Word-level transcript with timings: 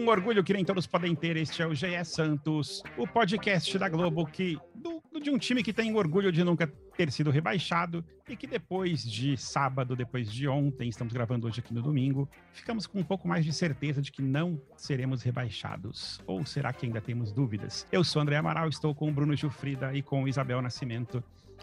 Um 0.00 0.08
orgulho 0.08 0.42
que 0.42 0.54
nem 0.54 0.64
todos 0.64 0.86
podem 0.86 1.14
ter, 1.14 1.36
este 1.36 1.60
é 1.60 1.66
o 1.66 1.74
GE 1.74 2.02
Santos, 2.06 2.82
o 2.96 3.06
podcast 3.06 3.78
da 3.78 3.86
Globo 3.86 4.24
que 4.24 4.58
do, 4.74 5.02
de 5.20 5.28
um 5.28 5.36
time 5.36 5.62
que 5.62 5.74
tem 5.74 5.94
orgulho 5.94 6.32
de 6.32 6.42
nunca 6.42 6.66
ter 6.96 7.12
sido 7.12 7.30
rebaixado 7.30 8.02
e 8.26 8.34
que 8.34 8.46
depois 8.46 9.02
de 9.02 9.36
sábado, 9.36 9.94
depois 9.94 10.32
de 10.32 10.48
ontem, 10.48 10.88
estamos 10.88 11.12
gravando 11.12 11.46
hoje 11.46 11.60
aqui 11.60 11.74
no 11.74 11.82
domingo, 11.82 12.26
ficamos 12.50 12.86
com 12.86 12.98
um 12.98 13.04
pouco 13.04 13.28
mais 13.28 13.44
de 13.44 13.52
certeza 13.52 14.00
de 14.00 14.10
que 14.10 14.22
não 14.22 14.58
seremos 14.74 15.22
rebaixados. 15.22 16.18
Ou 16.26 16.46
será 16.46 16.72
que 16.72 16.86
ainda 16.86 17.02
temos 17.02 17.30
dúvidas? 17.30 17.86
Eu 17.92 18.02
sou 18.02 18.22
André 18.22 18.36
Amaral, 18.36 18.70
estou 18.70 18.94
com 18.94 19.06
o 19.06 19.12
Bruno 19.12 19.36
Gilfrida 19.36 19.94
e 19.94 20.00
com 20.00 20.26
Isabel 20.26 20.62
Nascimento 20.62 21.22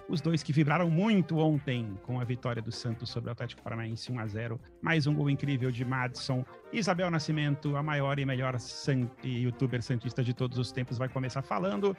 os 0.09 0.21
dois 0.21 0.41
que 0.41 0.53
vibraram 0.53 0.89
muito 0.89 1.37
ontem 1.37 1.97
com 2.03 2.19
a 2.19 2.23
vitória 2.23 2.61
do 2.61 2.71
Santos 2.71 3.09
sobre 3.09 3.29
o 3.29 3.33
Atlético 3.33 3.61
Paranaense 3.61 4.11
1 4.11 4.19
a 4.19 4.27
0 4.27 4.61
Mais 4.81 5.05
um 5.05 5.13
gol 5.13 5.29
incrível 5.29 5.69
de 5.69 5.83
Madison. 5.83 6.45
Isabel 6.71 7.11
Nascimento, 7.11 7.75
a 7.75 7.83
maior 7.83 8.17
e 8.17 8.25
melhor 8.25 8.57
sant 8.59 9.09
youtuber 9.23 9.81
santista 9.81 10.23
de 10.23 10.33
todos 10.33 10.57
os 10.57 10.71
tempos, 10.71 10.97
vai 10.97 11.09
começar 11.09 11.41
falando. 11.41 11.95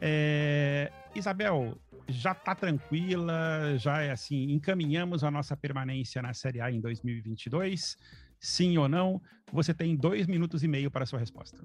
É... 0.00 0.90
Isabel, 1.14 1.78
já 2.08 2.34
tá 2.34 2.54
tranquila? 2.54 3.76
Já 3.78 4.02
é 4.02 4.10
assim, 4.10 4.50
encaminhamos 4.50 5.22
a 5.22 5.30
nossa 5.30 5.56
permanência 5.56 6.20
na 6.20 6.34
Série 6.34 6.60
A 6.60 6.70
em 6.70 6.80
2022? 6.80 7.96
Sim 8.40 8.76
ou 8.78 8.88
não? 8.88 9.22
Você 9.52 9.72
tem 9.72 9.96
dois 9.96 10.26
minutos 10.26 10.64
e 10.64 10.68
meio 10.68 10.90
para 10.90 11.04
a 11.04 11.06
sua 11.06 11.20
resposta. 11.20 11.64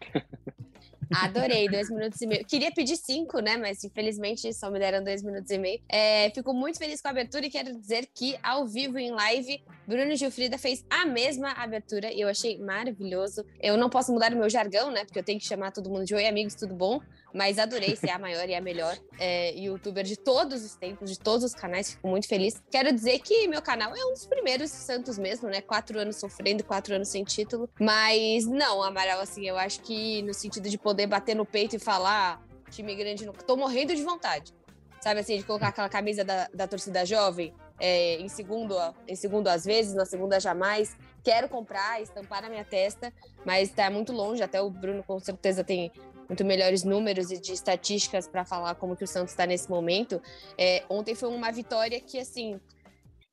Adorei, 1.14 1.68
dois 1.68 1.90
minutos 1.90 2.20
e 2.20 2.26
meio. 2.26 2.44
Queria 2.44 2.70
pedir 2.72 2.96
cinco, 2.96 3.40
né? 3.40 3.56
Mas 3.56 3.82
infelizmente 3.84 4.52
só 4.52 4.70
me 4.70 4.78
deram 4.78 5.02
dois 5.02 5.22
minutos 5.22 5.50
e 5.50 5.58
meio. 5.58 5.80
É, 5.88 6.30
fico 6.30 6.52
muito 6.52 6.78
feliz 6.78 7.00
com 7.00 7.08
a 7.08 7.10
abertura 7.10 7.46
e 7.46 7.50
quero 7.50 7.78
dizer 7.78 8.08
que, 8.14 8.36
ao 8.42 8.66
vivo, 8.66 8.98
em 8.98 9.10
live, 9.10 9.62
Bruno 9.86 10.14
Gilfrida 10.16 10.58
fez 10.58 10.84
a 10.88 11.06
mesma 11.06 11.52
abertura 11.52 12.12
e 12.12 12.20
eu 12.20 12.28
achei 12.28 12.58
maravilhoso. 12.58 13.44
Eu 13.60 13.76
não 13.76 13.90
posso 13.90 14.12
mudar 14.12 14.32
o 14.32 14.36
meu 14.36 14.48
jargão, 14.48 14.90
né? 14.90 15.04
Porque 15.04 15.18
eu 15.18 15.24
tenho 15.24 15.38
que 15.38 15.46
chamar 15.46 15.72
todo 15.72 15.90
mundo 15.90 16.04
de 16.04 16.14
Oi, 16.14 16.26
amigos, 16.26 16.54
tudo 16.54 16.74
bom? 16.74 17.00
Mas 17.34 17.58
adorei 17.58 17.96
ser 17.96 18.10
a 18.10 18.18
maior 18.18 18.48
e 18.48 18.54
a 18.54 18.60
melhor 18.60 18.96
é, 19.18 19.54
youtuber 19.54 20.04
de 20.04 20.16
todos 20.16 20.64
os 20.64 20.74
tempos, 20.74 21.10
de 21.10 21.18
todos 21.18 21.44
os 21.44 21.54
canais. 21.54 21.92
Fico 21.92 22.08
muito 22.08 22.28
feliz. 22.28 22.62
Quero 22.70 22.92
dizer 22.92 23.18
que 23.20 23.48
meu 23.48 23.62
canal 23.62 23.94
é 23.96 24.04
um 24.04 24.12
dos 24.12 24.26
primeiros 24.26 24.70
Santos 24.70 25.18
mesmo, 25.18 25.48
né? 25.48 25.60
Quatro 25.60 25.98
anos 25.98 26.16
sofrendo, 26.16 26.62
quatro 26.64 26.94
anos 26.94 27.08
sem 27.08 27.24
título. 27.24 27.68
Mas 27.80 28.46
não, 28.46 28.82
Amaral, 28.82 29.20
assim, 29.20 29.46
eu 29.46 29.56
acho 29.56 29.80
que 29.80 30.22
no 30.22 30.34
sentido 30.34 30.68
de 30.68 30.76
poder 30.76 31.06
bater 31.06 31.34
no 31.34 31.46
peito 31.46 31.76
e 31.76 31.78
falar, 31.78 32.42
time 32.70 32.94
grande, 32.94 33.24
não... 33.24 33.32
tô 33.32 33.56
morrendo 33.56 33.94
de 33.94 34.02
vontade. 34.02 34.52
Sabe 35.00 35.20
assim, 35.20 35.36
de 35.36 35.42
colocar 35.42 35.68
aquela 35.68 35.88
camisa 35.88 36.24
da, 36.24 36.48
da 36.54 36.68
torcida 36.68 37.04
jovem 37.04 37.52
é, 37.80 38.14
em 38.20 38.28
segundo, 38.28 38.76
em 39.08 39.16
segundo 39.16 39.48
às 39.48 39.64
vezes, 39.64 39.94
na 39.94 40.04
segunda 40.06 40.38
jamais. 40.38 40.96
Quero 41.24 41.48
comprar, 41.48 42.00
estampar 42.00 42.40
na 42.42 42.48
minha 42.48 42.64
testa, 42.64 43.12
mas 43.44 43.68
está 43.68 43.90
muito 43.90 44.12
longe. 44.12 44.42
Até 44.42 44.62
o 44.62 44.70
Bruno 44.70 45.02
com 45.02 45.18
certeza 45.18 45.64
tem 45.64 45.90
muito 46.28 46.44
melhores 46.44 46.84
números 46.84 47.30
e 47.30 47.40
de 47.40 47.52
estatísticas 47.52 48.26
para 48.26 48.44
falar 48.44 48.74
como 48.76 48.96
que 48.96 49.04
o 49.04 49.06
Santos 49.06 49.32
está 49.32 49.46
nesse 49.46 49.68
momento. 49.68 50.20
É, 50.58 50.84
ontem 50.88 51.14
foi 51.14 51.28
uma 51.28 51.50
vitória 51.50 52.00
que, 52.00 52.18
assim, 52.18 52.60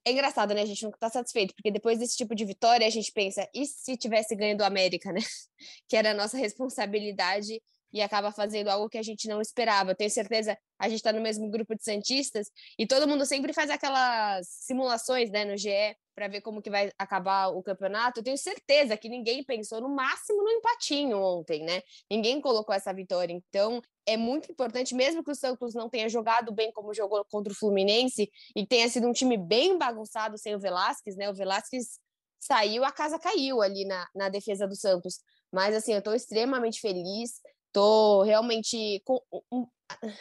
é 0.06 0.12
engraçado, 0.12 0.54
né? 0.54 0.62
A 0.62 0.66
gente 0.66 0.84
nunca 0.84 0.98
tá 0.98 1.10
satisfeito, 1.10 1.54
porque 1.54 1.72
depois 1.72 2.00
desse 2.00 2.18
tipo 2.18 2.34
de 2.34 2.46
vitória 2.46 2.86
a 2.86 2.90
gente 2.90 3.12
pensa, 3.12 3.48
e 3.54 3.66
se 3.66 3.96
tivesse 3.98 4.36
ganho 4.36 4.58
do 4.58 4.64
América, 4.64 5.12
né? 5.12 5.20
Que 5.88 5.98
era 5.98 6.12
a 6.12 6.14
nossa 6.14 6.38
responsabilidade 6.38 7.62
e 7.92 8.02
acaba 8.02 8.32
fazendo 8.32 8.70
algo 8.70 8.90
que 8.90 8.98
a 8.98 9.04
gente 9.04 9.28
não 9.28 9.42
esperava. 9.42 9.96
Tenho 9.96 10.10
certeza, 10.10 10.58
a 10.80 10.88
gente 10.88 11.00
está 11.00 11.12
no 11.12 11.22
mesmo 11.22 11.50
grupo 11.50 11.76
de 11.76 11.84
Santistas 11.84 12.50
e 12.78 12.88
todo 12.88 13.08
mundo 13.08 13.26
sempre 13.26 13.54
faz 13.54 13.70
aquelas 13.70 14.48
simulações, 14.48 15.30
né, 15.30 15.44
no 15.44 15.58
GE, 15.58 15.96
para 16.16 16.28
ver 16.28 16.42
como 16.42 16.62
que 16.62 16.70
vai 16.70 16.92
acabar 16.98 17.48
o 17.48 17.62
campeonato. 17.62 18.20
Eu 18.20 18.24
tenho 18.24 18.38
certeza 18.38 18.98
que 18.98 19.08
ninguém 19.08 19.44
pensou 19.44 19.80
no 19.80 19.90
máximo 19.90 20.44
no 20.44 20.50
empatinho 20.50 21.18
ontem, 21.18 21.64
né? 21.64 21.82
Ninguém 22.12 22.42
colocou 22.42 22.76
essa 22.76 22.94
vitória. 22.94 23.34
Então, 23.34 23.82
é 24.06 24.18
muito 24.18 24.52
importante, 24.52 24.94
mesmo 24.96 25.24
que 25.24 25.32
o 25.32 25.36
Santos 25.36 25.74
não 25.74 25.90
tenha 25.90 26.10
jogado 26.10 26.52
bem 26.52 26.72
como 26.74 26.94
jogou 26.94 27.24
contra 27.32 27.54
o 27.54 27.56
Fluminense 27.56 28.30
e 28.56 28.68
tenha 28.68 28.90
sido 28.90 29.08
um 29.08 29.14
time 29.14 29.38
bem 29.38 29.78
bagunçado 29.78 30.38
sem 30.38 30.56
o 30.56 30.60
Velasquez, 30.60 31.16
né? 31.16 31.30
O 31.30 31.34
Velasquez 31.34 32.00
saiu, 32.40 32.84
a 32.84 32.92
casa 32.92 33.20
caiu 33.20 33.62
ali 33.62 33.86
na, 33.86 34.08
na 34.16 34.30
defesa 34.30 34.68
do 34.68 34.76
Santos. 34.76 35.20
Mas, 35.52 35.76
assim, 35.76 35.94
eu 35.94 36.00
estou 36.00 36.14
extremamente 36.14 36.80
feliz. 36.80 37.42
Tô 37.72 38.24
realmente 38.24 39.02
com. 39.06 39.22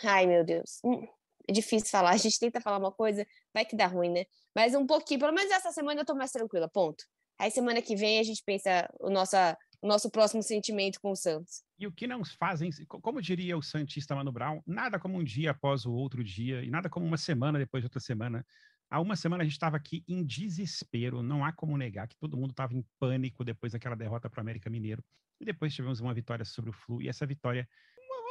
Ai, 0.05 0.27
meu 0.27 0.45
Deus. 0.45 0.81
Hum, 0.85 1.07
é 1.49 1.53
difícil 1.53 1.89
falar. 1.89 2.11
A 2.11 2.17
gente 2.17 2.39
tenta 2.39 2.61
falar 2.61 2.79
uma 2.79 2.93
coisa, 2.93 3.27
vai 3.55 3.65
que 3.65 3.77
dá 3.77 3.87
ruim, 3.87 4.11
né? 4.11 4.25
Mas 4.55 4.75
um 4.75 4.87
pouquinho, 4.87 5.21
pelo 5.21 5.33
menos 5.33 5.51
essa 5.51 5.71
semana 5.73 6.01
eu 6.01 6.05
tô 6.05 6.15
mais 6.15 6.33
tranquila, 6.33 6.69
ponto. 6.69 7.05
Aí 7.39 7.51
semana 7.51 7.81
que 7.81 7.95
vem 7.95 8.19
a 8.19 8.23
gente 8.23 8.43
pensa 8.45 8.89
o 8.99 9.09
nosso, 9.11 9.37
o 9.81 9.87
nosso 9.87 10.11
próximo 10.11 10.43
sentimento 10.43 11.01
com 11.01 11.13
o 11.13 11.17
Santos. 11.17 11.63
E 11.79 11.87
o 11.87 11.93
que 11.93 12.07
não 12.07 12.25
fazem, 12.25 12.71
como 12.89 13.23
diria 13.23 13.57
o 13.57 13.63
Santista 13.63 14.15
Mano 14.15 14.33
Brown, 14.33 14.61
nada 14.67 14.99
como 14.99 15.17
um 15.17 15.23
dia 15.23 15.53
após 15.53 15.87
o 15.87 15.93
outro 15.93 16.25
dia, 16.25 16.65
e 16.65 16.71
nada 16.71 16.91
como 16.91 17.07
uma 17.07 17.17
semana 17.17 17.59
depois 17.59 17.83
de 17.83 17.87
outra 17.87 18.01
semana. 18.01 18.45
Há 18.91 19.01
uma 19.01 19.15
semana 19.15 19.43
a 19.43 19.45
gente 19.45 19.53
estava 19.53 19.77
aqui 19.77 20.03
em 20.09 20.25
desespero, 20.25 21.23
não 21.23 21.45
há 21.45 21.53
como 21.53 21.77
negar 21.77 22.09
que 22.09 22.17
todo 22.17 22.37
mundo 22.37 22.51
estava 22.51 22.75
em 22.75 22.85
pânico 22.99 23.45
depois 23.45 23.73
daquela 23.73 23.95
derrota 23.95 24.29
para 24.29 24.41
o 24.41 24.41
América 24.41 24.69
Mineiro. 24.69 25.05
E 25.41 25.45
depois 25.45 25.73
tivemos 25.73 26.01
uma 26.01 26.13
vitória 26.13 26.45
sobre 26.45 26.71
o 26.71 26.73
Flu, 26.73 27.01
e 27.01 27.09
essa 27.09 27.25
vitória, 27.25 27.69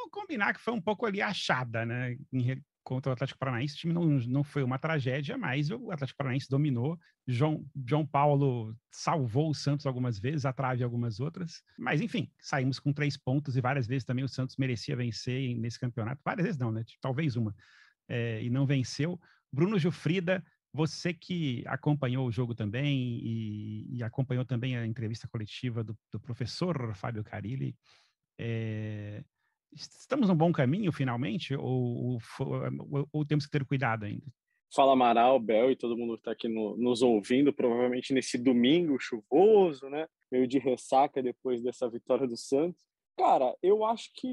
vou 0.07 0.09
combinar 0.09 0.53
que 0.53 0.61
foi 0.61 0.73
um 0.73 0.81
pouco 0.81 1.05
ali 1.05 1.21
achada, 1.21 1.85
né? 1.85 2.17
Em, 2.31 2.61
contra 2.83 3.09
o 3.09 3.13
Atlético 3.13 3.39
Paranaense, 3.39 3.75
o 3.75 3.77
time 3.79 3.93
não, 3.93 4.05
não 4.05 4.43
foi 4.45 4.63
uma 4.63 4.79
tragédia, 4.79 5.37
mas 5.37 5.69
o 5.69 5.91
Atlético 5.91 6.17
Paranaense 6.19 6.49
dominou. 6.49 6.97
João, 7.27 7.65
João 7.85 8.07
Paulo 8.07 8.73
salvou 8.89 9.49
o 9.49 9.53
Santos 9.53 9.85
algumas 9.85 10.17
vezes, 10.17 10.45
a 10.45 10.53
trave 10.53 10.83
algumas 10.83 11.19
outras. 11.19 11.61
Mas, 11.77 11.99
enfim, 11.99 12.31
saímos 12.39 12.79
com 12.79 12.93
três 12.93 13.17
pontos 13.17 13.57
e 13.57 13.61
várias 13.61 13.85
vezes 13.85 14.05
também 14.05 14.23
o 14.23 14.29
Santos 14.29 14.55
merecia 14.55 14.95
vencer 14.95 15.53
nesse 15.57 15.77
campeonato. 15.77 16.21
Várias 16.23 16.45
vezes 16.45 16.57
não, 16.57 16.71
né? 16.71 16.85
Talvez 17.01 17.35
uma. 17.35 17.53
É, 18.07 18.41
e 18.41 18.49
não 18.49 18.65
venceu. 18.65 19.19
Bruno 19.51 19.77
Gilfrida, 19.77 20.41
você 20.71 21.13
que 21.13 21.65
acompanhou 21.67 22.25
o 22.25 22.31
jogo 22.31 22.55
também 22.55 23.19
e, 23.21 23.97
e 23.97 24.03
acompanhou 24.03 24.45
também 24.45 24.77
a 24.77 24.87
entrevista 24.87 25.27
coletiva 25.27 25.83
do, 25.83 25.97
do 26.09 26.21
professor 26.21 26.95
Fábio 26.95 27.21
Carilli, 27.21 27.75
é, 28.39 29.25
estamos 29.81 30.29
no 30.29 30.35
bom 30.35 30.51
caminho 30.51 30.91
finalmente 30.91 31.55
ou, 31.55 32.19
ou, 32.39 33.09
ou, 33.11 33.25
temos 33.25 33.45
que 33.45 33.51
ter 33.51 33.65
cuidado 33.65 34.05
ainda? 34.05 34.25
Fala 34.73 34.93
Amaral, 34.93 35.39
Bel 35.39 35.71
e 35.71 35.75
todo 35.75 35.97
mundo 35.97 36.15
que 36.15 36.21
está 36.21 36.31
aqui 36.31 36.47
no, 36.47 36.75
nos 36.77 37.01
ouvindo, 37.01 37.53
provavelmente 37.53 38.13
nesse 38.13 38.37
domingo 38.37 38.99
chuvoso, 38.99 39.89
né? 39.89 40.07
Meio 40.31 40.47
de 40.47 40.59
ressaca 40.59 41.23
depois 41.23 41.61
dessa 41.63 41.89
vitória 41.89 42.27
do 42.27 42.35
Santos. 42.35 42.79
Cara, 43.17 43.55
eu 43.63 43.85
acho 43.85 44.11
que, 44.13 44.27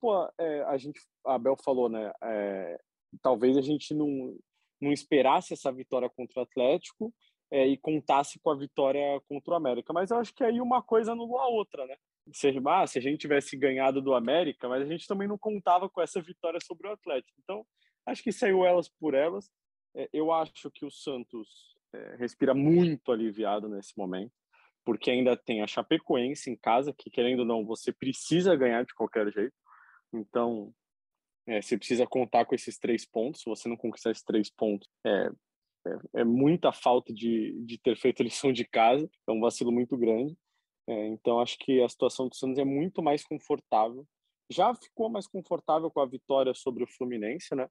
pô, 0.00 0.28
é, 0.38 0.62
a 0.64 0.76
gente, 0.76 1.00
a 1.24 1.38
Bel 1.38 1.56
falou, 1.64 1.88
né? 1.88 2.12
É, 2.22 2.78
talvez 3.22 3.56
a 3.56 3.62
gente 3.62 3.94
não, 3.94 4.36
não 4.80 4.92
esperasse 4.92 5.52
essa 5.52 5.72
vitória 5.72 6.10
contra 6.10 6.40
o 6.40 6.42
Atlético 6.42 7.14
é, 7.50 7.66
e 7.66 7.76
contasse 7.76 8.38
com 8.40 8.50
a 8.50 8.56
vitória 8.56 9.00
contra 9.28 9.54
o 9.54 9.56
América. 9.56 9.92
Mas 9.92 10.10
eu 10.10 10.18
acho 10.18 10.34
que 10.34 10.44
aí 10.44 10.60
uma 10.60 10.82
coisa 10.82 11.12
anulou 11.12 11.38
a 11.38 11.48
outra, 11.48 11.86
né? 11.86 11.96
Se, 12.32 12.52
ah, 12.66 12.86
se 12.86 12.98
a 12.98 13.02
gente 13.02 13.18
tivesse 13.18 13.56
ganhado 13.56 14.02
do 14.02 14.14
América, 14.14 14.68
mas 14.68 14.82
a 14.82 14.86
gente 14.86 15.06
também 15.06 15.28
não 15.28 15.38
contava 15.38 15.88
com 15.88 16.00
essa 16.00 16.20
vitória 16.20 16.58
sobre 16.60 16.88
o 16.88 16.92
Atlético. 16.92 17.38
Então, 17.42 17.64
acho 18.04 18.22
que 18.22 18.32
saiu 18.32 18.64
elas 18.64 18.88
por 18.88 19.14
elas. 19.14 19.50
É, 19.94 20.08
eu 20.12 20.32
acho 20.32 20.70
que 20.70 20.84
o 20.84 20.90
Santos 20.90 21.76
é, 21.92 22.16
respira 22.16 22.54
muito 22.54 23.12
aliviado 23.12 23.68
nesse 23.68 23.96
momento, 23.96 24.32
porque 24.84 25.10
ainda 25.10 25.36
tem 25.36 25.62
a 25.62 25.66
Chapecoense 25.66 26.50
em 26.50 26.56
casa, 26.56 26.92
que 26.92 27.10
querendo 27.10 27.40
ou 27.40 27.46
não, 27.46 27.64
você 27.64 27.92
precisa 27.92 28.56
ganhar 28.56 28.84
de 28.84 28.94
qualquer 28.94 29.32
jeito. 29.32 29.54
Então, 30.12 30.72
é, 31.46 31.62
você 31.62 31.78
precisa 31.78 32.06
contar 32.06 32.44
com 32.44 32.54
esses 32.54 32.78
três 32.78 33.06
pontos. 33.06 33.40
Se 33.40 33.48
você 33.48 33.68
não 33.68 33.76
conquistar 33.76 34.10
esses 34.10 34.24
três 34.24 34.50
pontos, 34.50 34.88
é, 35.04 35.30
é, 35.86 36.20
é 36.20 36.24
muita 36.24 36.72
falta 36.72 37.12
de, 37.12 37.52
de 37.64 37.78
ter 37.78 37.96
feito 37.96 38.22
lição 38.22 38.52
de 38.52 38.64
casa. 38.64 39.08
É 39.28 39.32
um 39.32 39.40
vacilo 39.40 39.72
muito 39.72 39.96
grande. 39.96 40.36
É, 40.86 41.06
então, 41.08 41.40
acho 41.40 41.58
que 41.58 41.82
a 41.82 41.88
situação 41.88 42.28
do 42.28 42.36
Santos 42.36 42.58
é 42.58 42.64
muito 42.64 43.02
mais 43.02 43.24
confortável. 43.24 44.06
Já 44.50 44.74
ficou 44.74 45.08
mais 45.08 45.26
confortável 45.26 45.90
com 45.90 46.00
a 46.00 46.06
vitória 46.06 46.54
sobre 46.54 46.84
o 46.84 46.86
Fluminense, 46.86 47.54
né? 47.54 47.68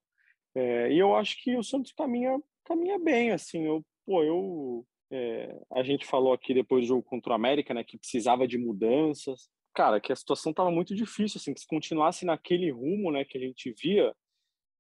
É, 0.54 0.92
e 0.92 1.00
eu 1.00 1.16
acho 1.16 1.42
que 1.42 1.56
o 1.58 1.64
Santos 1.64 1.94
caminha, 1.94 2.42
caminha 2.66 3.00
bem, 3.00 3.32
assim. 3.32 3.66
Eu, 3.66 3.86
pô, 4.06 4.24
eu, 4.24 4.86
é, 5.12 5.58
a 5.72 5.84
gente 5.84 6.06
falou 6.06 6.34
aqui 6.34 6.54
depois 6.54 6.86
do 6.86 6.88
jogo 6.90 7.04
contra 7.04 7.32
o 7.32 7.36
América, 7.36 7.74
né, 7.74 7.84
que 7.84 7.98
precisava 7.98 8.48
de 8.48 8.58
mudanças 8.58 9.50
cara, 9.76 10.00
que 10.00 10.12
a 10.12 10.16
situação 10.16 10.52
estava 10.52 10.72
muito 10.72 10.96
difícil, 10.96 11.38
assim, 11.38 11.54
que 11.54 11.60
se 11.60 11.68
continuasse 11.68 12.26
naquele 12.26 12.72
rumo, 12.72 13.12
né, 13.12 13.26
que 13.26 13.38
a 13.38 13.42
gente 13.42 13.76
via, 13.78 14.16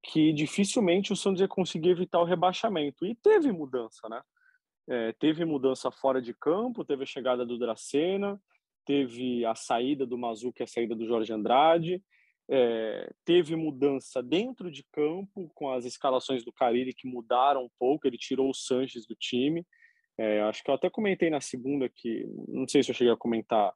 que 0.01 0.31
dificilmente 0.31 1.11
o 1.11 1.15
Santos 1.15 1.41
ia 1.41 1.47
conseguir 1.47 1.89
evitar 1.89 2.19
o 2.19 2.23
rebaixamento. 2.23 3.05
E 3.05 3.13
teve 3.15 3.51
mudança, 3.51 4.07
né? 4.07 4.21
É, 4.87 5.11
teve 5.13 5.43
mudança 5.45 5.89
fora 5.89 6.21
de 6.21 6.33
campo, 6.33 6.85
teve 6.85 7.03
a 7.03 7.07
chegada 7.07 7.45
do 7.45 7.57
Dracena, 7.57 8.39
teve 8.85 9.43
a 9.45 9.55
saída 9.55 10.05
do 10.05 10.17
Mazuca 10.17 10.61
e 10.61 10.65
a 10.65 10.67
saída 10.67 10.95
do 10.95 11.05
Jorge 11.05 11.33
Andrade, 11.33 12.03
é, 12.47 13.11
teve 13.23 13.55
mudança 13.55 14.21
dentro 14.21 14.69
de 14.69 14.83
campo 14.91 15.49
com 15.55 15.71
as 15.71 15.85
escalações 15.85 16.43
do 16.43 16.53
Carille 16.53 16.93
que 16.93 17.07
mudaram 17.07 17.65
um 17.65 17.69
pouco, 17.79 18.07
ele 18.07 18.17
tirou 18.17 18.49
o 18.49 18.53
Sanches 18.53 19.07
do 19.07 19.15
time. 19.15 19.65
É, 20.17 20.41
acho 20.41 20.63
que 20.63 20.69
eu 20.69 20.75
até 20.75 20.89
comentei 20.89 21.29
na 21.29 21.41
segunda 21.41 21.89
que, 21.89 22.25
não 22.47 22.67
sei 22.67 22.83
se 22.83 22.91
eu 22.91 22.95
cheguei 22.95 23.11
a 23.11 23.17
comentar 23.17 23.73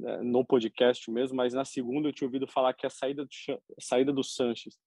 né, 0.00 0.18
no 0.22 0.44
podcast 0.44 1.10
mesmo, 1.10 1.36
mas 1.36 1.52
na 1.52 1.64
segunda 1.64 2.08
eu 2.08 2.12
tinha 2.12 2.26
ouvido 2.26 2.46
falar 2.46 2.72
que 2.72 2.86
a 2.86 2.90
saída 2.90 3.24
do, 3.24 3.30
a 3.52 3.80
saída 3.80 4.12
do 4.12 4.24
Sanches 4.24 4.78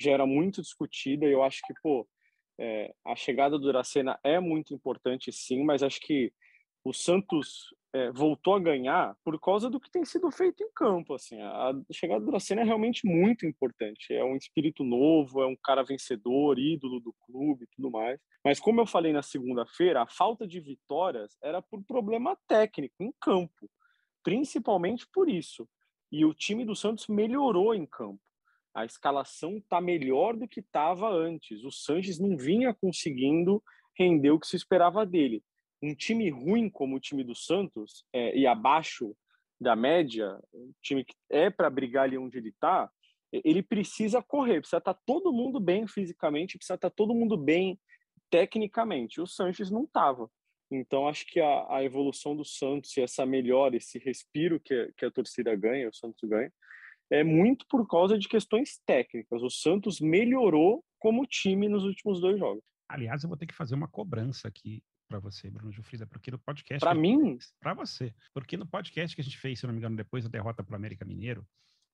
já 0.00 0.12
era 0.12 0.26
muito 0.26 0.62
discutida 0.62 1.26
e 1.26 1.32
eu 1.32 1.42
acho 1.42 1.60
que, 1.66 1.74
pô, 1.82 2.08
é, 2.58 2.92
a 3.04 3.14
chegada 3.14 3.58
do 3.58 3.66
Dracena 3.68 4.18
é 4.24 4.40
muito 4.40 4.74
importante 4.74 5.32
sim, 5.32 5.64
mas 5.64 5.82
acho 5.82 6.00
que 6.00 6.32
o 6.84 6.92
Santos 6.92 7.74
é, 7.92 8.10
voltou 8.12 8.54
a 8.54 8.60
ganhar 8.60 9.16
por 9.24 9.38
causa 9.40 9.70
do 9.70 9.80
que 9.80 9.90
tem 9.90 10.04
sido 10.04 10.30
feito 10.30 10.62
em 10.62 10.70
campo. 10.72 11.14
Assim, 11.14 11.40
a 11.40 11.72
chegada 11.92 12.20
do 12.20 12.30
Dracena 12.30 12.62
é 12.62 12.64
realmente 12.64 13.06
muito 13.06 13.46
importante. 13.46 14.12
É 14.12 14.24
um 14.24 14.36
espírito 14.36 14.84
novo, 14.84 15.42
é 15.42 15.46
um 15.46 15.56
cara 15.56 15.82
vencedor, 15.82 16.58
ídolo 16.58 17.00
do 17.00 17.14
clube 17.26 17.64
e 17.64 17.68
tudo 17.76 17.90
mais. 17.90 18.20
Mas 18.44 18.60
como 18.60 18.80
eu 18.80 18.86
falei 18.86 19.12
na 19.12 19.22
segunda-feira, 19.22 20.02
a 20.02 20.06
falta 20.06 20.46
de 20.46 20.60
vitórias 20.60 21.36
era 21.42 21.62
por 21.62 21.82
problema 21.84 22.36
técnico 22.46 23.02
em 23.02 23.12
campo, 23.20 23.70
principalmente 24.22 25.06
por 25.12 25.28
isso. 25.28 25.68
E 26.10 26.24
o 26.24 26.34
time 26.34 26.64
do 26.64 26.74
Santos 26.74 27.06
melhorou 27.06 27.74
em 27.74 27.84
campo. 27.84 28.20
A 28.80 28.84
escalação 28.84 29.58
está 29.58 29.80
melhor 29.80 30.36
do 30.36 30.48
que 30.48 30.60
estava 30.60 31.08
antes. 31.10 31.64
O 31.64 31.70
Sanches 31.70 32.18
não 32.18 32.36
vinha 32.36 32.74
conseguindo 32.74 33.62
render 33.98 34.30
o 34.30 34.38
que 34.38 34.46
se 34.46 34.56
esperava 34.56 35.04
dele 35.04 35.42
um 35.82 35.94
time 35.94 36.28
ruim 36.30 36.68
como 36.68 36.96
o 36.96 37.00
time 37.00 37.24
do 37.24 37.34
Santos 37.34 38.04
é, 38.12 38.36
e 38.36 38.46
abaixo 38.46 39.16
da 39.60 39.74
média, 39.74 40.38
um 40.52 40.72
time 40.82 41.04
que 41.04 41.14
é 41.30 41.50
para 41.50 41.70
brigar 41.70 42.04
ali 42.04 42.16
onde 42.16 42.38
ele 42.38 42.50
está, 42.50 42.90
ele 43.32 43.62
precisa 43.62 44.22
correr, 44.22 44.60
precisa 44.60 44.78
estar 44.78 44.94
tá 44.94 45.00
todo 45.04 45.32
mundo 45.32 45.60
bem 45.60 45.86
fisicamente, 45.86 46.56
precisa 46.56 46.74
estar 46.74 46.90
tá 46.90 46.94
todo 46.94 47.14
mundo 47.14 47.36
bem 47.36 47.78
tecnicamente. 48.30 49.20
O 49.20 49.26
Sanches 49.26 49.70
não 49.70 49.84
estava. 49.84 50.30
Então, 50.70 51.08
acho 51.08 51.26
que 51.26 51.40
a, 51.40 51.76
a, 51.76 51.84
evolução 51.84 52.36
do 52.36 52.44
Santos 52.44 52.94
e 52.96 53.00
essa 53.00 53.24
melhora, 53.24 53.76
esse 53.76 53.98
respiro 53.98 54.60
que, 54.60 54.92
que 54.96 55.04
a 55.04 55.10
torcida 55.10 55.54
ganha, 55.56 55.88
o 55.88 55.94
Santos 55.94 56.28
ganha, 56.28 56.52
é 57.10 57.24
muito 57.24 57.66
por 57.68 57.86
causa 57.88 58.18
de 58.18 58.28
questões 58.28 58.78
técnicas. 58.86 59.42
O 59.42 59.50
Santos 59.50 60.00
melhorou 60.00 60.84
como 60.98 61.26
time 61.26 61.68
nos 61.68 61.84
últimos 61.84 62.20
dois 62.20 62.38
jogos. 62.38 62.62
Aliás, 62.88 63.22
eu 63.22 63.28
vou 63.28 63.36
ter 63.36 63.46
que 63.46 63.54
fazer 63.54 63.74
uma 63.74 63.88
cobrança 63.88 64.48
aqui 64.48 64.82
para 65.08 65.18
você, 65.18 65.50
Bruno 65.50 65.72
Jufrida, 65.72 66.06
porque 66.06 66.30
no 66.30 66.38
podcast. 66.38 66.80
Para 66.80 66.94
mim? 66.94 67.38
Para 67.60 67.74
você. 67.74 68.14
Porque 68.32 68.56
no 68.56 68.66
podcast 68.66 69.14
que 69.14 69.22
a 69.22 69.24
gente 69.24 69.38
fez, 69.38 69.58
se 69.58 69.66
não 69.66 69.72
me 69.72 69.78
engano, 69.78 69.96
depois 69.96 70.24
da 70.24 70.30
derrota 70.30 70.62
para 70.62 70.72
o 70.72 70.76
América 70.76 71.04
Mineiro, 71.04 71.46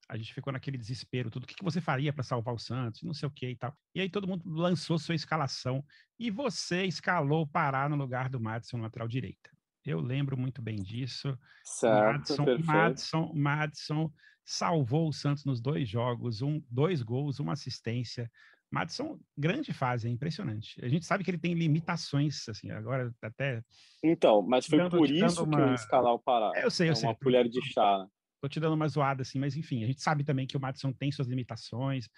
a 0.08 0.16
gente 0.16 0.34
ficou 0.34 0.52
naquele 0.52 0.76
desespero, 0.76 1.30
tudo. 1.30 1.44
O 1.44 1.46
que, 1.46 1.54
que 1.54 1.64
você 1.64 1.80
faria 1.80 2.12
para 2.12 2.22
salvar 2.22 2.54
o 2.54 2.58
Santos? 2.58 3.02
Não 3.02 3.14
sei 3.14 3.26
o 3.26 3.30
que 3.30 3.48
e 3.48 3.56
tal. 3.56 3.74
E 3.94 4.00
aí 4.00 4.10
todo 4.10 4.28
mundo 4.28 4.42
lançou 4.46 4.98
sua 4.98 5.14
escalação 5.14 5.84
e 6.18 6.30
você 6.30 6.84
escalou 6.84 7.46
parar 7.46 7.88
no 7.88 7.96
lugar 7.96 8.28
do 8.28 8.40
Madison 8.40 8.78
lateral 8.78 9.08
direita. 9.08 9.53
Eu 9.84 10.00
lembro 10.00 10.36
muito 10.36 10.62
bem 10.62 10.76
disso. 10.76 11.38
Certo, 11.62 12.36
Madison, 12.36 12.62
Madison, 12.64 13.32
Madison 13.34 14.12
salvou 14.44 15.08
o 15.08 15.12
Santos 15.12 15.44
nos 15.44 15.60
dois 15.60 15.88
jogos, 15.88 16.42
um, 16.42 16.62
dois 16.70 17.02
gols, 17.02 17.38
uma 17.38 17.52
assistência. 17.52 18.30
Madison, 18.70 19.20
grande 19.36 19.72
fase, 19.72 20.08
é 20.08 20.10
impressionante. 20.10 20.84
A 20.84 20.88
gente 20.88 21.06
sabe 21.06 21.22
que 21.22 21.30
ele 21.30 21.38
tem 21.38 21.54
limitações, 21.54 22.48
assim, 22.48 22.70
agora 22.70 23.14
até. 23.22 23.62
Então, 24.02 24.42
mas 24.42 24.66
foi 24.66 24.78
dando, 24.78 24.96
por 24.96 25.08
isso 25.08 25.44
uma... 25.44 25.56
que 25.56 25.62
eu 25.62 25.74
escalar 25.74 26.12
o 26.12 26.18
Pará. 26.18 26.50
É, 26.56 26.64
eu 26.64 26.70
sei, 26.70 26.88
eu 26.88 26.92
é 26.92 26.94
sei. 26.96 27.08
Uma 27.08 27.14
colher 27.14 27.48
de 27.48 27.60
chá. 27.72 28.06
Tô 28.40 28.48
te 28.48 28.58
dando 28.58 28.74
uma 28.74 28.88
zoada, 28.88 29.22
assim, 29.22 29.38
mas 29.38 29.56
enfim, 29.56 29.84
a 29.84 29.86
gente 29.86 30.02
sabe 30.02 30.24
também 30.24 30.46
que 30.46 30.56
o 30.56 30.60
Madison 30.60 30.92
tem 30.92 31.12
suas 31.12 31.28
limitações, 31.28 32.08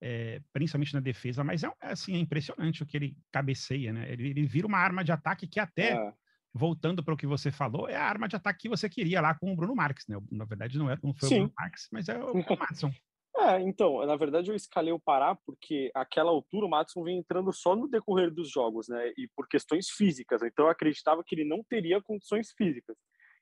é, 0.00 0.40
principalmente 0.52 0.94
na 0.94 1.00
defesa, 1.00 1.44
mas 1.44 1.62
é, 1.62 1.70
assim, 1.80 2.14
é 2.14 2.18
impressionante 2.18 2.82
o 2.82 2.86
que 2.86 2.96
ele 2.96 3.16
cabeceia, 3.30 3.92
né? 3.92 4.10
Ele, 4.10 4.30
ele 4.30 4.46
vira 4.46 4.66
uma 4.66 4.78
arma 4.78 5.04
de 5.04 5.12
ataque 5.12 5.46
que 5.46 5.60
até. 5.60 5.92
É. 5.92 6.12
Voltando 6.56 7.04
para 7.04 7.12
o 7.12 7.16
que 7.16 7.26
você 7.26 7.52
falou, 7.52 7.88
é 7.88 7.96
a 7.96 8.04
arma 8.04 8.26
de 8.26 8.36
ataque 8.36 8.60
que 8.60 8.68
você 8.68 8.88
queria 8.88 9.20
lá 9.20 9.34
com 9.38 9.52
o 9.52 9.56
Bruno 9.56 9.74
Marques, 9.74 10.06
né? 10.08 10.16
Na 10.30 10.46
verdade, 10.46 10.78
não, 10.78 10.90
é, 10.90 10.98
não 11.02 11.14
foi 11.14 11.28
Sim. 11.28 11.34
o 11.34 11.38
Bruno 11.40 11.54
Marques, 11.58 11.88
mas 11.92 12.08
é 12.08 12.18
o, 12.18 12.32
o 12.32 12.58
Madison. 12.58 12.90
É, 13.38 13.60
então, 13.60 14.04
na 14.06 14.16
verdade 14.16 14.50
eu 14.50 14.56
escalei 14.56 14.92
o 14.92 14.98
Pará 14.98 15.36
porque 15.44 15.90
aquela 15.94 16.30
altura 16.30 16.64
o 16.64 16.70
Matson 16.70 17.04
vem 17.04 17.18
entrando 17.18 17.52
só 17.52 17.76
no 17.76 17.86
decorrer 17.86 18.32
dos 18.32 18.50
jogos, 18.50 18.88
né? 18.88 19.12
E 19.18 19.28
por 19.36 19.46
questões 19.46 19.90
físicas. 19.90 20.42
Então 20.42 20.64
eu 20.64 20.70
acreditava 20.70 21.22
que 21.22 21.34
ele 21.34 21.44
não 21.44 21.62
teria 21.68 22.00
condições 22.00 22.52
físicas. 22.56 22.96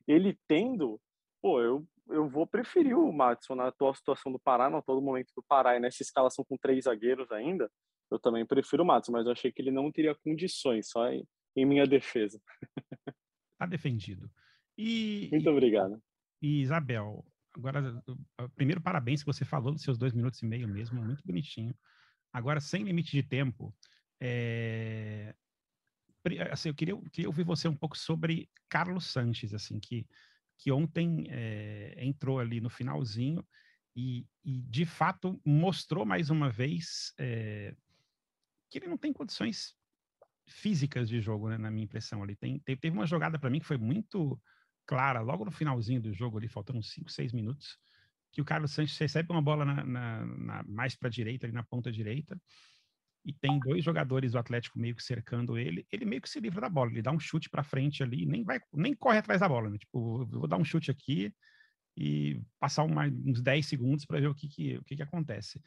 Ele 0.07 0.37
tendo, 0.49 1.01
pô, 1.41 1.61
eu, 1.61 1.87
eu 2.09 2.29
vou 2.29 2.45
preferir 2.47 2.99
o 2.99 3.13
Matson 3.13 3.55
na 3.55 3.69
atual 3.69 3.95
situação 3.95 4.33
do 4.33 4.39
Pará, 4.39 4.69
no 4.69 4.83
todo 4.83 5.01
momento 5.01 5.33
do 5.37 5.45
Pará, 5.49 5.77
e 5.77 5.81
nessa 5.81 6.03
escalação 6.03 6.45
com 6.45 6.57
três 6.57 6.85
zagueiros 6.85 7.31
ainda, 7.31 7.71
eu 8.11 8.19
também 8.19 8.45
prefiro 8.45 8.83
o 8.83 8.87
Matson, 8.87 9.13
mas 9.13 9.27
eu 9.27 9.33
achei 9.33 9.53
que 9.53 9.63
ele 9.63 9.71
não 9.71 9.93
teria 9.93 10.15
condições, 10.17 10.89
só 10.91 11.09
em, 11.09 11.25
em 11.57 11.65
minha 11.65 11.87
defesa. 11.87 12.41
Tá 13.57 13.67
defendido. 13.67 14.31
E, 14.77 15.29
Muito 15.31 15.49
obrigado. 15.49 16.03
E 16.43 16.61
Isabel, 16.61 17.25
Agora, 17.57 18.03
primeiro, 18.57 18.81
parabéns 18.81 19.23
que 19.23 19.27
você 19.27 19.45
falou 19.45 19.73
dos 19.73 19.83
seus 19.83 19.97
dois 19.97 20.13
minutos 20.13 20.43
e 20.43 20.47
meio 20.47 20.67
mesmo, 20.67 21.03
muito 21.03 21.25
bonitinho. 21.25 21.75
Agora, 22.33 22.61
sem 22.61 22.83
limite 22.83 23.13
de 23.13 23.23
tempo, 23.23 23.73
é... 24.21 25.35
assim, 26.51 26.69
eu 26.69 26.75
queria, 26.75 27.01
queria 27.13 27.29
ouvir 27.29 27.45
você 27.45 27.69
um 27.69 27.77
pouco 27.77 27.97
sobre 27.97 28.51
Carlos 28.69 29.07
Sanches, 29.07 29.55
assim, 29.55 29.79
que, 29.79 30.05
que 30.59 30.73
ontem 30.73 31.29
é, 31.31 31.95
entrou 31.99 32.41
ali 32.41 32.61
no 32.61 32.69
finalzinho 32.69 33.47
e, 33.95 34.27
e, 34.45 34.61
de 34.63 34.85
fato, 34.85 35.41
mostrou 35.45 36.05
mais 36.05 36.31
uma 36.31 36.51
vez 36.51 37.15
é, 37.19 37.73
que 38.69 38.79
ele 38.79 38.89
não 38.89 38.99
tem 38.99 39.13
condições 39.13 39.77
físicas 40.47 41.09
de 41.09 41.21
jogo, 41.21 41.49
né, 41.49 41.59
na 41.59 41.71
minha 41.71 41.85
impressão 41.85 42.23
ali. 42.23 42.37
Tem, 42.37 42.59
teve 42.59 42.91
uma 42.91 43.07
jogada 43.07 43.39
para 43.39 43.51
mim 43.51 43.61
que 43.61 43.67
foi 43.67 43.79
muito 43.79 44.41
clara, 44.87 45.21
logo 45.21 45.45
no 45.45 45.51
finalzinho 45.51 46.01
do 46.01 46.13
jogo, 46.13 46.39
ali, 46.39 46.49
faltando 46.49 46.79
uns 46.79 46.93
5, 46.93 47.11
6 47.11 47.33
minutos, 47.33 47.79
que 48.33 48.41
o 48.41 48.45
Carlos 48.45 48.73
Sanches 48.73 48.99
recebe 48.99 49.33
uma 49.33 49.41
bola 49.41 49.65
na, 49.65 49.85
na, 49.85 50.27
na 50.27 50.63
mais 50.65 50.97
para 50.97 51.09
a 51.09 51.11
direita, 51.11 51.47
ali 51.47 51.55
na 51.55 51.63
ponta 51.63 51.91
direita, 51.91 52.39
e 53.25 53.33
tem 53.33 53.59
dois 53.59 53.83
jogadores 53.83 54.33
do 54.33 54.39
Atlético 54.39 54.79
meio 54.79 54.95
que 54.95 55.03
cercando 55.03 55.57
ele, 55.57 55.87
ele 55.91 56.05
meio 56.05 56.21
que 56.21 56.29
se 56.29 56.41
livra 56.41 56.61
da 56.61 56.69
bola, 56.69 56.91
ele 56.91 57.01
dá 57.01 57.11
um 57.11 57.19
chute 57.19 57.49
para 57.49 57.63
frente 57.63 58.03
ali, 58.03 58.27
nem 58.27 58.45
vai, 58.45 58.61
nem 58.73 58.95
corre 58.95 59.19
atrás 59.19 59.41
da 59.41 59.49
bola, 59.49 59.71
né? 59.71 59.79
Tipo, 59.79 60.27
vou 60.27 60.47
dar 60.47 60.59
um 60.59 60.65
chute 60.65 60.91
aqui 60.91 61.33
e 61.97 62.43
passar 62.59 62.83
uma, 62.83 63.07
uns 63.07 63.41
10 63.41 63.67
segundos 63.67 64.05
para 64.05 64.21
ver 64.21 64.27
o 64.27 64.35
que, 64.35 64.49
que, 64.49 64.77
o 64.77 64.85
que, 64.85 64.97
que 64.97 65.03
acontece. 65.03 65.61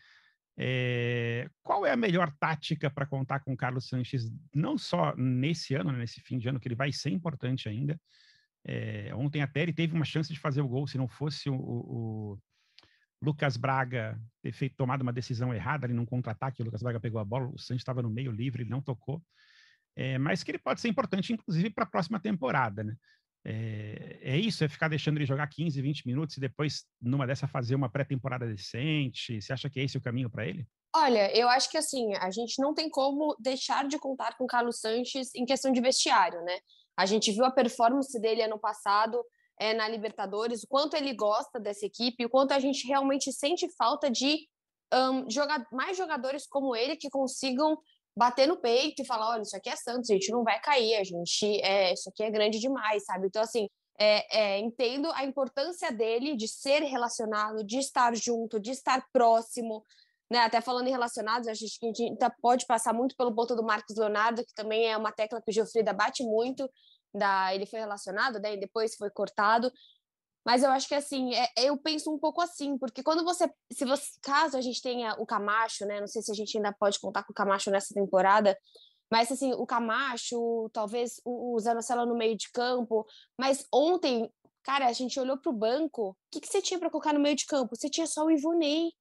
É, 0.59 1.48
qual 1.62 1.86
é 1.86 1.92
a 1.92 1.98
melhor 1.98 2.33
tática 2.39 2.89
para 2.89 3.06
contar 3.06 3.42
com 3.42 3.54
o 3.54 3.57
Carlos 3.57 3.88
Sanches, 3.88 4.31
não 4.54 4.77
só 4.77 5.15
nesse 5.15 5.75
ano, 5.75 5.92
né, 5.92 6.00
nesse 6.00 6.19
fim 6.21 6.39
de 6.39 6.50
ano, 6.50 6.59
que 6.59 6.68
ele 6.68 6.75
vai 6.75 6.92
ser 6.92 7.12
importante 7.12 7.69
ainda, 7.69 8.00
é, 8.65 9.13
ontem 9.13 9.41
até 9.41 9.62
ele 9.62 9.74
teve 9.74 9.93
uma 9.93 10.03
chance 10.03 10.34
de 10.34 10.39
fazer 10.39 10.62
o 10.62 10.67
gol, 10.67 10.88
se 10.88 10.98
não 10.98 11.08
fosse 11.08 11.50
o, 11.50 11.55
o 11.55 12.39
Lucas 13.22 13.55
Braga 13.55 14.20
ter 14.41 14.51
feito, 14.51 14.75
tomado 14.75 15.01
uma 15.01 15.13
decisão 15.13 15.53
errada 15.53 15.86
ali 15.86 15.93
num 15.93 16.05
contra-ataque, 16.05 16.62
o 16.62 16.65
Lucas 16.65 16.81
Braga 16.81 17.00
pegou 17.00 17.22
a 17.22 17.25
bola, 17.25 17.48
o 17.48 17.60
Santos 17.60 17.81
estava 17.81 18.01
no 18.01 18.10
meio 18.10 18.31
livre, 18.31 18.63
ele 18.63 18.70
não 18.70 18.81
tocou. 18.81 19.24
É, 19.96 20.17
mas 20.17 20.43
que 20.43 20.51
ele 20.51 20.60
pode 20.60 20.79
ser 20.79 20.89
importante, 20.89 21.34
inclusive, 21.34 21.72
para 21.72 21.84
a 21.84 21.88
próxima 21.88 22.20
temporada, 22.20 22.84
né? 22.84 22.96
É, 23.46 24.20
é, 24.22 24.38
isso, 24.38 24.63
é 24.63 24.67
ficar 24.67 24.88
deixando 24.88 25.17
ele 25.17 25.25
jogar 25.25 25.48
15, 25.48 25.82
20 25.82 26.06
minutos 26.06 26.38
e 26.38 26.39
depois, 26.39 26.84
numa 27.01 27.25
dessa, 27.25 27.48
fazer 27.48 27.75
uma 27.75 27.89
pré-temporada 27.89 28.46
decente? 28.46 29.41
Você 29.41 29.53
acha 29.53 29.70
que 29.70 29.79
é 29.79 29.84
esse 29.84 29.98
o 29.98 30.01
caminho 30.01 30.29
para 30.29 30.46
ele? 30.46 30.67
Olha, 30.96 31.32
eu 31.38 31.48
acho 31.50 31.70
que 31.70 31.77
assim, 31.77 32.15
a 32.15 32.32
gente 32.32 32.62
não 32.62 32.74
tem 32.74 32.89
como 32.89 33.36
deixar 33.39 33.88
de 33.88 34.00
contar 34.00 34.36
com 34.38 34.46
o 34.46 34.48
Carlos 34.48 34.79
Sanches 34.79 35.29
em 35.36 35.46
questão 35.46 35.72
de 35.72 35.82
vestiário, 35.82 36.41
né? 36.44 36.60
A 36.98 37.06
gente 37.06 37.32
viu 37.32 37.46
a 37.46 37.51
performance 37.51 38.20
dele 38.20 38.41
ano 38.41 38.58
passado 38.58 39.24
é, 39.60 39.74
na 39.74 39.88
Libertadores, 39.88 40.63
o 40.63 40.67
quanto 40.67 40.96
ele 40.96 41.13
gosta 41.13 41.60
dessa 41.60 41.86
equipe, 41.86 42.25
o 42.25 42.29
quanto 42.29 42.51
a 42.53 42.60
gente 42.60 42.88
realmente 42.88 43.32
sente 43.32 43.67
falta 43.77 44.10
de 44.10 44.48
um, 44.94 45.25
mais 45.72 45.98
jogadores 45.98 46.48
como 46.48 46.75
ele 46.75 46.96
que 46.96 47.10
consigam 47.10 47.77
bater 48.17 48.47
no 48.47 48.57
peito 48.57 49.01
e 49.01 49.05
falar: 49.05 49.29
olha, 49.29 49.43
isso 49.43 49.55
aqui 49.55 49.69
é 49.69 49.75
Santos, 49.75 50.09
a 50.09 50.13
gente 50.13 50.31
não 50.31 50.43
vai 50.43 50.59
cair, 50.59 50.95
a 50.95 51.03
gente 51.03 51.62
é, 51.62 51.93
isso 51.93 52.09
aqui 52.09 52.24
é 52.24 52.31
grande 52.31 52.59
demais, 52.59 53.05
sabe? 53.05 53.27
Então, 53.27 53.41
assim, 53.41 53.69
é, 54.00 54.55
é, 54.55 54.59
entendo 54.59 55.12
a 55.13 55.24
importância 55.24 55.91
dele 55.91 56.36
de 56.36 56.47
ser 56.47 56.81
relacionado, 56.83 57.63
de 57.63 57.77
estar 57.77 58.15
junto, 58.15 58.59
de 58.59 58.71
estar 58.71 59.05
próximo. 59.13 59.86
Né, 60.29 60.39
até 60.39 60.59
falando 60.59 60.88
em 60.88 60.91
relacionados, 60.91 61.47
a 61.47 61.53
gente, 61.53 61.79
a 61.81 61.93
gente 61.93 62.17
pode 62.41 62.65
passar 62.65 62.93
muito 62.93 63.15
pelo 63.15 63.33
ponto 63.33 63.55
do 63.55 63.63
Marcos 63.63 63.95
Leonardo, 63.95 64.43
que 64.43 64.53
também 64.53 64.86
é 64.86 64.97
uma 64.97 65.09
tecla 65.09 65.41
que 65.41 65.50
o 65.50 65.53
Geofrida 65.53 65.93
bate 65.93 66.21
muito, 66.21 66.69
da 67.13 67.55
ele 67.55 67.65
foi 67.65 67.79
relacionado, 67.79 68.38
né, 68.38 68.55
e 68.55 68.59
depois 68.59 68.95
foi 68.95 69.09
cortado. 69.09 69.71
Mas 70.48 70.63
eu 70.63 70.72
acho 70.72 70.88
que 70.88 70.96
assim, 70.96 71.36
é, 71.36 71.50
eu 71.58 71.75
penso 71.75 72.10
um 72.10 72.18
pouco 72.18 72.39
assim, 72.39 72.77
porque 72.77 73.04
quando 73.04 73.22
você, 73.22 73.51
se 73.70 73.84
você, 73.84 74.12
caso 74.22 74.56
a 74.56 74.62
gente 74.62 74.82
tenha 74.82 75.13
o 75.20 75.25
Camacho, 75.25 75.86
né, 75.86 76.00
não 76.00 76.08
sei 76.08 76.22
se 76.22 76.32
a 76.32 76.34
gente 76.34 76.56
ainda 76.56 76.72
pode 76.72 76.98
contar 77.01 77.25
com 77.25 77.34
o 77.34 77.36
Camacho 77.36 77.70
nessa 77.70 77.94
temporada, 77.94 78.58
mas 79.12 79.30
assim, 79.30 79.51
o 79.51 79.66
Camacho, 79.66 80.70
talvez 80.72 81.20
o, 81.25 81.60
Zanocelo 81.60 82.06
no 82.06 82.16
meio 82.16 82.38
de 82.38 82.50
campo, 82.50 83.06
mas 83.38 83.68
ontem, 83.74 84.32
cara, 84.63 84.88
a 84.88 84.94
gente 84.94 85.20
olhou 85.20 85.38
para 85.38 85.50
o 85.50 85.54
banco, 85.54 86.12
o 86.12 86.16
que, 86.32 86.39
que 86.39 86.48
você 86.48 86.62
tinha 86.62 86.80
para 86.80 86.89
colocar 86.89 87.12
no 87.12 87.20
meio 87.20 87.36
de 87.36 87.46
campo? 87.46 87.75
Você 87.75 87.89
tinha 87.89 88.08
só 88.08 88.24
o 88.24 88.32
Ivonei. 88.32 88.94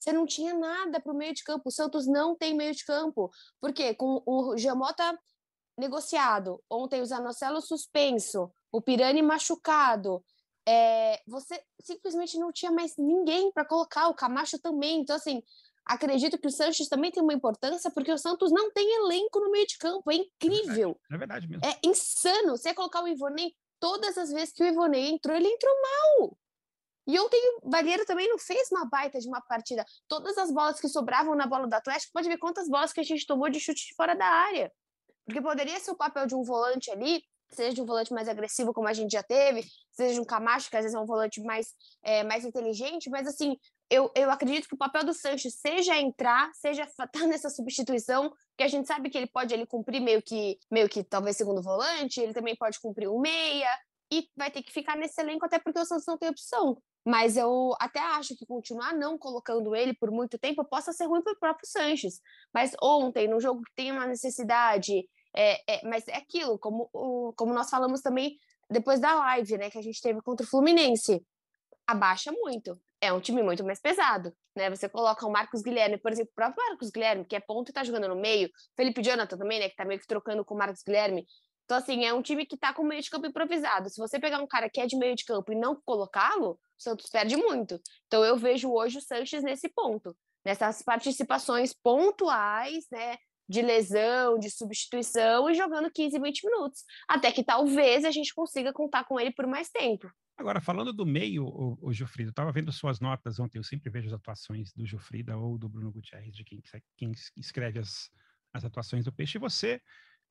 Você 0.00 0.12
não 0.12 0.26
tinha 0.26 0.54
nada 0.54 1.00
para 1.00 1.12
o 1.12 1.16
meio 1.16 1.32
de 1.32 1.44
campo. 1.44 1.68
O 1.68 1.72
Santos 1.72 2.06
não 2.06 2.36
tem 2.36 2.52
meio 2.52 2.74
de 2.74 2.84
campo. 2.84 3.30
Porque 3.60 3.94
com 3.94 4.22
o 4.26 4.56
Giamota 4.56 5.18
negociado, 5.78 6.62
ontem 6.70 7.00
o 7.00 7.06
Zanocelo 7.06 7.60
suspenso, 7.60 8.50
o 8.70 8.82
Pirani 8.82 9.22
machucado, 9.22 10.22
é, 10.66 11.20
você 11.26 11.62
simplesmente 11.80 12.38
não 12.38 12.52
tinha 12.52 12.72
mais 12.72 12.96
ninguém 12.96 13.52
para 13.52 13.64
colocar, 13.64 14.08
o 14.08 14.14
Camacho 14.14 14.58
também. 14.58 15.00
Então, 15.00 15.16
assim, 15.16 15.42
acredito 15.84 16.38
que 16.38 16.46
o 16.46 16.50
Sanches 16.50 16.88
também 16.88 17.10
tem 17.10 17.22
uma 17.22 17.34
importância, 17.34 17.90
porque 17.90 18.12
o 18.12 18.18
Santos 18.18 18.50
não 18.50 18.70
tem 18.72 18.88
elenco 19.04 19.40
no 19.40 19.50
meio 19.50 19.66
de 19.66 19.76
campo. 19.78 20.10
É 20.10 20.16
incrível. 20.16 20.98
É 21.10 21.16
verdade, 21.16 21.46
é 21.46 21.48
verdade 21.48 21.48
mesmo. 21.48 21.64
É 21.64 21.78
insano. 21.84 22.56
Você 22.56 22.70
ia 22.70 22.74
colocar 22.74 23.02
o 23.02 23.08
Ivonei, 23.08 23.54
todas 23.78 24.16
as 24.16 24.30
vezes 24.30 24.52
que 24.52 24.62
o 24.62 24.66
Ivonei 24.66 25.10
entrou, 25.10 25.36
ele 25.36 25.48
entrou 25.48 25.74
mal. 25.82 26.38
E 27.06 27.18
ontem 27.20 27.38
o 27.62 27.68
Balheiro 27.68 28.06
também 28.06 28.28
não 28.28 28.38
fez 28.38 28.70
uma 28.72 28.86
baita 28.86 29.18
de 29.18 29.28
uma 29.28 29.42
partida. 29.42 29.84
Todas 30.08 30.38
as 30.38 30.50
bolas 30.50 30.80
que 30.80 30.88
sobravam 30.88 31.34
na 31.34 31.46
bola 31.46 31.66
do 31.66 31.74
Atlético, 31.74 32.12
pode 32.14 32.28
ver 32.28 32.38
quantas 32.38 32.66
bolas 32.66 32.92
que 32.92 33.00
a 33.00 33.04
gente 33.04 33.26
tomou 33.26 33.50
de 33.50 33.60
chute 33.60 33.88
de 33.88 33.94
fora 33.94 34.14
da 34.14 34.24
área. 34.24 34.72
Porque 35.26 35.40
poderia 35.40 35.78
ser 35.80 35.90
o 35.90 35.96
papel 35.96 36.26
de 36.26 36.34
um 36.34 36.42
volante 36.42 36.90
ali, 36.90 37.22
seja 37.54 37.82
um 37.82 37.86
volante 37.86 38.12
mais 38.12 38.28
agressivo, 38.28 38.72
como 38.72 38.88
a 38.88 38.92
gente 38.92 39.12
já 39.12 39.22
teve, 39.22 39.64
seja 39.90 40.20
um 40.20 40.24
Camacho, 40.24 40.70
que 40.70 40.76
às 40.76 40.82
vezes 40.82 40.96
é 40.96 41.00
um 41.00 41.06
volante 41.06 41.40
mais, 41.42 41.74
é, 42.02 42.22
mais 42.22 42.44
inteligente, 42.44 43.08
mas 43.10 43.26
assim, 43.26 43.56
eu, 43.90 44.10
eu 44.14 44.30
acredito 44.30 44.68
que 44.68 44.74
o 44.74 44.78
papel 44.78 45.04
do 45.04 45.14
Sanches 45.14 45.54
seja 45.60 45.96
entrar, 45.98 46.50
seja 46.54 46.82
estar 46.82 47.06
tá 47.08 47.26
nessa 47.26 47.48
substituição, 47.50 48.32
que 48.56 48.64
a 48.64 48.68
gente 48.68 48.86
sabe 48.86 49.10
que 49.10 49.18
ele 49.18 49.26
pode 49.26 49.54
ele 49.54 49.66
cumprir 49.66 50.00
meio 50.00 50.22
que, 50.22 50.58
meio 50.70 50.88
que 50.88 51.04
talvez 51.04 51.36
segundo 51.36 51.62
volante, 51.62 52.20
ele 52.20 52.32
também 52.32 52.56
pode 52.56 52.80
cumprir 52.80 53.08
um 53.08 53.20
meia, 53.20 53.70
e 54.12 54.28
vai 54.36 54.50
ter 54.50 54.62
que 54.62 54.72
ficar 54.72 54.96
nesse 54.96 55.20
elenco 55.20 55.44
até 55.44 55.58
porque 55.58 55.80
o 55.80 55.84
Santos 55.84 56.06
não 56.06 56.18
tem 56.18 56.28
opção. 56.28 56.80
Mas 57.06 57.36
eu 57.36 57.74
até 57.78 58.00
acho 58.00 58.36
que 58.36 58.46
continuar 58.46 58.94
não 58.94 59.18
colocando 59.18 59.74
ele 59.74 59.92
por 59.92 60.10
muito 60.10 60.38
tempo 60.38 60.64
possa 60.64 60.92
ser 60.92 61.06
ruim 61.06 61.22
para 61.22 61.32
o 61.32 61.38
próprio 61.38 61.68
Sanches. 61.68 62.20
Mas 62.52 62.72
ontem, 62.82 63.28
no 63.28 63.40
jogo 63.40 63.62
que 63.62 63.74
tem 63.74 63.92
uma 63.92 64.06
necessidade, 64.06 65.06
é, 65.34 65.62
é, 65.66 65.88
mas 65.88 66.06
é 66.08 66.16
aquilo, 66.16 66.58
como, 66.58 66.88
o, 66.92 67.32
como 67.36 67.52
nós 67.52 67.68
falamos 67.68 68.00
também 68.00 68.38
depois 68.70 69.00
da 69.00 69.14
live, 69.14 69.58
né, 69.58 69.70
que 69.70 69.78
a 69.78 69.82
gente 69.82 70.00
teve 70.00 70.22
contra 70.22 70.44
o 70.44 70.48
Fluminense, 70.48 71.24
abaixa 71.86 72.32
muito. 72.32 72.80
É 73.00 73.12
um 73.12 73.20
time 73.20 73.42
muito 73.42 73.62
mais 73.62 73.80
pesado, 73.80 74.34
né? 74.56 74.70
Você 74.70 74.88
coloca 74.88 75.26
o 75.26 75.30
Marcos 75.30 75.60
Guilherme, 75.60 75.98
por 75.98 76.10
exemplo, 76.10 76.30
o 76.32 76.34
próprio 76.34 76.64
Marcos 76.66 76.90
Guilherme, 76.90 77.24
que 77.26 77.36
é 77.36 77.40
ponto 77.40 77.68
e 77.70 77.72
tá 77.72 77.84
jogando 77.84 78.08
no 78.08 78.16
meio, 78.16 78.48
Felipe 78.74 79.02
Jonathan 79.02 79.36
também, 79.36 79.60
né, 79.60 79.68
que 79.68 79.76
tá 79.76 79.84
meio 79.84 80.00
que 80.00 80.06
trocando 80.06 80.44
com 80.44 80.54
o 80.54 80.58
Marcos 80.58 80.82
Guilherme. 80.82 81.26
Então, 81.64 81.76
assim, 81.78 82.04
é 82.04 82.12
um 82.12 82.22
time 82.22 82.46
que 82.46 82.56
tá 82.56 82.72
com 82.72 82.82
meio 82.82 83.02
de 83.02 83.10
campo 83.10 83.26
improvisado. 83.26 83.88
Se 83.88 83.98
você 83.98 84.18
pegar 84.18 84.40
um 84.40 84.46
cara 84.46 84.68
que 84.68 84.80
é 84.80 84.86
de 84.86 84.96
meio 84.96 85.14
de 85.14 85.24
campo 85.24 85.52
e 85.52 85.56
não 85.56 85.80
colocá-lo, 85.84 86.52
o 86.52 86.58
Santos 86.78 87.08
perde 87.10 87.36
muito. 87.36 87.80
Então, 88.06 88.24
eu 88.24 88.36
vejo 88.36 88.70
hoje 88.70 88.98
o 88.98 89.02
Sanches 89.02 89.42
nesse 89.42 89.68
ponto, 89.68 90.16
nessas 90.44 90.82
participações 90.82 91.72
pontuais, 91.72 92.86
né? 92.90 93.16
De 93.48 93.60
lesão, 93.60 94.38
de 94.38 94.50
substituição 94.50 95.50
e 95.50 95.54
jogando 95.54 95.90
15, 95.90 96.18
20 96.18 96.46
minutos. 96.46 96.82
Até 97.08 97.30
que 97.30 97.44
talvez 97.44 98.04
a 98.04 98.10
gente 98.10 98.34
consiga 98.34 98.72
contar 98.72 99.04
com 99.04 99.20
ele 99.20 99.32
por 99.32 99.46
mais 99.46 99.68
tempo. 99.70 100.10
Agora, 100.36 100.60
falando 100.60 100.92
do 100.92 101.06
meio, 101.06 101.46
o, 101.46 101.78
o 101.80 101.92
Gilfrida, 101.92 102.28
eu 102.28 102.32
estava 102.32 102.50
vendo 102.50 102.72
suas 102.72 102.98
notas 102.98 103.38
ontem, 103.38 103.58
eu 103.58 103.62
sempre 103.62 103.88
vejo 103.88 104.08
as 104.08 104.12
atuações 104.12 104.72
do 104.72 104.84
Gilfrida 104.84 105.36
ou 105.36 105.56
do 105.56 105.68
Bruno 105.68 105.92
Gutierrez, 105.92 106.34
de 106.34 106.42
quem, 106.42 106.60
quem 106.96 107.12
escreve 107.36 107.78
as, 107.78 108.10
as 108.52 108.64
atuações 108.64 109.04
do 109.04 109.12
Peixe, 109.12 109.38
e 109.38 109.40
você 109.40 109.80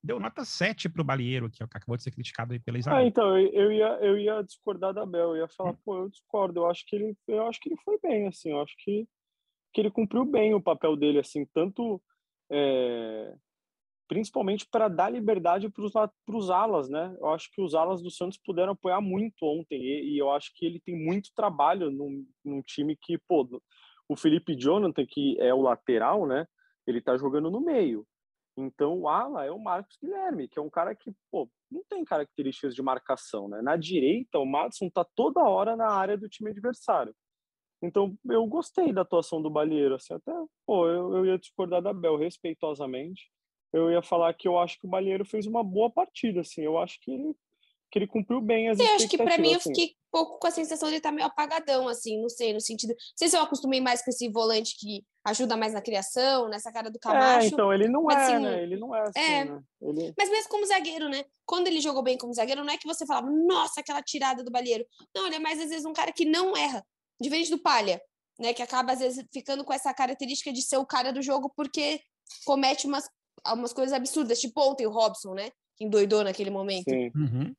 deu 0.03 0.19
nota 0.19 0.43
7 0.43 0.89
para 0.89 1.01
o 1.01 1.05
Balieiro, 1.05 1.49
que 1.49 1.63
acabou 1.63 1.95
de 1.95 2.03
ser 2.03 2.11
criticado 2.11 2.51
aí 2.51 2.59
pela 2.59 2.77
Isabel. 2.77 2.99
Ah, 2.99 3.05
então, 3.05 3.37
eu 3.37 3.71
ia, 3.71 3.87
eu 4.01 4.17
ia 4.17 4.41
discordar 4.41 4.93
da 4.93 5.05
Bel, 5.05 5.37
eu 5.37 5.43
ia 5.43 5.47
falar, 5.47 5.71
hum. 5.71 5.77
pô, 5.85 5.97
eu 5.99 6.09
discordo, 6.09 6.59
eu 6.59 6.69
acho 6.69 6.85
que 6.85 6.97
ele, 6.97 7.17
eu 7.25 7.47
acho 7.47 7.59
que 7.61 7.69
ele 7.69 7.77
foi 7.85 7.97
bem, 8.03 8.27
assim, 8.27 8.51
eu 8.51 8.61
acho 8.61 8.75
que, 8.79 9.07
que 9.73 9.79
ele 9.79 9.89
cumpriu 9.89 10.25
bem 10.25 10.53
o 10.53 10.61
papel 10.61 10.97
dele, 10.97 11.19
assim, 11.19 11.45
tanto, 11.53 12.01
é, 12.53 13.35
principalmente 14.07 14.67
para 14.69 14.87
dar 14.87 15.09
liberdade 15.09 15.67
para 15.69 16.37
os 16.37 16.49
alas, 16.51 16.87
né? 16.87 17.15
Eu 17.19 17.29
acho 17.29 17.49
que 17.51 17.61
os 17.61 17.73
alas 17.73 18.01
do 18.01 18.11
Santos 18.11 18.37
puderam 18.37 18.73
apoiar 18.73 19.01
muito 19.01 19.43
ontem, 19.43 19.81
e, 19.81 20.13
e 20.13 20.17
eu 20.19 20.31
acho 20.31 20.51
que 20.53 20.65
ele 20.65 20.79
tem 20.79 20.95
muito 20.95 21.31
trabalho 21.35 21.89
num, 21.89 22.25
num 22.45 22.61
time 22.61 22.95
que, 22.95 23.17
pô, 23.27 23.47
o 24.07 24.15
Felipe 24.15 24.55
Jonathan, 24.55 25.05
que 25.07 25.35
é 25.39 25.53
o 25.53 25.61
lateral, 25.61 26.27
né? 26.27 26.45
Ele 26.85 27.01
tá 27.01 27.17
jogando 27.17 27.49
no 27.49 27.59
meio. 27.59 28.05
Então, 28.55 28.99
o 28.99 29.09
ala 29.09 29.45
é 29.45 29.51
o 29.51 29.57
Marcos 29.57 29.97
Guilherme, 29.99 30.47
que 30.47 30.59
é 30.59 30.61
um 30.61 30.69
cara 30.69 30.93
que, 30.93 31.11
pô, 31.31 31.49
não 31.71 31.83
tem 31.89 32.05
características 32.05 32.75
de 32.75 32.83
marcação, 32.83 33.47
né? 33.47 33.61
Na 33.63 33.75
direita, 33.75 34.37
o 34.37 34.45
Madison 34.45 34.89
tá 34.91 35.03
toda 35.15 35.41
hora 35.41 35.75
na 35.75 35.87
área 35.89 36.15
do 36.15 36.29
time 36.29 36.51
adversário. 36.51 37.15
Então, 37.83 38.17
eu 38.29 38.45
gostei 38.47 38.93
da 38.93 39.01
atuação 39.01 39.41
do 39.41 39.49
Balieiro, 39.49 39.95
assim, 39.95 40.13
até, 40.13 40.31
pô, 40.65 40.87
eu, 40.87 41.17
eu 41.17 41.25
ia 41.25 41.37
discordar 41.37 41.81
da 41.81 41.93
Bel 41.93 42.15
respeitosamente. 42.15 43.29
Eu 43.73 43.91
ia 43.91 44.01
falar 44.01 44.33
que 44.33 44.47
eu 44.47 44.57
acho 44.57 44.79
que 44.79 44.85
o 44.85 44.89
Balieiro 44.89 45.25
fez 45.25 45.45
uma 45.45 45.63
boa 45.63 45.89
partida, 45.89 46.41
assim, 46.41 46.61
eu 46.61 46.77
acho 46.77 46.99
que 47.01 47.11
ele 47.11 47.35
que 47.91 47.99
ele 47.99 48.07
cumpriu 48.07 48.41
bem 48.41 48.69
as 48.69 48.79
eu 48.79 48.95
acho 48.95 49.07
que 49.07 49.19
para 49.19 49.37
mim 49.37 49.51
eu 49.51 49.57
assim. 49.57 49.69
fiquei 49.69 49.89
um 49.89 50.11
pouco 50.11 50.39
com 50.39 50.47
a 50.47 50.51
sensação 50.51 50.89
de 50.89 50.95
estar 50.95 51.09
tá 51.09 51.15
meio 51.15 51.27
apagadão, 51.27 51.87
assim, 51.87 52.19
não 52.19 52.27
sei, 52.27 52.51
no 52.51 52.59
sentido. 52.59 52.89
Não 52.89 52.97
sei 53.15 53.29
se 53.29 53.37
eu 53.37 53.41
acostumei 53.43 53.79
mais 53.79 54.03
com 54.03 54.09
esse 54.09 54.27
volante 54.29 54.75
que 54.79 55.05
ajuda 55.23 55.55
mais 55.55 55.73
na 55.73 55.81
criação, 55.81 56.49
nessa 56.49 56.71
cara 56.71 56.89
do 56.89 56.97
é, 56.97 56.99
Camacho. 56.99 57.45
É, 57.45 57.47
então, 57.49 57.71
ele 57.71 57.87
não 57.87 58.05
mas, 58.05 58.17
é, 58.17 58.33
assim, 58.33 58.43
né? 58.43 58.63
Ele 58.63 58.77
não 58.77 58.95
é 58.95 59.01
assim, 59.03 59.19
é, 59.19 59.45
né? 59.45 59.63
ele... 59.79 60.13
Mas 60.17 60.27
mesmo 60.27 60.49
como 60.49 60.65
zagueiro, 60.65 61.07
né? 61.07 61.23
Quando 61.45 61.67
ele 61.67 61.79
jogou 61.79 62.01
bem 62.01 62.17
como 62.17 62.33
zagueiro, 62.33 62.63
não 62.63 62.73
é 62.73 62.77
que 62.79 62.87
você 62.87 63.05
falava, 63.05 63.29
nossa, 63.29 63.81
aquela 63.81 64.01
tirada 64.01 64.43
do 64.43 64.49
balheiro. 64.49 64.83
Não, 65.15 65.27
ele 65.27 65.35
é 65.35 65.39
mais, 65.39 65.61
às 65.61 65.69
vezes, 65.69 65.85
um 65.85 65.93
cara 65.93 66.11
que 66.11 66.25
não 66.25 66.57
erra. 66.57 66.83
Diferente 67.23 67.49
do 67.49 67.57
Palha, 67.57 68.01
né? 68.39 68.53
Que 68.53 68.61
acaba, 68.61 68.91
às 68.91 68.99
vezes, 68.99 69.25
ficando 69.33 69.63
com 69.63 69.73
essa 69.73 69.93
característica 69.93 70.51
de 70.51 70.61
ser 70.61 70.77
o 70.77 70.85
cara 70.85 71.11
do 71.11 71.21
jogo 71.21 71.51
porque 71.55 72.01
comete 72.45 72.85
umas, 72.85 73.09
umas 73.47 73.73
coisas 73.73 73.93
absurdas. 73.93 74.39
Tipo 74.39 74.61
ontem 74.61 74.85
o 74.85 74.91
Robson, 74.91 75.33
né? 75.33 75.49
Que 75.77 75.85
endoidou 75.85 76.23
naquele 76.23 76.49
momento. 76.49 76.89
Sim. 76.89 77.11
Uhum. 77.15 77.55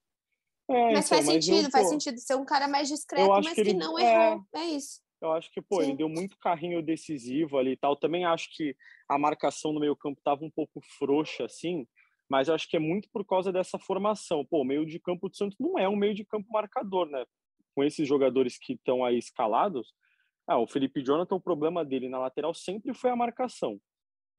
É, 0.68 0.92
mas 0.92 1.06
então, 1.06 1.18
faz 1.18 1.26
mas 1.26 1.44
sentido, 1.44 1.66
eu, 1.66 1.70
faz 1.70 1.84
pô, 1.84 1.90
sentido 1.90 2.18
ser 2.18 2.36
um 2.36 2.44
cara 2.44 2.66
mais 2.68 2.88
discreto, 2.88 3.28
mas 3.28 3.52
que, 3.52 3.60
ele, 3.60 3.70
que 3.72 3.76
não 3.76 3.98
é, 3.98 4.32
errou. 4.32 4.44
É 4.54 4.64
isso. 4.64 5.00
Eu 5.20 5.32
acho 5.32 5.50
que, 5.50 5.60
pô, 5.60 5.80
Sim. 5.80 5.88
ele 5.88 5.96
deu 5.96 6.08
muito 6.08 6.38
carrinho 6.38 6.82
decisivo 6.82 7.58
ali 7.58 7.72
e 7.72 7.76
tal. 7.76 7.96
Também 7.96 8.24
acho 8.24 8.48
que 8.54 8.76
a 9.08 9.18
marcação 9.18 9.72
no 9.72 9.80
meio 9.80 9.96
campo 9.96 10.18
estava 10.18 10.44
um 10.44 10.50
pouco 10.50 10.80
frouxa, 10.98 11.44
assim, 11.44 11.86
mas 12.28 12.48
eu 12.48 12.54
acho 12.54 12.68
que 12.68 12.76
é 12.76 12.80
muito 12.80 13.08
por 13.10 13.24
causa 13.24 13.52
dessa 13.52 13.78
formação. 13.78 14.44
Pô, 14.44 14.62
o 14.62 14.64
meio 14.64 14.86
de 14.86 14.98
campo 14.98 15.28
do 15.28 15.36
Santos 15.36 15.56
não 15.58 15.78
é 15.78 15.88
um 15.88 15.96
meio 15.96 16.14
de 16.14 16.24
campo 16.24 16.50
marcador, 16.50 17.08
né? 17.08 17.24
Com 17.74 17.82
esses 17.84 18.06
jogadores 18.06 18.58
que 18.58 18.74
estão 18.74 19.04
aí 19.04 19.18
escalados. 19.18 19.92
Ah, 20.46 20.58
o 20.58 20.66
Felipe 20.66 21.02
Jonathan, 21.02 21.36
o 21.36 21.40
problema 21.40 21.84
dele 21.84 22.08
na 22.08 22.18
lateral 22.18 22.54
sempre 22.54 22.92
foi 22.94 23.10
a 23.10 23.16
marcação. 23.16 23.80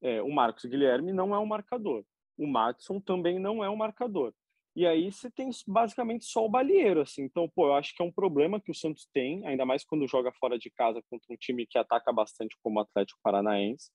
É, 0.02 0.22
o 0.22 0.32
Marcos 0.32 0.66
Guilherme 0.66 1.12
não 1.12 1.34
é 1.34 1.40
um 1.40 1.46
marcador. 1.46 2.06
O 2.38 2.48
Matson 2.48 3.00
também 3.00 3.40
não 3.40 3.64
é 3.64 3.70
um 3.70 3.76
marcador. 3.76 4.34
E 4.76 4.86
aí 4.86 5.10
você 5.10 5.32
tem 5.32 5.50
basicamente 5.66 6.26
só 6.26 6.46
o 6.46 6.50
balieiro, 6.50 7.00
assim. 7.02 7.24
Então, 7.24 7.50
pô, 7.50 7.68
eu 7.68 7.76
acho 7.76 7.96
que 7.96 8.04
é 8.04 8.06
um 8.06 8.12
problema 8.12 8.60
que 8.60 8.70
o 8.70 8.76
Santos 8.76 9.08
tem, 9.14 9.46
ainda 9.48 9.66
mais 9.66 9.86
quando 9.86 10.08
joga 10.08 10.34
fora 10.34 10.60
de 10.60 10.70
casa 10.70 11.02
contra 11.10 11.34
um 11.34 11.38
time 11.38 11.66
que 11.66 11.78
ataca 11.78 12.12
bastante 12.12 12.58
como 12.62 12.80
o 12.80 12.82
Atlético 12.82 13.20
Paranaense. 13.24 13.90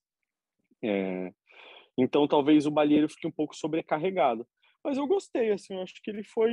É... 0.82 1.32
Então, 1.98 2.26
talvez 2.26 2.64
o 2.64 2.70
balieiro 2.70 3.10
fique 3.10 3.26
um 3.26 3.32
pouco 3.32 3.54
sobrecarregado. 3.54 4.46
Mas 4.82 4.96
eu 4.96 5.06
gostei, 5.06 5.52
assim, 5.52 5.74
eu 5.74 5.82
acho 5.82 5.94
que 6.02 6.10
ele 6.10 6.24
foi, 6.24 6.50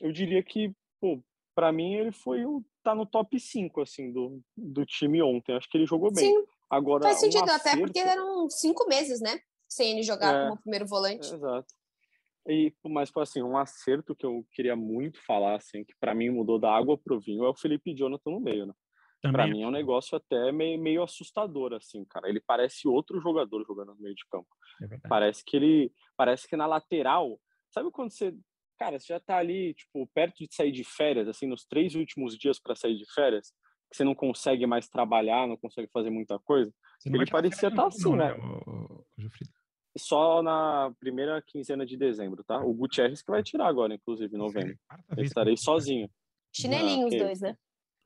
eu 0.00 0.12
diria 0.12 0.42
que, 0.44 0.72
pô, 1.00 1.20
para 1.56 1.72
mim 1.72 1.94
ele 1.94 2.12
foi 2.12 2.44
o 2.44 2.62
tá 2.84 2.94
no 2.94 3.06
top 3.06 3.40
5 3.40 3.80
assim 3.80 4.12
do, 4.12 4.42
do 4.54 4.84
time 4.84 5.22
ontem. 5.22 5.56
Acho 5.56 5.68
que 5.68 5.78
ele 5.78 5.86
jogou 5.86 6.12
bem. 6.12 6.26
Sim. 6.26 6.44
Agora 6.68 7.04
faz 7.04 7.18
sentido 7.18 7.40
um 7.40 7.44
acerto... 7.44 7.68
até 7.68 7.80
porque 7.80 7.98
eram 7.98 8.50
cinco 8.50 8.86
meses, 8.86 9.20
né? 9.20 9.40
Sem 9.66 9.92
ele 9.92 10.02
jogar 10.02 10.34
é, 10.34 10.48
como 10.48 10.60
primeiro 10.60 10.86
volante. 10.86 11.32
exato. 11.32 11.66
E, 12.48 12.72
mas 12.84 13.10
foi 13.10 13.22
assim, 13.24 13.42
um 13.42 13.56
acerto 13.56 14.14
que 14.14 14.24
eu 14.24 14.46
queria 14.52 14.76
muito 14.76 15.18
falar, 15.24 15.56
assim, 15.56 15.82
que 15.82 15.94
para 15.98 16.14
mim 16.14 16.30
mudou 16.30 16.60
da 16.60 16.70
água 16.70 16.96
pro 16.96 17.18
vinho, 17.18 17.44
é 17.44 17.48
o 17.48 17.56
Felipe 17.56 17.92
Jonathan 17.92 18.30
no 18.30 18.40
meio, 18.40 18.66
né? 18.66 18.74
Para 19.22 19.48
mim 19.48 19.62
é 19.62 19.66
um 19.66 19.72
negócio 19.72 20.16
até 20.16 20.52
meio, 20.52 20.80
meio 20.80 21.02
assustador, 21.02 21.72
assim, 21.72 22.04
cara. 22.04 22.28
Ele 22.28 22.40
parece 22.40 22.86
outro 22.86 23.20
jogador 23.20 23.64
jogando 23.66 23.94
no 23.94 24.00
meio 24.00 24.14
de 24.14 24.24
campo. 24.30 24.46
É 24.82 25.08
parece 25.08 25.42
que 25.44 25.56
ele, 25.56 25.92
parece 26.16 26.46
que 26.46 26.56
na 26.56 26.66
lateral, 26.66 27.40
sabe 27.68 27.90
quando 27.90 28.12
você, 28.12 28.32
cara, 28.78 28.98
você 28.98 29.06
já 29.06 29.20
tá 29.20 29.36
ali, 29.36 29.74
tipo, 29.74 30.06
perto 30.14 30.44
de 30.44 30.54
sair 30.54 30.72
de 30.72 30.84
férias, 30.84 31.28
assim, 31.28 31.46
nos 31.46 31.64
três 31.64 31.94
últimos 31.94 32.36
dias 32.36 32.58
para 32.58 32.74
sair 32.74 32.96
de 32.96 33.04
férias, 33.12 33.52
que 33.90 33.96
você 33.96 34.04
não 34.04 34.14
consegue 34.14 34.66
mais 34.66 34.88
trabalhar, 34.88 35.46
não 35.46 35.56
consegue 35.56 35.88
fazer 35.92 36.10
muita 36.10 36.38
coisa. 36.40 36.72
Ele 37.04 37.26
parecia 37.26 37.68
estar 37.68 37.82
tá 37.82 37.88
assim, 37.88 38.16
né? 38.16 38.32
né? 38.32 38.34
O, 38.34 39.22
o, 39.22 39.26
o 39.26 39.30
só 39.98 40.42
na 40.42 40.92
primeira 41.00 41.40
quinzena 41.42 41.86
de 41.86 41.96
dezembro, 41.96 42.44
tá? 42.44 42.58
O 42.60 42.72
Gutierrez 42.74 43.22
que 43.22 43.30
vai 43.30 43.42
tirar 43.42 43.66
agora, 43.66 43.94
inclusive, 43.94 44.34
em 44.34 44.38
novembro. 44.38 44.78
Eu 45.16 45.24
estarei 45.24 45.56
sozinho. 45.56 46.10
Chinelinho 46.52 47.08
os 47.08 47.16
dois, 47.16 47.40
né? 47.40 47.56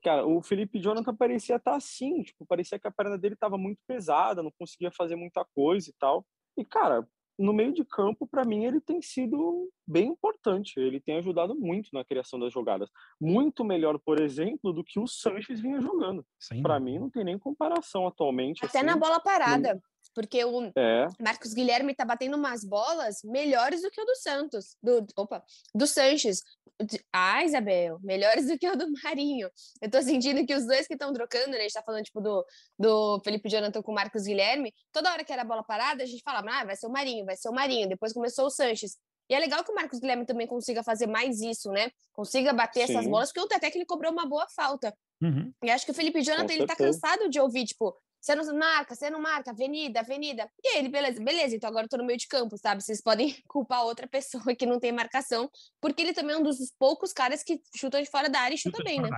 Cara, 0.03 0.27
o 0.27 0.41
Felipe 0.43 0.81
Jonathan 0.81 1.15
parecia 1.15 1.57
estar 1.57 1.73
tá 1.73 1.77
assim, 1.77 2.23
tipo, 2.23 2.47
parecia 2.47 2.79
que 2.79 2.89
a 2.89 2.91
perna 2.91 3.19
dele 3.19 3.35
estava 3.35 3.59
muito 3.59 3.81
pesada, 3.87 4.43
não 4.43 4.53
conseguia 4.59 4.91
fazer 4.91 5.15
muita 5.15 5.45
coisa 5.55 5.91
e 5.91 5.93
tal. 5.99 6.27
E, 6.57 6.65
cara, 6.65 7.07
no 7.41 7.55
meio 7.55 7.73
de 7.73 7.85
campo, 7.85 8.27
para 8.27 8.45
mim, 8.45 8.65
ele 8.65 8.81
tem 8.81 9.01
sido 9.01 9.71
bem 9.87 10.09
importante. 10.09 10.79
Ele 10.79 11.01
tem 11.01 11.17
ajudado 11.17 11.55
muito 11.55 11.89
na 11.93 12.05
criação 12.05 12.39
das 12.39 12.53
jogadas. 12.53 12.91
Muito 13.19 13.65
melhor, 13.65 13.99
por 13.99 14.21
exemplo, 14.21 14.73
do 14.73 14.85
que 14.85 15.01
o 15.01 15.07
Sanches 15.07 15.59
vinha 15.61 15.81
jogando. 15.81 16.25
Para 16.63 16.79
mim, 16.79 16.99
não 16.99 17.09
tem 17.09 17.25
nem 17.25 17.39
comparação 17.39 18.07
atualmente. 18.07 18.65
Até 18.65 18.79
assim, 18.79 18.87
na 18.87 18.97
bola 18.97 19.19
parada. 19.19 19.83
Porque 20.15 20.45
o 20.45 20.73
é. 20.77 21.07
Marcos 21.21 21.55
Guilherme 21.55 21.95
tá 21.95 22.05
batendo 22.05 22.37
umas 22.37 22.65
bolas 22.65 23.23
melhores 23.25 23.83
do 23.83 23.91
que 23.91 24.01
o 24.01 24.05
do 24.05 24.17
Santos. 24.17 24.77
Do, 24.83 25.07
opa, 25.17 25.43
do 25.75 25.87
Sanches. 25.87 26.43
Ah, 27.13 27.45
Isabel, 27.45 27.99
melhores 28.03 28.47
do 28.47 28.59
que 28.59 28.69
o 28.69 28.77
do 28.77 28.91
Marinho. 29.05 29.51
Eu 29.81 29.91
tô 29.91 30.01
sentindo 30.03 30.45
que 30.47 30.55
os 30.55 30.67
dois 30.67 30.87
que 30.87 30.95
estão 30.95 31.13
trocando, 31.13 31.51
né? 31.51 31.59
A 31.59 31.63
gente 31.63 31.73
tá 31.75 31.83
falando, 31.83 32.05
tipo, 32.05 32.21
do, 32.21 32.45
do 32.79 33.21
Felipe 33.23 33.49
Jonathan 33.49 33.83
com 33.83 33.93
o 33.93 33.95
Marcos 33.95 34.25
Guilherme. 34.25 34.73
Toda 34.93 35.13
hora 35.13 35.23
que 35.23 35.33
era 35.33 35.45
bola 35.45 35.63
parada, 35.63 36.03
a 36.03 36.07
gente 36.07 36.23
falava, 36.23 36.49
ah, 36.51 36.65
vai 36.65 36.77
ser 36.77 36.87
o 36.87 36.91
Marinho, 36.91 37.25
vai 37.25 37.37
ser 37.37 37.49
o 37.49 37.53
Marinho. 37.53 37.89
Depois 37.89 38.13
começou 38.13 38.47
o 38.47 38.51
Sanches. 38.51 38.97
E 39.31 39.35
é 39.35 39.39
legal 39.39 39.63
que 39.63 39.71
o 39.71 39.75
Marcos 39.75 40.01
Guilherme 40.01 40.27
também 40.27 40.47
consiga 40.47 40.83
fazer 40.83 41.07
mais 41.07 41.41
isso, 41.41 41.71
né? 41.71 41.93
Consiga 42.13 42.53
bater 42.53 42.87
Sim. 42.87 42.95
essas 42.95 43.07
bolas, 43.07 43.33
porque 43.33 43.55
o 43.55 43.57
até 43.57 43.71
que 43.71 43.79
ele 43.79 43.87
cobrou 43.87 44.11
uma 44.11 44.27
boa 44.27 44.47
falta. 44.49 44.93
Uhum. 45.23 45.53
E 45.63 45.71
acho 45.71 45.85
que 45.85 45.93
o 45.93 45.95
Felipe 45.95 46.21
Jonathan, 46.21 46.53
ele 46.53 46.67
tá 46.67 46.75
cansado 46.75 47.29
de 47.29 47.39
ouvir, 47.39 47.65
tipo, 47.65 47.97
você 48.21 48.35
não 48.35 48.59
marca, 48.59 48.95
você 48.95 49.11
não 49.11 49.21
marca, 49.21 49.51
avenida, 49.51 50.01
avenida. 50.01 50.49
E 50.63 50.79
ele, 50.79 50.89
beleza, 50.89 51.23
beleza, 51.23 51.57
então 51.57 51.69
agora 51.69 51.87
eu 51.87 51.89
tô 51.89 51.97
no 51.97 52.05
meio 52.05 52.19
de 52.19 52.29
campo, 52.29 52.57
sabe? 52.59 52.83
Vocês 52.83 53.01
podem 53.01 53.35
culpar 53.49 53.85
outra 53.85 54.07
pessoa 54.07 54.55
que 54.55 54.67
não 54.67 54.79
tem 54.79 54.93
marcação, 54.93 55.51
porque 55.81 56.03
ele 56.03 56.13
também 56.13 56.37
é 56.37 56.39
um 56.39 56.43
dos 56.43 56.59
poucos 56.79 57.13
caras 57.13 57.43
que 57.43 57.61
chutam 57.75 58.03
de 58.03 58.11
fora 58.11 58.29
da 58.29 58.41
área 58.41 58.55
e 58.55 58.59
chuta, 58.59 58.79
chuta 58.79 58.89
bem, 58.89 59.01
né? 59.01 59.09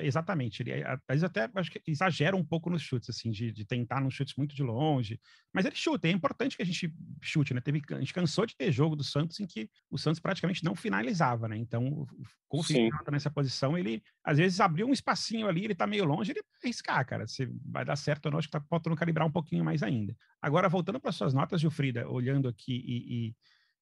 Exatamente. 0.00 0.62
Ele, 0.62 0.84
às 0.84 0.98
vezes 1.08 1.24
até 1.24 1.50
acho 1.54 1.70
que 1.70 1.82
exagera 1.86 2.36
um 2.36 2.44
pouco 2.44 2.70
nos 2.70 2.82
chutes, 2.82 3.10
assim, 3.10 3.30
de, 3.30 3.50
de 3.50 3.64
tentar 3.64 4.00
nos 4.00 4.14
chutes 4.14 4.34
muito 4.36 4.54
de 4.54 4.62
longe. 4.62 5.20
Mas 5.52 5.66
ele 5.66 5.76
chuta, 5.76 6.08
é 6.08 6.10
importante 6.10 6.56
que 6.56 6.62
a 6.62 6.66
gente 6.66 6.92
chute, 7.20 7.52
né? 7.52 7.60
Teve, 7.60 7.82
a 7.90 7.98
gente 7.98 8.14
cansou 8.14 8.46
de 8.46 8.56
ter 8.56 8.70
jogo 8.70 8.96
do 8.96 9.04
Santos 9.04 9.40
em 9.40 9.46
que 9.46 9.68
o 9.90 9.98
Santos 9.98 10.20
praticamente 10.20 10.64
não 10.64 10.74
finalizava, 10.74 11.48
né? 11.48 11.56
Então, 11.56 12.06
com 12.48 12.60
o 12.60 13.10
nessa 13.10 13.30
posição, 13.30 13.76
ele 13.76 14.02
às 14.24 14.38
vezes 14.38 14.60
abriu 14.60 14.86
um 14.86 14.92
espacinho 14.92 15.48
ali, 15.48 15.64
ele 15.64 15.74
tá 15.74 15.86
meio 15.86 16.04
longe, 16.04 16.32
ele 16.32 16.42
vai 16.42 16.60
arriscar, 16.64 17.06
cara. 17.06 17.26
Se 17.26 17.46
vai 17.64 17.84
dar 17.84 17.96
certo 17.96 18.26
ou 18.26 18.32
não, 18.32 18.38
acho 18.38 18.48
tá 18.60 18.66
faltando 18.68 18.96
calibrar 18.96 19.26
um 19.26 19.32
pouquinho 19.32 19.64
mais 19.64 19.82
ainda. 19.82 20.16
Agora, 20.40 20.68
voltando 20.68 21.00
para 21.00 21.12
suas 21.12 21.32
notas, 21.32 21.60
Gilfrida, 21.60 22.08
olhando 22.08 22.48
aqui 22.48 22.74
e, 22.86 23.26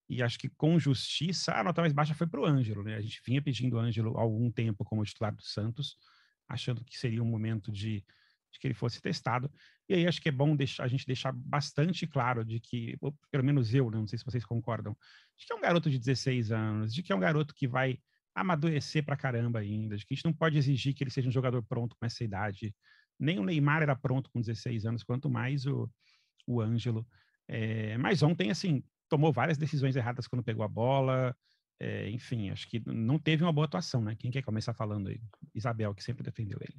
e, 0.09 0.17
e, 0.17 0.23
acho 0.23 0.39
que 0.39 0.49
com 0.49 0.79
justiça, 0.79 1.53
a 1.55 1.65
nota 1.65 1.81
mais 1.81 1.93
baixa 1.93 2.15
foi 2.15 2.27
para 2.27 2.41
o 2.41 2.47
Ângelo, 2.47 2.83
né? 2.83 2.97
A 2.97 3.01
gente 3.01 3.21
vinha 3.27 3.43
pedindo 3.43 3.77
o 3.77 3.79
Ângelo 3.79 4.17
há 4.17 4.23
algum 4.23 4.51
tempo 4.51 4.85
como 4.85 5.05
titular 5.05 5.35
do 5.35 5.43
Santos, 5.43 5.97
achando 6.49 6.85
que 6.85 6.97
seria 6.97 7.23
um 7.23 7.27
momento 7.27 7.73
de, 7.73 8.05
de 8.53 8.59
que 8.61 8.67
ele 8.67 8.75
fosse 8.75 9.01
testado. 9.01 9.51
E 9.89 9.95
aí 9.95 10.07
acho 10.07 10.21
que 10.21 10.29
é 10.29 10.33
bom 10.33 10.55
deixar, 10.55 10.85
a 10.85 10.89
gente 10.89 11.07
deixar 11.07 11.33
bastante 11.33 12.07
claro 12.07 12.45
de 12.45 12.61
que, 12.61 12.97
pelo 13.31 13.45
menos 13.45 13.75
eu, 13.75 13.91
né? 13.91 13.99
não 13.99 14.07
sei 14.07 14.19
se 14.19 14.25
vocês 14.25 14.45
concordam, 14.45 14.97
de 15.37 15.47
que 15.47 15.53
é 15.53 15.57
um 15.57 15.61
garoto 15.61 15.91
de 15.91 15.99
16 15.99 16.53
anos, 16.53 16.95
de 16.95 17.03
que 17.03 17.13
é 17.13 17.17
um 17.17 17.21
garoto 17.21 17.55
que 17.55 17.67
vai 17.67 17.99
amadurecer 18.35 19.05
para 19.05 19.17
caramba 19.17 19.59
ainda, 19.59 19.97
de 19.97 20.07
que 20.07 20.15
a 20.15 20.17
gente 20.17 20.25
não 20.25 20.33
pode 20.33 20.57
exigir 20.57 20.95
que 20.95 21.03
ele 21.03 21.11
seja 21.11 21.29
um 21.29 21.33
jogador 21.33 21.63
pronto 21.65 21.97
com 21.97 22.07
essa 22.07 22.23
idade, 22.23 22.75
nem 23.21 23.39
o 23.39 23.45
Neymar 23.45 23.83
era 23.83 23.95
pronto 23.95 24.31
com 24.31 24.41
16 24.41 24.87
anos, 24.87 25.05
quanto 25.05 25.29
mais 25.29 25.67
o, 25.67 25.89
o 26.47 26.61
Ângelo. 26.61 27.07
É, 27.47 27.99
mas 27.99 28.23
ontem, 28.23 28.51
assim, 28.51 28.83
tomou 29.09 29.33
várias 29.33 29.59
decisões 29.59 29.97
erradas 29.97 30.27
quando 30.27 30.43
pegou 30.43 30.65
a 30.65 30.69
bola. 30.69 31.37
É, 31.79 32.09
enfim, 32.11 32.51
acho 32.51 32.69
que 32.69 32.83
não 32.87 33.19
teve 33.19 33.43
uma 33.43 33.53
boa 33.53 33.67
atuação, 33.67 34.03
né? 34.03 34.15
Quem 34.19 34.31
quer 34.31 34.43
começar 34.43 34.73
falando 34.73 35.09
aí? 35.09 35.21
Isabel, 35.55 35.95
que 35.95 36.05
sempre 36.05 36.23
defendeu 36.23 36.59
ele. 36.61 36.77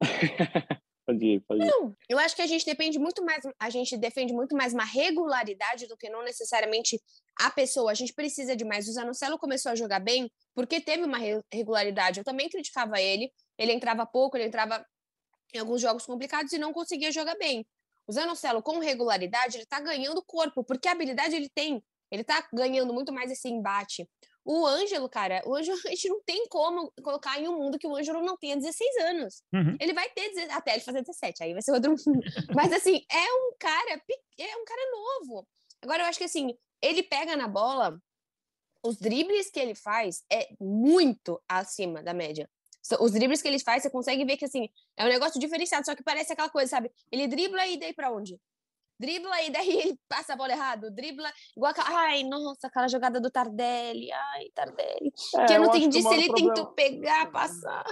pode 1.06 1.24
ir, 1.24 1.40
pode 1.40 1.62
ir. 1.62 1.66
Não, 1.66 1.96
eu 2.08 2.18
acho 2.18 2.36
que 2.36 2.42
a 2.42 2.46
gente 2.46 2.64
depende 2.64 2.98
muito 2.98 3.24
mais, 3.24 3.42
a 3.58 3.70
gente 3.70 3.96
defende 3.96 4.32
muito 4.32 4.54
mais 4.54 4.72
uma 4.72 4.84
regularidade 4.84 5.86
do 5.88 5.96
que 5.96 6.10
não 6.10 6.22
necessariamente 6.22 7.00
a 7.40 7.50
pessoa. 7.50 7.90
A 7.90 7.94
gente 7.94 8.12
precisa 8.12 8.54
de 8.54 8.64
mais. 8.64 8.86
O 8.88 8.92
Zanocelo 8.92 9.38
começou 9.38 9.72
a 9.72 9.74
jogar 9.74 10.00
bem 10.00 10.30
porque 10.54 10.80
teve 10.80 11.02
uma 11.02 11.18
regularidade. 11.52 12.20
Eu 12.20 12.24
também 12.24 12.48
criticava 12.48 13.00
ele. 13.00 13.30
Ele 13.58 13.72
entrava 13.72 14.06
pouco, 14.06 14.36
ele 14.36 14.46
entrava 14.46 14.84
em 15.54 15.58
alguns 15.58 15.80
jogos 15.80 16.06
complicados 16.06 16.52
e 16.52 16.58
não 16.58 16.72
conseguia 16.72 17.12
jogar 17.12 17.36
bem. 17.36 17.66
O 18.06 18.12
Zanocelo, 18.12 18.62
com 18.62 18.78
regularidade, 18.78 19.58
ele 19.58 19.66
tá 19.66 19.80
ganhando 19.80 20.22
corpo, 20.24 20.64
porque 20.64 20.88
a 20.88 20.92
habilidade 20.92 21.36
ele 21.36 21.48
tem. 21.48 21.82
Ele 22.10 22.24
tá 22.24 22.46
ganhando 22.52 22.92
muito 22.92 23.12
mais 23.12 23.30
esse 23.30 23.48
embate. 23.48 24.08
O 24.44 24.66
Ângelo, 24.66 25.08
cara, 25.08 25.40
o 25.46 25.54
Ângelo, 25.54 25.78
a 25.86 25.90
gente 25.90 26.08
não 26.08 26.20
tem 26.22 26.46
como 26.48 26.92
colocar 27.02 27.40
em 27.40 27.48
um 27.48 27.56
mundo 27.56 27.78
que 27.78 27.86
o 27.86 27.94
Ângelo 27.94 28.22
não 28.22 28.36
tenha 28.36 28.56
16 28.56 28.96
anos. 29.04 29.42
Uhum. 29.52 29.76
Ele 29.80 29.92
vai 29.92 30.08
ter 30.10 30.28
16, 30.30 30.50
até 30.50 30.72
ele 30.72 30.80
fazer 30.80 31.00
17, 31.02 31.42
aí 31.42 31.52
vai 31.52 31.62
ser 31.62 31.72
outro 31.72 31.90
mundo. 31.90 32.20
Mas 32.54 32.72
assim, 32.72 33.04
é 33.10 33.32
um 33.32 33.54
cara, 33.58 34.02
é 34.38 34.56
um 34.56 34.64
cara 34.64 34.90
novo. 34.90 35.46
Agora 35.80 36.02
eu 36.02 36.06
acho 36.06 36.18
que 36.18 36.24
assim, 36.24 36.56
ele 36.80 37.02
pega 37.02 37.36
na 37.36 37.48
bola, 37.48 37.98
os 38.84 38.98
dribles 38.98 39.50
que 39.50 39.60
ele 39.60 39.74
faz 39.74 40.24
é 40.30 40.48
muito 40.60 41.40
acima 41.48 42.02
da 42.02 42.12
média. 42.12 42.50
Os 43.00 43.12
dribles 43.12 43.40
que 43.40 43.48
ele 43.48 43.58
faz, 43.58 43.82
você 43.82 43.90
consegue 43.90 44.24
ver 44.24 44.36
que, 44.36 44.44
assim, 44.44 44.68
é 44.96 45.04
um 45.04 45.08
negócio 45.08 45.40
diferenciado, 45.40 45.86
só 45.86 45.94
que 45.94 46.02
parece 46.02 46.32
aquela 46.32 46.50
coisa, 46.50 46.70
sabe? 46.70 46.90
Ele 47.10 47.28
dribla 47.28 47.66
e 47.66 47.78
daí 47.78 47.92
pra 47.94 48.12
onde? 48.12 48.38
Dribla 48.98 49.42
e 49.42 49.50
daí 49.50 49.68
ele 49.90 49.98
passa 50.08 50.32
a 50.32 50.36
bola 50.36 50.52
errado. 50.52 50.90
Dribla, 50.90 51.30
igual 51.56 51.72
aquela, 51.72 51.88
ai, 52.00 52.22
nossa, 52.24 52.66
aquela 52.66 52.88
jogada 52.88 53.20
do 53.20 53.30
Tardelli. 53.30 54.10
Ai, 54.12 54.48
Tardelli. 54.54 55.12
É, 55.36 55.44
que 55.46 55.52
eu 55.54 55.60
não 55.60 55.68
entendi 55.68 56.02
se 56.02 56.08
ele 56.08 56.26
problema... 56.26 56.54
tentou 56.54 56.72
pegar, 56.72 57.30
passar. 57.30 57.84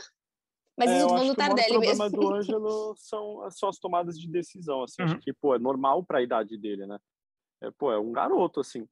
Mas 0.77 0.91
é, 0.91 0.99
isso 0.99 1.09
falando 1.09 1.29
do 1.29 1.35
Tardelli 1.35 1.79
mesmo. 1.79 2.05
O 2.05 2.11
problema 2.11 2.11
do 2.11 2.35
Ângelo 2.35 2.95
são, 2.97 3.51
são 3.51 3.69
as 3.69 3.79
tomadas 3.79 4.19
de 4.19 4.29
decisão, 4.29 4.83
assim. 4.83 5.03
Uhum. 5.03 5.09
Acho 5.09 5.19
que, 5.19 5.33
pô, 5.33 5.55
é 5.55 5.59
normal 5.59 6.05
pra 6.05 6.23
idade 6.23 6.57
dele, 6.57 6.87
né? 6.87 6.99
É, 7.63 7.71
pô, 7.73 7.93
é 7.93 7.99
um 7.99 8.13
garoto, 8.13 8.61
assim. 8.61 8.89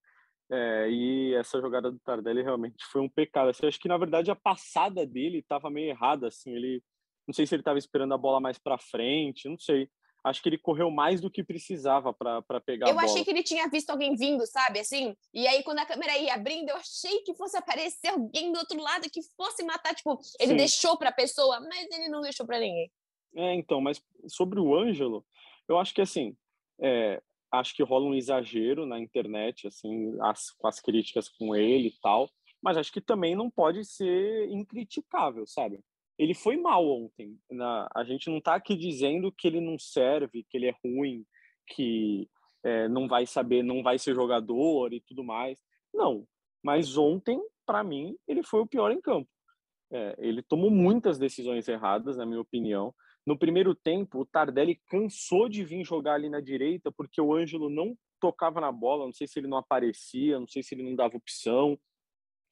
É, 0.51 0.89
e 0.91 1.35
essa 1.35 1.61
jogada 1.61 1.91
do 1.91 1.99
Tardelli 1.99 2.43
realmente 2.43 2.85
foi 2.87 3.03
um 3.03 3.09
pecado. 3.09 3.51
Assim, 3.51 3.67
acho 3.67 3.79
que 3.79 3.89
na 3.89 3.99
verdade 3.99 4.31
a 4.31 4.37
passada 4.37 5.07
dele 5.07 5.39
estava 5.39 5.71
meio 5.71 5.91
errada. 5.91 6.29
Assim, 6.29 6.55
ele 6.55 6.83
não 7.27 7.35
sei 7.35 7.47
se 7.47 7.55
ele 7.55 7.61
estava 7.61 7.79
esperando 7.79 8.15
a 8.15 8.19
bola 8.19 8.41
mais 8.41 8.59
para 8.59 8.79
frente, 8.79 9.49
não 9.49 9.59
sei. 9.59 9.91
Acho 10.25 10.43
que 10.43 10.49
ele 10.49 10.59
correu 10.59 10.91
mais 10.91 11.21
do 11.21 11.31
que 11.31 11.45
precisava 11.45 12.13
para 12.13 12.61
pegar 12.65 12.87
eu 12.87 12.93
a 12.93 12.95
bola. 12.95 13.07
Eu 13.07 13.11
achei 13.11 13.25
que 13.25 13.31
ele 13.31 13.43
tinha 13.43 13.69
visto 13.69 13.91
alguém 13.91 14.17
vindo, 14.17 14.45
sabe? 14.47 14.81
Assim, 14.81 15.15
e 15.33 15.47
aí 15.47 15.63
quando 15.63 15.79
a 15.79 15.87
câmera 15.87 16.17
ia 16.19 16.35
abrindo, 16.35 16.71
eu 16.71 16.77
achei 16.77 17.21
que 17.21 17.35
fosse 17.35 17.57
aparecer 17.57 18.09
alguém 18.09 18.51
do 18.51 18.59
outro 18.59 18.81
lado 18.81 19.09
que 19.11 19.21
fosse 19.37 19.63
matar. 19.63 19.95
Tipo, 19.95 20.19
ele 20.41 20.53
Sim. 20.53 20.57
deixou 20.57 20.99
para 20.99 21.11
a 21.11 21.15
pessoa, 21.15 21.61
mas 21.61 21.87
ele 21.91 22.09
não 22.09 22.21
deixou 22.21 22.47
para 22.47 22.59
ninguém. 22.59 22.91
É, 23.37 23.55
então, 23.55 23.81
mas 23.81 24.03
sobre 24.27 24.59
o 24.59 24.75
Ângelo, 24.75 25.25
eu 25.69 25.79
acho 25.79 25.95
que 25.95 26.01
assim, 26.01 26.37
é, 26.81 27.23
acho 27.51 27.75
que 27.75 27.83
rola 27.83 28.07
um 28.07 28.15
exagero 28.15 28.87
na 28.87 28.99
internet, 28.99 29.67
assim, 29.67 30.17
as, 30.21 30.51
com 30.51 30.67
as 30.67 30.81
críticas 30.81 31.29
com 31.29 31.55
ele 31.55 31.89
e 31.89 31.99
tal, 32.01 32.31
mas 32.63 32.77
acho 32.77 32.93
que 32.93 33.01
também 33.01 33.35
não 33.35 33.51
pode 33.51 33.85
ser 33.85 34.49
incriticável, 34.51 35.47
sabe? 35.47 35.81
Ele 36.19 36.35
foi 36.35 36.57
mal 36.57 36.87
ontem. 36.87 37.39
Na, 37.51 37.89
a 37.95 38.03
gente 38.05 38.29
não 38.29 38.39
está 38.39 38.55
aqui 38.55 38.75
dizendo 38.75 39.31
que 39.31 39.47
ele 39.47 39.61
não 39.61 39.79
serve, 39.79 40.45
que 40.51 40.57
ele 40.57 40.67
é 40.67 40.75
ruim, 40.85 41.25
que 41.69 42.29
é, 42.65 42.89
não 42.89 43.07
vai 43.07 43.27
saber, 43.27 43.63
não 43.63 43.83
vai 43.83 43.99
ser 43.99 44.15
jogador 44.15 44.93
e 44.93 45.01
tudo 45.01 45.23
mais. 45.23 45.61
Não. 45.95 46.27
Mas 46.63 46.97
ontem, 46.97 47.41
para 47.65 47.85
mim, 47.85 48.17
ele 48.27 48.43
foi 48.43 48.61
o 48.61 48.67
pior 48.67 48.91
em 48.91 49.01
campo. 49.01 49.29
É, 49.91 50.17
ele 50.19 50.43
tomou 50.43 50.71
muitas 50.71 51.19
decisões 51.19 51.69
erradas, 51.69 52.17
na 52.17 52.27
minha 52.27 52.41
opinião. 52.41 52.93
No 53.29 53.39
primeiro 53.39 53.75
tempo, 53.75 54.21
o 54.21 54.25
Tardelli 54.25 54.81
cansou 54.87 55.51
de 55.51 55.63
vir 55.63 55.85
jogar 55.85 56.15
ali 56.15 56.31
na 56.31 56.41
direita 56.41 56.91
porque 56.91 57.21
o 57.21 57.35
Ângelo 57.35 57.69
não 57.69 57.95
tocava 58.19 58.59
na 58.59 58.73
bola, 58.73 59.05
não 59.05 59.13
sei 59.13 59.27
se 59.27 59.39
ele 59.39 59.47
não 59.47 59.59
aparecia, 59.59 60.41
não 60.41 60.49
sei 60.49 60.63
se 60.63 60.75
ele 60.75 60.83
não 60.83 60.97
dava 60.97 61.19
opção, 61.19 61.79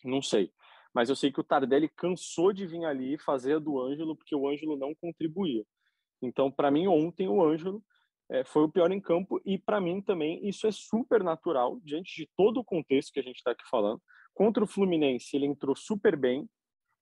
não 0.05 0.21
sei. 0.21 0.53
Mas 0.93 1.09
eu 1.09 1.17
sei 1.17 1.33
que 1.33 1.41
o 1.41 1.45
Tardelli 1.45 1.89
cansou 1.89 2.53
de 2.53 2.67
vir 2.67 2.85
ali 2.85 3.17
fazer 3.17 3.55
a 3.55 3.59
do 3.59 3.81
Ângelo 3.81 4.15
porque 4.15 4.37
o 4.37 4.47
Ângelo 4.47 4.77
não 4.77 4.95
contribuía. 4.95 5.65
Então, 6.21 6.53
para 6.53 6.71
mim, 6.71 6.87
ontem 6.87 7.27
o 7.27 7.43
Ângelo 7.43 7.83
é, 8.31 8.45
foi 8.45 8.65
o 8.65 8.71
pior 8.71 8.93
em 8.93 9.01
campo 9.01 9.41
e 9.47 9.57
para 9.57 9.81
mim 9.81 10.03
também 10.03 10.47
isso 10.47 10.67
é 10.67 10.71
super 10.71 11.25
natural 11.25 11.81
diante 11.83 12.15
de 12.15 12.31
todo 12.37 12.61
o 12.61 12.65
contexto 12.65 13.15
que 13.15 13.21
a 13.21 13.23
gente 13.23 13.37
está 13.37 13.53
aqui 13.53 13.65
falando. 13.71 14.03
Contra 14.35 14.63
o 14.63 14.67
Fluminense 14.67 15.35
ele 15.35 15.47
entrou 15.47 15.75
super 15.75 16.15
bem 16.19 16.47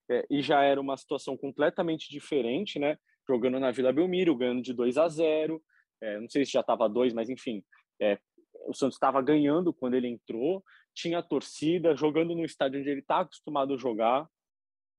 é, 0.08 0.24
e 0.30 0.40
já 0.40 0.62
era 0.62 0.80
uma 0.80 0.96
situação 0.96 1.36
completamente 1.36 2.08
diferente, 2.08 2.78
né? 2.78 2.96
Jogando 3.28 3.58
na 3.58 3.70
Vila 3.70 3.92
Belmiro, 3.92 4.36
ganhando 4.36 4.62
de 4.62 4.72
2 4.72 4.96
a 4.98 5.08
0. 5.08 5.62
É, 6.00 6.20
não 6.20 6.28
sei 6.28 6.44
se 6.44 6.52
já 6.52 6.60
estava 6.60 6.88
2, 6.88 7.12
mas 7.12 7.30
enfim, 7.30 7.62
é, 8.00 8.18
o 8.66 8.74
Santos 8.74 8.96
estava 8.96 9.20
ganhando 9.22 9.72
quando 9.72 9.94
ele 9.94 10.08
entrou, 10.08 10.62
tinha 10.94 11.22
torcida, 11.22 11.96
jogando 11.96 12.34
no 12.34 12.44
estádio 12.44 12.80
onde 12.80 12.90
ele 12.90 13.00
está 13.00 13.20
acostumado 13.20 13.74
a 13.74 13.76
jogar, 13.76 14.28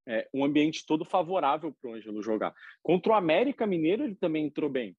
é, 0.08 0.28
um 0.34 0.46
ambiente 0.46 0.86
todo 0.86 1.04
favorável 1.04 1.74
para 1.82 1.90
o 1.90 1.94
Ângelo 1.96 2.22
jogar. 2.22 2.54
Contra 2.84 3.14
o 3.14 3.16
América 3.16 3.66
Mineiro, 3.66 4.04
ele 4.04 4.16
também 4.16 4.46
entrou 4.46 4.70
bem. 4.70 4.96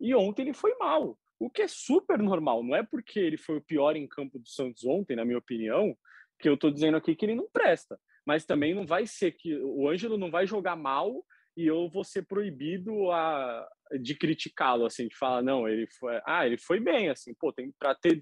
E 0.00 0.14
ontem 0.14 0.42
ele 0.42 0.52
foi 0.52 0.74
mal, 0.76 1.18
o 1.38 1.48
que 1.48 1.62
é 1.62 1.68
super 1.68 2.18
normal. 2.18 2.62
Não 2.62 2.74
é 2.74 2.82
porque 2.82 3.18
ele 3.18 3.36
foi 3.36 3.58
o 3.58 3.62
pior 3.62 3.96
em 3.96 4.06
campo 4.06 4.38
do 4.38 4.48
Santos 4.48 4.84
ontem, 4.84 5.16
na 5.16 5.24
minha 5.24 5.38
opinião, 5.38 5.96
que 6.38 6.48
eu 6.48 6.54
estou 6.54 6.70
dizendo 6.70 6.96
aqui 6.96 7.14
que 7.14 7.26
ele 7.26 7.34
não 7.34 7.48
presta. 7.52 7.98
Mas 8.26 8.44
também 8.44 8.74
não 8.74 8.86
vai 8.86 9.06
ser 9.06 9.32
que 9.32 9.56
o 9.62 9.88
Ângelo 9.88 10.18
não 10.18 10.30
vai 10.30 10.46
jogar 10.46 10.76
mal 10.76 11.24
e 11.58 11.66
eu 11.66 11.88
vou 11.88 12.04
ser 12.04 12.24
proibido 12.24 13.10
a, 13.10 13.68
de 14.00 14.14
criticá-lo, 14.14 14.86
assim, 14.86 15.08
de 15.08 15.16
falar, 15.16 15.42
não, 15.42 15.68
ele 15.68 15.88
foi, 15.88 16.20
ah, 16.24 16.46
ele 16.46 16.56
foi 16.56 16.78
bem, 16.78 17.10
assim, 17.10 17.34
pô, 17.34 17.52
tem 17.52 17.72
para 17.76 17.96
ter, 17.96 18.20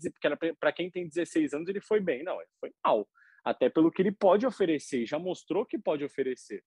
para 0.59 0.73
quem 0.73 0.91
tem 0.91 1.07
16 1.07 1.53
anos, 1.53 1.69
ele 1.69 1.83
foi 1.83 2.01
bem, 2.01 2.25
não, 2.25 2.41
ele 2.41 2.49
foi 2.59 2.73
mal, 2.83 3.07
até 3.45 3.69
pelo 3.69 3.91
que 3.91 4.01
ele 4.01 4.11
pode 4.11 4.47
oferecer, 4.47 5.05
já 5.05 5.19
mostrou 5.19 5.67
que 5.67 5.79
pode 5.79 6.03
oferecer. 6.03 6.65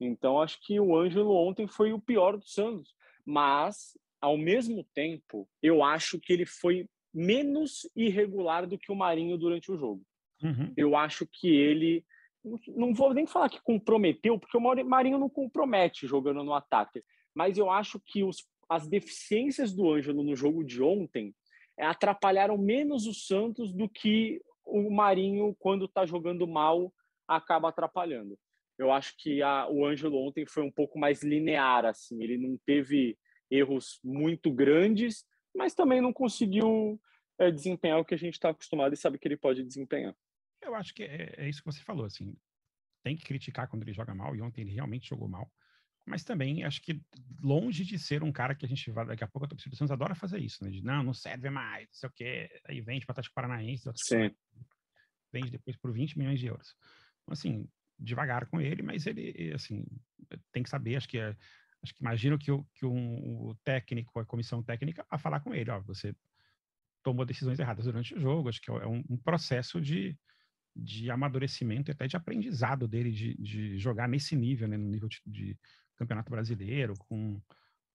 Então, 0.00 0.42
acho 0.42 0.58
que 0.62 0.80
o 0.80 0.96
Ângelo 0.98 1.32
ontem 1.32 1.68
foi 1.68 1.92
o 1.92 2.00
pior 2.00 2.36
do 2.36 2.44
Santos, 2.44 2.92
mas, 3.24 3.96
ao 4.20 4.36
mesmo 4.36 4.84
tempo, 4.92 5.48
eu 5.62 5.84
acho 5.84 6.18
que 6.18 6.32
ele 6.32 6.44
foi 6.44 6.88
menos 7.14 7.88
irregular 7.94 8.66
do 8.66 8.76
que 8.76 8.90
o 8.90 8.96
Marinho 8.96 9.38
durante 9.38 9.70
o 9.70 9.76
jogo. 9.76 10.02
Uhum. 10.42 10.74
Eu 10.76 10.96
acho 10.96 11.24
que 11.24 11.54
ele 11.54 12.04
não 12.68 12.94
vou 12.94 13.12
nem 13.12 13.26
falar 13.26 13.48
que 13.48 13.62
comprometeu, 13.62 14.38
porque 14.38 14.56
o 14.56 14.84
Marinho 14.84 15.18
não 15.18 15.28
compromete 15.28 16.06
jogando 16.06 16.42
no 16.42 16.54
ataque, 16.54 17.02
mas 17.34 17.58
eu 17.58 17.70
acho 17.70 18.00
que 18.00 18.24
os, 18.24 18.46
as 18.68 18.88
deficiências 18.88 19.72
do 19.72 19.90
Ângelo 19.90 20.22
no 20.22 20.34
jogo 20.34 20.64
de 20.64 20.82
ontem 20.82 21.34
é, 21.78 21.84
atrapalharam 21.84 22.56
menos 22.56 23.06
o 23.06 23.14
Santos 23.14 23.72
do 23.72 23.88
que 23.88 24.40
o 24.64 24.90
Marinho, 24.90 25.54
quando 25.58 25.84
está 25.84 26.06
jogando 26.06 26.46
mal, 26.46 26.92
acaba 27.26 27.68
atrapalhando. 27.68 28.38
Eu 28.78 28.90
acho 28.90 29.14
que 29.18 29.42
a, 29.42 29.68
o 29.68 29.84
Ângelo 29.84 30.18
ontem 30.26 30.46
foi 30.46 30.62
um 30.62 30.70
pouco 30.70 30.98
mais 30.98 31.22
linear, 31.22 31.84
assim, 31.84 32.22
ele 32.22 32.38
não 32.38 32.58
teve 32.64 33.18
erros 33.50 34.00
muito 34.02 34.50
grandes, 34.50 35.24
mas 35.54 35.74
também 35.74 36.00
não 36.00 36.12
conseguiu 36.12 36.98
é, 37.38 37.50
desempenhar 37.50 37.98
o 37.98 38.04
que 38.04 38.14
a 38.14 38.18
gente 38.18 38.34
está 38.34 38.50
acostumado 38.50 38.94
e 38.94 38.96
sabe 38.96 39.18
que 39.18 39.26
ele 39.26 39.36
pode 39.36 39.64
desempenhar. 39.64 40.14
Eu 40.62 40.74
acho 40.74 40.94
que 40.94 41.02
é, 41.02 41.34
é, 41.36 41.48
isso 41.48 41.60
que 41.62 41.72
você 41.72 41.80
falou, 41.80 42.04
assim, 42.04 42.36
tem 43.02 43.16
que 43.16 43.24
criticar 43.24 43.68
quando 43.68 43.82
ele 43.82 43.92
joga 43.92 44.14
mal, 44.14 44.34
e 44.36 44.42
ontem 44.42 44.62
ele 44.62 44.72
realmente 44.72 45.08
jogou 45.08 45.28
mal, 45.28 45.50
mas 46.06 46.24
também 46.24 46.64
acho 46.64 46.82
que 46.82 47.00
longe 47.42 47.84
de 47.84 47.98
ser 47.98 48.22
um 48.22 48.32
cara 48.32 48.54
que 48.54 48.64
a 48.64 48.68
gente 48.68 48.90
vai, 48.90 49.06
daqui 49.06 49.24
a 49.24 49.28
pouco 49.28 49.46
a 49.46 49.48
torcida 49.48 49.70
do 49.70 49.76
Santos 49.76 49.92
adora 49.92 50.14
fazer 50.14 50.38
isso, 50.38 50.62
né, 50.64 50.70
de 50.70 50.82
não, 50.82 51.02
não 51.02 51.14
serve 51.14 51.50
mais, 51.50 51.86
não 51.88 51.94
sei 51.94 52.08
o 52.08 52.12
quê, 52.12 52.60
aí 52.66 52.80
vende 52.80 53.06
para 53.06 53.12
Atlético 53.12 53.34
Paranaense, 53.34 53.90
Sim. 53.94 54.34
vende 55.32 55.50
depois 55.50 55.76
por 55.76 55.92
20 55.92 56.18
milhões 56.18 56.38
de 56.38 56.46
euros. 56.46 56.74
Então, 57.22 57.32
assim, 57.32 57.68
devagar 57.98 58.46
com 58.46 58.60
ele, 58.60 58.82
mas 58.82 59.06
ele, 59.06 59.52
assim, 59.54 59.84
tem 60.52 60.62
que 60.62 60.70
saber, 60.70 60.96
acho 60.96 61.08
que 61.08 61.18
é, 61.18 61.36
acho 61.82 61.94
que 61.94 62.02
imagino 62.02 62.38
que 62.38 62.50
o, 62.50 62.64
que 62.74 62.86
um, 62.86 63.48
o 63.48 63.54
técnico, 63.64 64.18
a 64.18 64.26
comissão 64.26 64.62
técnica, 64.62 65.06
a 65.08 65.18
falar 65.18 65.40
com 65.40 65.54
ele, 65.54 65.70
ó, 65.70 65.80
você 65.80 66.14
tomou 67.02 67.24
decisões 67.24 67.58
erradas 67.58 67.84
durante 67.84 68.14
o 68.14 68.20
jogo, 68.20 68.48
acho 68.48 68.60
que 68.60 68.70
é 68.70 68.86
um, 68.86 69.02
um 69.08 69.16
processo 69.16 69.80
de, 69.80 70.18
de 70.74 71.10
amadurecimento 71.10 71.90
e 71.90 71.92
até 71.92 72.06
de 72.06 72.16
aprendizado 72.16 72.86
dele 72.86 73.10
de, 73.10 73.34
de 73.34 73.78
jogar 73.78 74.08
nesse 74.08 74.36
nível, 74.36 74.68
né, 74.68 74.76
no 74.76 74.88
nível 74.88 75.08
de, 75.08 75.20
de 75.26 75.58
campeonato 75.96 76.30
brasileiro, 76.30 76.94
com, 76.98 77.40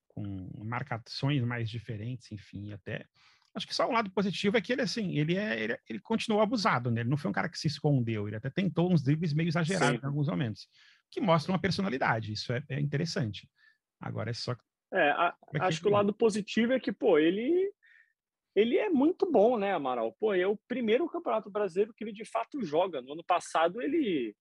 com 0.08 0.64
marcações 0.64 1.42
mais 1.42 1.68
diferentes, 1.68 2.30
enfim, 2.32 2.72
até 2.72 3.06
acho 3.54 3.66
que 3.66 3.74
só 3.74 3.88
um 3.88 3.92
lado 3.92 4.10
positivo 4.10 4.56
é 4.56 4.60
que 4.60 4.72
ele 4.72 4.82
assim, 4.82 5.18
ele 5.18 5.36
é 5.36 5.58
ele, 5.58 5.78
ele 5.88 6.00
continuou 6.00 6.42
abusado, 6.42 6.90
né? 6.90 7.00
Ele 7.00 7.08
não 7.08 7.16
foi 7.16 7.30
um 7.30 7.34
cara 7.34 7.48
que 7.48 7.58
se 7.58 7.66
escondeu, 7.66 8.28
ele 8.28 8.36
até 8.36 8.50
tentou 8.50 8.92
uns 8.92 9.02
dribles 9.02 9.32
meio 9.32 9.48
exagerados 9.48 9.98
Sim. 9.98 10.04
em 10.04 10.06
alguns 10.06 10.28
momentos, 10.28 10.68
que 11.10 11.20
mostram 11.20 11.54
uma 11.54 11.60
personalidade, 11.60 12.32
isso 12.32 12.52
é, 12.52 12.62
é 12.68 12.78
interessante. 12.78 13.48
Agora 13.98 14.30
é 14.30 14.34
só 14.34 14.54
é, 14.92 15.10
a, 15.10 15.34
acho 15.60 15.80
que 15.80 15.88
o 15.88 15.90
lado 15.90 16.12
positivo 16.14 16.72
é 16.72 16.80
que, 16.80 16.92
pô, 16.92 17.18
ele 17.18 17.72
ele 18.56 18.78
é 18.78 18.88
muito 18.88 19.30
bom, 19.30 19.58
né, 19.58 19.74
Amaral? 19.74 20.16
Pô, 20.18 20.32
é 20.32 20.46
o 20.46 20.58
primeiro 20.66 21.06
campeonato 21.08 21.50
brasileiro 21.50 21.92
que 21.94 22.02
ele 22.02 22.12
de 22.12 22.24
fato 22.24 22.64
joga. 22.64 23.02
No 23.02 23.12
ano 23.12 23.22
passado 23.22 23.82
ele 23.82 24.34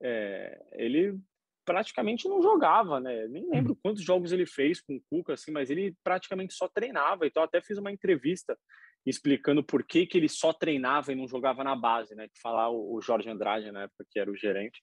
é, 0.00 0.64
ele 0.74 1.18
praticamente 1.64 2.28
não 2.28 2.40
jogava, 2.40 3.00
né? 3.00 3.26
Nem 3.26 3.44
hum. 3.44 3.50
lembro 3.50 3.76
quantos 3.82 4.02
jogos 4.04 4.30
ele 4.30 4.46
fez 4.46 4.80
com 4.80 4.96
o 4.96 5.02
Cuca, 5.10 5.34
assim, 5.34 5.50
mas 5.50 5.70
ele 5.70 5.94
praticamente 6.04 6.54
só 6.54 6.68
treinava. 6.68 7.26
Então 7.26 7.42
até 7.42 7.60
fiz 7.60 7.76
uma 7.78 7.90
entrevista 7.90 8.56
explicando 9.04 9.64
por 9.64 9.84
que, 9.84 10.06
que 10.06 10.16
ele 10.16 10.28
só 10.28 10.52
treinava 10.52 11.12
e 11.12 11.16
não 11.16 11.26
jogava 11.26 11.64
na 11.64 11.74
base, 11.74 12.14
né? 12.14 12.28
Que 12.28 12.40
falar 12.40 12.70
o 12.70 13.00
Jorge 13.02 13.28
Andrade 13.28 13.72
na 13.72 13.82
época 13.82 14.06
que 14.08 14.20
era 14.20 14.30
o 14.30 14.36
gerente, 14.36 14.80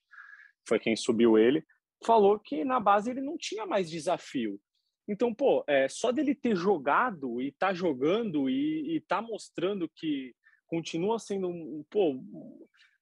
foi 0.68 0.78
quem 0.78 0.94
subiu 0.94 1.38
ele, 1.38 1.64
falou 2.04 2.38
que 2.38 2.62
na 2.62 2.78
base 2.78 3.10
ele 3.10 3.22
não 3.22 3.38
tinha 3.38 3.64
mais 3.64 3.88
desafio. 3.88 4.60
Então, 5.08 5.32
pô, 5.32 5.64
é, 5.66 5.88
só 5.88 6.10
dele 6.10 6.34
ter 6.34 6.56
jogado 6.56 7.40
e 7.40 7.52
tá 7.52 7.72
jogando 7.72 8.50
e, 8.50 8.96
e 8.96 9.00
tá 9.00 9.22
mostrando 9.22 9.88
que 9.88 10.34
continua 10.66 11.18
sendo 11.18 11.48
um, 11.48 11.84
pô, 11.88 12.20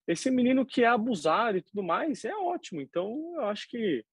esse 0.07 0.31
menino 0.31 0.67
que 0.67 0.83
é 0.83 0.87
abusado 0.87 1.59
e 1.59 1.62
tudo 1.62 1.83
mais, 1.83 2.25
é 2.25 2.35
ótimo. 2.35 2.81
Então, 2.81 3.33
eu 3.37 3.45
acho 3.45 3.69
que 3.69 4.05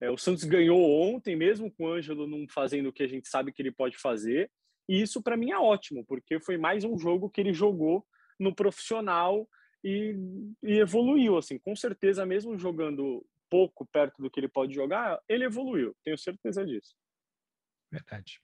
é, 0.00 0.10
o 0.10 0.16
Santos 0.16 0.44
ganhou 0.44 0.80
ontem, 0.80 1.36
mesmo 1.36 1.70
com 1.70 1.84
o 1.84 1.92
Ângelo 1.92 2.26
não 2.26 2.46
fazendo 2.48 2.88
o 2.88 2.92
que 2.92 3.02
a 3.02 3.08
gente 3.08 3.28
sabe 3.28 3.52
que 3.52 3.60
ele 3.60 3.72
pode 3.72 3.96
fazer. 3.98 4.50
E 4.88 5.00
isso 5.02 5.22
para 5.22 5.36
mim 5.36 5.50
é 5.50 5.58
ótimo, 5.58 6.04
porque 6.04 6.40
foi 6.40 6.56
mais 6.56 6.84
um 6.84 6.98
jogo 6.98 7.30
que 7.30 7.40
ele 7.40 7.52
jogou 7.52 8.04
no 8.38 8.54
profissional 8.54 9.48
e, 9.84 10.16
e 10.62 10.78
evoluiu. 10.78 11.36
Assim, 11.36 11.58
com 11.58 11.76
certeza, 11.76 12.24
mesmo 12.24 12.56
jogando 12.58 13.24
pouco 13.50 13.84
perto 13.86 14.22
do 14.22 14.30
que 14.30 14.40
ele 14.40 14.48
pode 14.48 14.72
jogar, 14.74 15.20
ele 15.28 15.44
evoluiu. 15.44 15.94
Tenho 16.02 16.16
certeza 16.16 16.64
disso. 16.64 16.94
Verdade. 17.90 18.40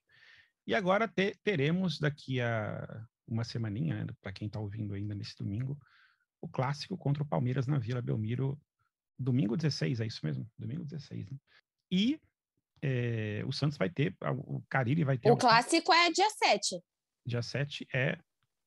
E 0.66 0.74
agora 0.74 1.06
te, 1.06 1.35
teremos 1.42 1.98
daqui 1.98 2.40
a 2.40 3.06
uma 3.26 3.44
semaninha, 3.44 4.04
né, 4.04 4.12
para 4.20 4.32
quem 4.32 4.46
está 4.46 4.61
ouvindo 4.61 4.94
ainda 4.94 5.14
nesse 5.14 5.37
domingo, 5.37 5.78
o 6.40 6.48
clássico 6.48 6.96
contra 6.96 7.22
o 7.22 7.26
Palmeiras 7.26 7.66
na 7.66 7.78
Vila 7.78 8.00
Belmiro, 8.00 8.61
domingo 9.18 9.56
16, 9.56 10.00
é 10.00 10.06
isso 10.06 10.24
mesmo? 10.24 10.48
Domingo 10.56 10.85
16, 10.85 11.30
né? 11.30 11.38
E 11.90 12.20
é, 12.82 13.42
o 13.46 13.52
Santos 13.52 13.78
vai 13.78 13.90
ter, 13.90 14.16
o 14.20 14.62
Carille 14.68 15.04
vai 15.04 15.18
ter... 15.18 15.30
O 15.30 15.37
clássico 15.37 15.92
é 15.92 16.11
dia 16.11 16.30
7. 16.30 16.80
Dia 17.24 17.42
7 17.42 17.88
é... 17.92 18.18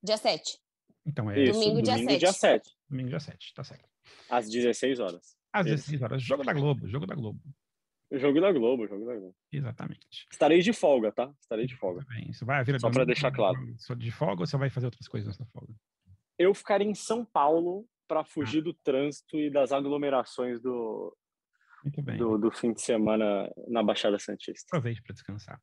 Dia 0.03 0.17
7. 0.17 0.59
Então 1.05 1.31
é... 1.31 1.41
Isso, 1.41 1.53
domingo, 1.53 1.81
dia, 1.81 1.93
domingo 1.93 2.11
7. 2.11 2.19
dia 2.19 2.33
7. 2.33 2.77
Domingo 2.89 3.09
dia 3.09 3.19
7, 3.19 3.53
tá 3.53 3.63
certo. 3.63 3.89
Às 4.29 4.49
16 4.49 4.99
horas. 4.99 5.37
Às 5.53 5.65
Isso. 5.65 5.75
16 5.75 6.01
horas. 6.01 6.21
Jogo 6.21 6.43
da 6.43 6.53
Globo, 6.53 6.87
jogo 6.87 7.05
da 7.05 7.15
Globo. 7.15 7.41
Jogo 8.11 8.41
da 8.41 8.51
Globo, 8.51 8.87
jogo 8.87 9.05
da 9.05 9.15
Globo. 9.15 9.35
Exatamente. 9.51 10.27
Estarei 10.31 10.59
de 10.61 10.73
folga, 10.73 11.11
tá? 11.11 11.31
Estarei 11.39 11.67
de 11.67 11.75
folga. 11.75 12.03
Bem, 12.09 12.33
você 12.33 12.43
vai 12.43 12.61
a 12.61 12.79
Só 12.79 12.89
para 12.89 13.05
deixar 13.05 13.31
claro. 13.31 13.57
Só 13.77 13.93
de 13.93 14.11
folga 14.11 14.41
ou 14.41 14.47
você 14.47 14.57
vai 14.57 14.69
fazer 14.69 14.87
outras 14.87 15.07
coisas 15.07 15.37
na 15.37 15.45
folga? 15.45 15.73
Eu 16.37 16.53
ficarei 16.53 16.87
em 16.87 16.95
São 16.95 17.23
Paulo 17.23 17.85
para 18.07 18.23
fugir 18.23 18.59
ah. 18.59 18.63
do 18.63 18.73
trânsito 18.73 19.37
e 19.37 19.51
das 19.51 19.71
aglomerações 19.71 20.59
do, 20.59 21.15
do, 22.17 22.37
do, 22.37 22.51
fim 22.51 22.73
de 22.73 22.81
semana 22.81 23.47
na 23.67 23.83
Baixada 23.83 24.17
Santista. 24.17 24.65
Aproveite 24.69 25.03
para 25.03 25.13
descansar. 25.13 25.61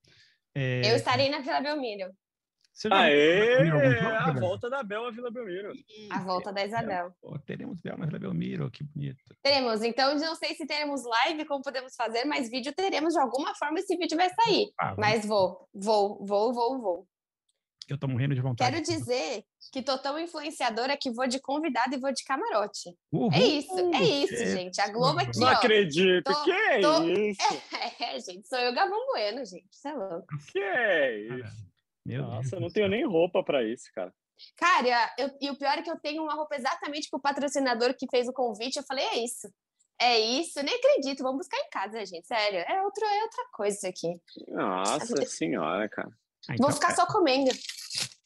É... 0.55 0.91
Eu 0.91 0.97
estarei 0.97 1.29
na 1.29 1.41
Vila 1.41 1.61
Belmiro. 1.61 2.13
Você 2.77 2.91
já 2.91 3.01
Aê! 3.01 3.71
a 3.71 4.33
volta 4.33 4.69
da 4.69 4.83
Bel 4.83 5.07
à 5.07 5.11
Vila 5.11 5.31
Belmiro. 5.31 5.73
A 6.11 6.19
volta 6.19 6.53
da 6.53 6.63
Isabel. 6.63 7.11
Pô, 7.23 7.39
teremos 7.39 7.81
Bel 7.81 7.97
na 7.97 8.05
Vila 8.05 8.19
Belmiro, 8.19 8.71
que 8.71 8.85
bonito. 8.85 9.35
Teremos. 9.43 9.83
Então, 9.83 10.15
não 10.15 10.35
sei 10.35 10.55
se 10.55 10.67
teremos 10.67 11.03
live, 11.03 11.47
como 11.47 11.63
podemos 11.63 11.97
fazer, 11.97 12.27
mas 12.27 12.51
vídeo 12.51 12.75
teremos 12.75 13.15
de 13.15 13.19
alguma 13.19 13.55
forma. 13.55 13.79
Esse 13.79 13.97
vídeo 13.97 14.15
vai 14.15 14.29
sair. 14.29 14.71
Ah, 14.79 14.95
mas 14.99 15.25
vou, 15.25 15.67
vou, 15.73 16.23
vou, 16.23 16.53
vou, 16.53 16.79
vou. 16.79 17.09
Eu 17.89 17.97
tô 17.97 18.07
morrendo 18.07 18.35
de 18.35 18.43
vontade. 18.43 18.71
Quero 18.71 18.85
dizer 18.85 19.43
que 19.73 19.81
tô 19.81 19.97
tão 19.97 20.19
influenciadora 20.19 20.99
que 21.01 21.11
vou 21.11 21.27
de 21.27 21.41
convidado 21.41 21.95
e 21.95 21.99
vou 21.99 22.13
de 22.13 22.25
camarote. 22.25 22.95
Uhul. 23.11 23.33
É 23.33 23.39
isso, 23.43 23.95
é 23.95 24.03
isso, 24.03 24.47
gente. 24.55 24.79
A 24.83 24.93
Globo 24.93 25.21
aqui, 25.21 25.39
Não 25.39 25.47
ó, 25.47 25.53
acredito, 25.53 26.25
tô, 26.25 26.45
que 26.45 26.51
é 26.51 26.81
tô... 26.81 27.05
isso? 27.05 27.41
É, 27.99 28.21
gente, 28.21 28.47
sou 28.47 28.59
eu 28.59 28.75
Gavão 28.75 29.07
Bueno, 29.07 29.39
gente. 29.47 29.69
Você 29.71 29.89
é 29.89 29.95
louco. 29.95 30.27
Que 30.53 30.59
é 30.59 31.19
isso? 31.21 31.76
Meu 32.07 32.23
Nossa, 32.23 32.57
eu 32.57 32.61
não 32.61 32.71
tenho 32.71 32.89
nem 32.89 33.05
roupa 33.05 33.43
para 33.43 33.65
isso, 33.65 33.91
cara. 33.93 34.15
Cara, 34.57 35.15
eu, 35.19 35.31
e 35.41 35.51
o 35.51 35.57
pior 35.57 35.79
é 35.79 35.83
que 35.83 35.91
eu 35.91 35.99
tenho 35.99 36.23
uma 36.23 36.35
roupa 36.35 36.55
exatamente 36.55 37.09
pro 37.11 37.21
patrocinador 37.21 37.95
que 37.97 38.07
fez 38.11 38.29
o 38.29 38.33
convite. 38.33 38.77
Eu 38.77 38.85
falei, 38.85 39.05
é 39.05 39.25
isso. 39.25 39.49
É 40.01 40.19
isso, 40.19 40.63
nem 40.63 40.75
acredito. 40.75 41.23
Vamos 41.23 41.39
buscar 41.39 41.57
em 41.59 41.71
casa, 41.71 42.05
gente. 42.05 42.27
Sério, 42.27 42.59
é, 42.59 42.83
outro, 42.83 43.05
é 43.05 43.23
outra 43.23 43.45
coisa 43.53 43.77
isso 43.77 43.87
aqui. 43.87 44.21
Nossa 44.49 45.27
senhora, 45.27 45.89
cara. 45.89 46.11
Ah, 46.49 46.55
então, 46.55 46.69
Vou 46.69 46.73
ficar 46.73 46.95
só 46.95 47.07
comendo. 47.07 47.51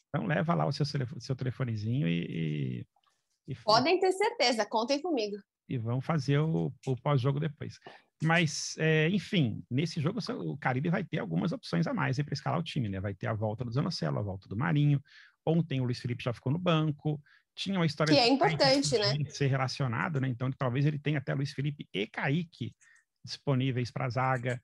Então 0.09 0.27
leva 0.27 0.53
lá 0.53 0.67
o 0.67 0.71
seu, 0.71 0.85
seu 0.85 1.35
telefonezinho 1.35 2.07
e, 2.07 2.85
e, 3.47 3.53
e... 3.53 3.55
Podem 3.63 3.99
ter 3.99 4.11
certeza, 4.11 4.65
contem 4.65 5.01
comigo. 5.01 5.37
E 5.69 5.77
vão 5.77 6.01
fazer 6.01 6.39
o, 6.39 6.71
o 6.85 6.95
pós-jogo 6.97 7.39
depois. 7.39 7.79
Mas, 8.23 8.75
é, 8.77 9.09
enfim, 9.09 9.63
nesse 9.69 9.99
jogo 9.99 10.19
o 10.45 10.57
Caribe 10.57 10.89
vai 10.89 11.03
ter 11.03 11.19
algumas 11.19 11.51
opções 11.51 11.87
a 11.87 11.93
mais 11.93 12.17
para 12.17 12.33
escalar 12.33 12.59
o 12.59 12.63
time, 12.63 12.87
né? 12.87 12.99
Vai 12.99 13.15
ter 13.15 13.27
a 13.27 13.33
volta 13.33 13.65
do 13.65 13.71
Zanocelo, 13.71 14.19
a 14.19 14.21
volta 14.21 14.47
do 14.47 14.55
Marinho. 14.55 15.01
Ontem 15.45 15.81
o 15.81 15.85
Luiz 15.85 15.99
Felipe 15.99 16.23
já 16.23 16.31
ficou 16.31 16.51
no 16.51 16.59
banco. 16.59 17.19
Tinha 17.55 17.79
uma 17.79 17.85
história 17.85 18.13
que 18.13 18.19
é 18.19 18.27
importante, 18.27 18.97
né? 18.97 19.17
Ser 19.29 19.47
relacionado, 19.47 20.21
né? 20.21 20.27
Então 20.27 20.51
talvez 20.51 20.85
ele 20.85 20.99
tenha 20.99 21.17
até 21.17 21.33
Luiz 21.33 21.51
Felipe 21.51 21.87
e 21.93 22.05
Kaique 22.05 22.73
disponíveis 23.23 23.91
para 23.91 24.05
a 24.05 24.09
zaga. 24.09 24.61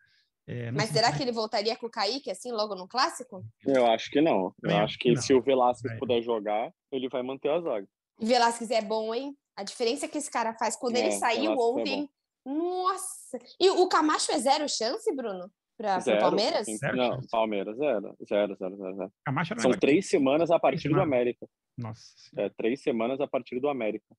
É, 0.47 0.71
Mas 0.71 0.89
será 0.91 1.11
que 1.11 1.21
ele 1.21 1.31
voltaria 1.31 1.75
com 1.75 1.87
o 1.87 1.89
Kaique 1.89 2.31
assim 2.31 2.51
logo 2.51 2.73
no 2.75 2.87
clássico? 2.87 3.43
Eu 3.65 3.85
acho 3.87 4.09
que 4.09 4.21
não. 4.21 4.53
Eu 4.63 4.77
acho 4.77 4.97
que 4.97 5.13
não. 5.13 5.21
se 5.21 5.33
o 5.33 5.41
Velasquez 5.41 5.93
é. 5.93 5.97
puder 5.97 6.21
jogar, 6.21 6.71
ele 6.91 7.09
vai 7.09 7.21
manter 7.21 7.49
a 7.49 7.59
zaga. 7.59 7.87
Velasquez 8.19 8.71
é 8.71 8.81
bom, 8.81 9.13
hein? 9.13 9.35
A 9.55 9.63
diferença 9.63 10.07
que 10.07 10.17
esse 10.17 10.31
cara 10.31 10.53
faz 10.53 10.75
quando 10.75 10.95
é, 10.95 10.99
ele 10.99 11.11
saiu 11.11 11.51
é 11.51 11.55
ontem, 11.55 12.09
nossa! 12.45 13.16
E 13.59 13.69
o 13.69 13.87
Camacho 13.87 14.31
é 14.31 14.39
zero 14.39 14.67
chance, 14.69 15.13
Bruno? 15.15 15.51
Para 15.77 15.99
o 15.99 16.19
Palmeiras? 16.19 16.65
Zero 16.65 16.97
não, 16.97 17.15
chance. 17.15 17.29
Palmeiras, 17.29 17.77
zero. 17.77 18.15
Zero, 18.27 18.55
zero, 18.55 18.77
zero. 18.77 18.95
zero. 18.95 19.11
Camacho 19.25 19.59
São 19.59 19.71
três 19.71 20.09
semanas 20.09 20.49
a 20.49 20.59
partir 20.59 20.89
do 20.89 20.99
América. 20.99 21.47
Nossa. 21.77 22.15
É, 22.35 22.49
três 22.49 22.81
semanas 22.81 23.21
a 23.21 23.27
partir 23.27 23.59
do 23.59 23.69
América. 23.69 24.15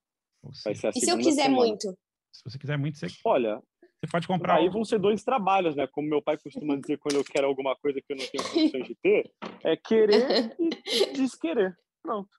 Vai 0.64 0.74
ser 0.74 0.88
a 0.88 0.90
e 0.90 1.00
se 1.00 1.10
eu 1.10 1.16
quiser 1.16 1.44
semana. 1.44 1.56
muito? 1.56 1.98
Se 2.32 2.44
você 2.44 2.58
quiser 2.58 2.78
muito, 2.78 2.98
você. 2.98 3.08
Olha. 3.24 3.60
Você 4.00 4.12
pode 4.12 4.28
comprar. 4.28 4.58
Aí 4.58 4.68
vão 4.68 4.84
ser 4.84 5.00
dois 5.00 5.24
trabalhos, 5.24 5.74
né? 5.74 5.88
Como 5.88 6.08
meu 6.08 6.22
pai 6.22 6.38
costuma 6.38 6.76
dizer 6.76 6.98
quando 6.98 7.16
eu 7.16 7.24
quero 7.24 7.48
alguma 7.48 7.74
coisa 7.74 8.00
que 8.00 8.12
eu 8.12 8.16
não 8.16 8.26
tenho 8.26 8.44
condições 8.44 8.86
de 8.86 8.94
ter, 8.94 9.32
é 9.64 9.76
querer 9.76 10.56
e 10.86 11.12
desquerer. 11.14 11.76
Pronto. 12.00 12.30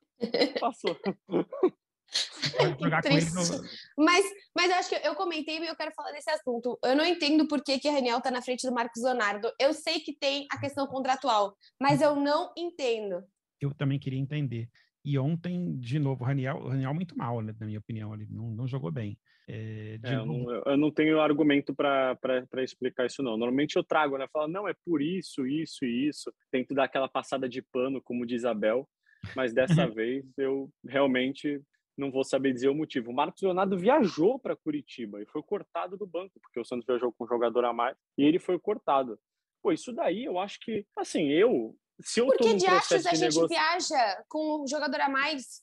Passou. 0.62 0.98
jogar 2.82 3.02
com 3.02 3.10
ele 3.10 3.30
no... 3.32 4.04
mas, 4.04 4.26
mas 4.56 4.72
eu 4.72 4.76
acho 4.78 4.90
que 4.90 5.08
eu 5.08 5.16
comentei 5.16 5.60
e 5.60 5.68
eu 5.68 5.76
quero 5.76 5.92
falar 5.94 6.12
desse 6.12 6.30
assunto. 6.30 6.78
Eu 6.84 6.96
não 6.96 7.06
entendo 7.06 7.48
por 7.48 7.64
que, 7.64 7.80
que 7.80 7.88
a 7.88 7.92
Raniel 7.92 8.22
tá 8.22 8.32
na 8.32 8.42
frente 8.42 8.68
do 8.68 8.74
Marcos 8.74 9.04
Leonardo. 9.04 9.52
Eu 9.60 9.74
sei 9.74 10.00
que 10.00 10.14
tem 10.14 10.48
a 10.52 10.60
questão 10.60 10.88
contratual, 10.88 11.56
mas 11.82 12.02
eu 12.02 12.16
não 12.16 12.52
entendo. 12.58 13.24
Eu 13.62 13.74
também 13.74 14.00
queria 14.00 14.20
entender. 14.20 14.70
E 15.04 15.18
ontem, 15.18 15.78
de 15.80 15.98
novo, 15.98 16.24
o 16.24 16.28
Raniel, 16.28 16.58
o 16.58 16.70
Raniel 16.70 16.94
muito 16.94 17.18
mal, 17.18 17.42
né, 17.42 17.54
na 17.60 17.66
minha 17.66 17.80
opinião, 17.80 18.14
ele 18.14 18.28
não, 18.30 18.50
não 18.50 18.68
jogou 18.68 18.92
bem. 18.92 19.18
É, 19.48 20.00
é, 20.04 20.16
eu, 20.16 20.26
não, 20.28 20.52
eu, 20.52 20.78
não, 20.78 20.92
tenho 20.92 21.20
argumento 21.20 21.74
para 21.74 22.38
explicar 22.58 23.08
isso, 23.08 23.24
não. 23.24 23.32
Normalmente 23.32 23.78
eu 23.78 23.84
trago, 23.84 24.16
né? 24.18 24.28
Falo, 24.32 24.48
não, 24.48 24.68
é 24.68 24.76
por 24.86 25.02
isso, 25.02 25.48
isso 25.48 25.84
e 25.86 26.08
isso. 26.08 26.32
Tento 26.52 26.76
dar 26.76 26.84
aquela 26.84 27.10
passada 27.10 27.50
de 27.50 27.62
pano, 27.62 28.00
como 28.00 28.28
diz 28.28 28.42
Isabel, 28.42 28.88
mas 29.36 29.52
dessa 29.52 29.88
vez 29.90 30.24
eu 30.38 30.70
realmente 30.88 31.60
não 32.00 32.12
vou 32.12 32.24
saber 32.24 32.54
dizer 32.54 32.70
o 32.70 32.76
motivo. 32.76 33.12
O 33.12 33.14
Marcos 33.14 33.42
Leonardo 33.42 33.78
viajou 33.78 34.40
para 34.40 34.56
Curitiba 34.56 35.22
e 35.22 35.26
foi 35.26 35.44
cortado 35.44 35.98
do 35.98 36.08
banco, 36.08 36.40
porque 36.40 36.60
o 36.60 36.66
Santos 36.66 36.86
viajou 36.86 37.12
com 37.12 37.26
um 37.26 37.28
jogador 37.28 37.66
a 37.66 37.74
mais 37.74 37.98
e 38.18 38.24
ele 38.24 38.40
foi 38.40 38.58
cortado. 38.58 39.20
Pô, 39.62 39.72
isso 39.72 39.92
daí 39.92 40.26
eu 40.26 40.40
acho 40.40 40.60
que, 40.60 40.86
assim, 40.98 41.28
eu. 41.30 41.76
Se 42.02 42.22
eu 42.22 42.28
Por 42.28 42.38
que 42.38 42.54
de 42.54 42.66
achas 42.66 43.06
a 43.06 43.14
gente 43.14 43.46
viaja 43.48 44.24
com 44.30 44.64
um 44.64 44.68
jogador 44.68 45.02
a 45.02 45.10
mais? 45.10 45.62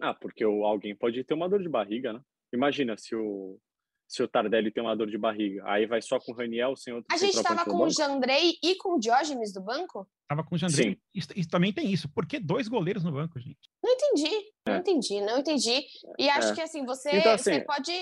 Ah, 0.00 0.12
porque 0.12 0.42
alguém 0.42 0.94
pode 0.94 1.22
ter 1.22 1.34
uma 1.34 1.48
dor 1.48 1.62
de 1.62 1.68
barriga, 1.68 2.12
né? 2.12 2.20
Imagina 2.52 2.96
se 2.96 3.14
o, 3.14 3.60
se 4.08 4.22
o 4.22 4.28
Tardelli 4.28 4.70
tem 4.70 4.82
uma 4.82 4.96
dor 4.96 5.08
de 5.08 5.18
barriga. 5.18 5.62
Aí 5.66 5.86
vai 5.86 6.00
só 6.00 6.18
com 6.18 6.32
o 6.32 6.34
Raniel, 6.34 6.74
sem 6.74 6.94
outro. 6.94 7.14
A 7.14 7.18
gente 7.18 7.36
estava 7.36 7.64
com 7.64 7.82
o 7.82 7.90
Jandrei 7.90 8.54
e 8.62 8.74
com 8.76 8.96
o 8.96 8.98
Diógenes 8.98 9.52
do 9.52 9.60
banco? 9.60 10.08
Tava 10.26 10.42
com 10.42 10.54
o 10.54 10.58
Jandrei. 10.58 10.98
Isso, 11.14 11.28
isso, 11.36 11.48
também 11.48 11.72
tem 11.72 11.92
isso. 11.92 12.08
Por 12.08 12.26
que 12.26 12.40
dois 12.40 12.68
goleiros 12.68 13.04
no 13.04 13.12
banco, 13.12 13.38
gente? 13.38 13.70
Não 13.82 13.92
entendi. 13.92 14.50
É. 14.68 14.72
Não 14.72 14.80
entendi, 14.80 15.20
não 15.20 15.38
entendi. 15.38 15.84
E 16.18 16.28
acho 16.28 16.52
é. 16.52 16.54
que 16.54 16.60
assim, 16.60 16.84
você, 16.84 17.10
então, 17.10 17.32
assim, 17.32 17.54
você 17.54 17.60
pode 17.60 17.92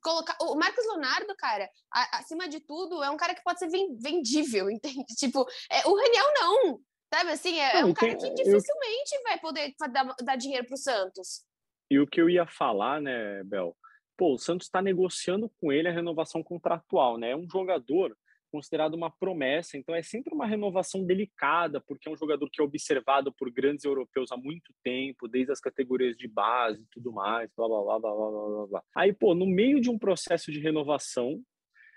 colocar. 0.00 0.36
O 0.40 0.54
Marcos 0.54 0.86
Leonardo, 0.86 1.34
cara, 1.36 1.68
a, 1.92 2.18
acima 2.18 2.48
de 2.48 2.60
tudo, 2.60 3.02
é 3.02 3.10
um 3.10 3.16
cara 3.16 3.34
que 3.34 3.42
pode 3.42 3.58
ser 3.58 3.68
vendível, 3.68 4.68
entende? 4.70 5.04
Tipo, 5.16 5.46
é, 5.70 5.86
o 5.86 5.96
Raniel 5.96 6.34
não. 6.34 6.80
Sabe 7.12 7.30
assim, 7.30 7.58
é, 7.58 7.76
é 7.76 7.80
não, 7.82 7.88
é 7.88 7.90
um 7.90 7.94
cara 7.94 8.16
que 8.16 8.30
dificilmente 8.30 9.14
eu... 9.14 9.22
vai 9.24 9.38
poder 9.38 9.74
dar, 9.92 10.14
dar 10.22 10.36
dinheiro 10.36 10.66
pro 10.66 10.76
Santos. 10.76 11.44
E 11.90 11.98
o 11.98 12.06
que 12.06 12.20
eu 12.20 12.30
ia 12.30 12.46
falar, 12.46 13.02
né, 13.02 13.42
Bel? 13.44 13.76
Pô, 14.16 14.34
o 14.34 14.38
Santos 14.38 14.66
está 14.66 14.80
negociando 14.80 15.50
com 15.60 15.70
ele 15.70 15.88
a 15.88 15.92
renovação 15.92 16.42
contratual, 16.42 17.18
né? 17.18 17.32
É 17.32 17.36
um 17.36 17.48
jogador 17.50 18.16
considerado 18.52 18.92
uma 18.92 19.10
promessa, 19.10 19.78
então 19.78 19.94
é 19.94 20.02
sempre 20.02 20.34
uma 20.34 20.46
renovação 20.46 21.02
delicada, 21.02 21.80
porque 21.80 22.06
é 22.06 22.12
um 22.12 22.16
jogador 22.16 22.48
que 22.50 22.60
é 22.60 22.64
observado 22.64 23.32
por 23.32 23.50
grandes 23.50 23.86
europeus 23.86 24.30
há 24.30 24.36
muito 24.36 24.74
tempo, 24.84 25.26
desde 25.26 25.50
as 25.50 25.58
categorias 25.58 26.14
de 26.16 26.28
base 26.28 26.82
e 26.82 26.86
tudo 26.90 27.10
mais, 27.10 27.50
blá, 27.56 27.66
blá, 27.66 27.82
blá, 27.82 27.98
blá, 27.98 28.14
blá, 28.14 28.30
blá, 28.30 28.66
blá. 28.66 28.84
Aí, 28.94 29.12
pô, 29.12 29.34
no 29.34 29.46
meio 29.46 29.80
de 29.80 29.88
um 29.88 29.98
processo 29.98 30.52
de 30.52 30.60
renovação, 30.60 31.42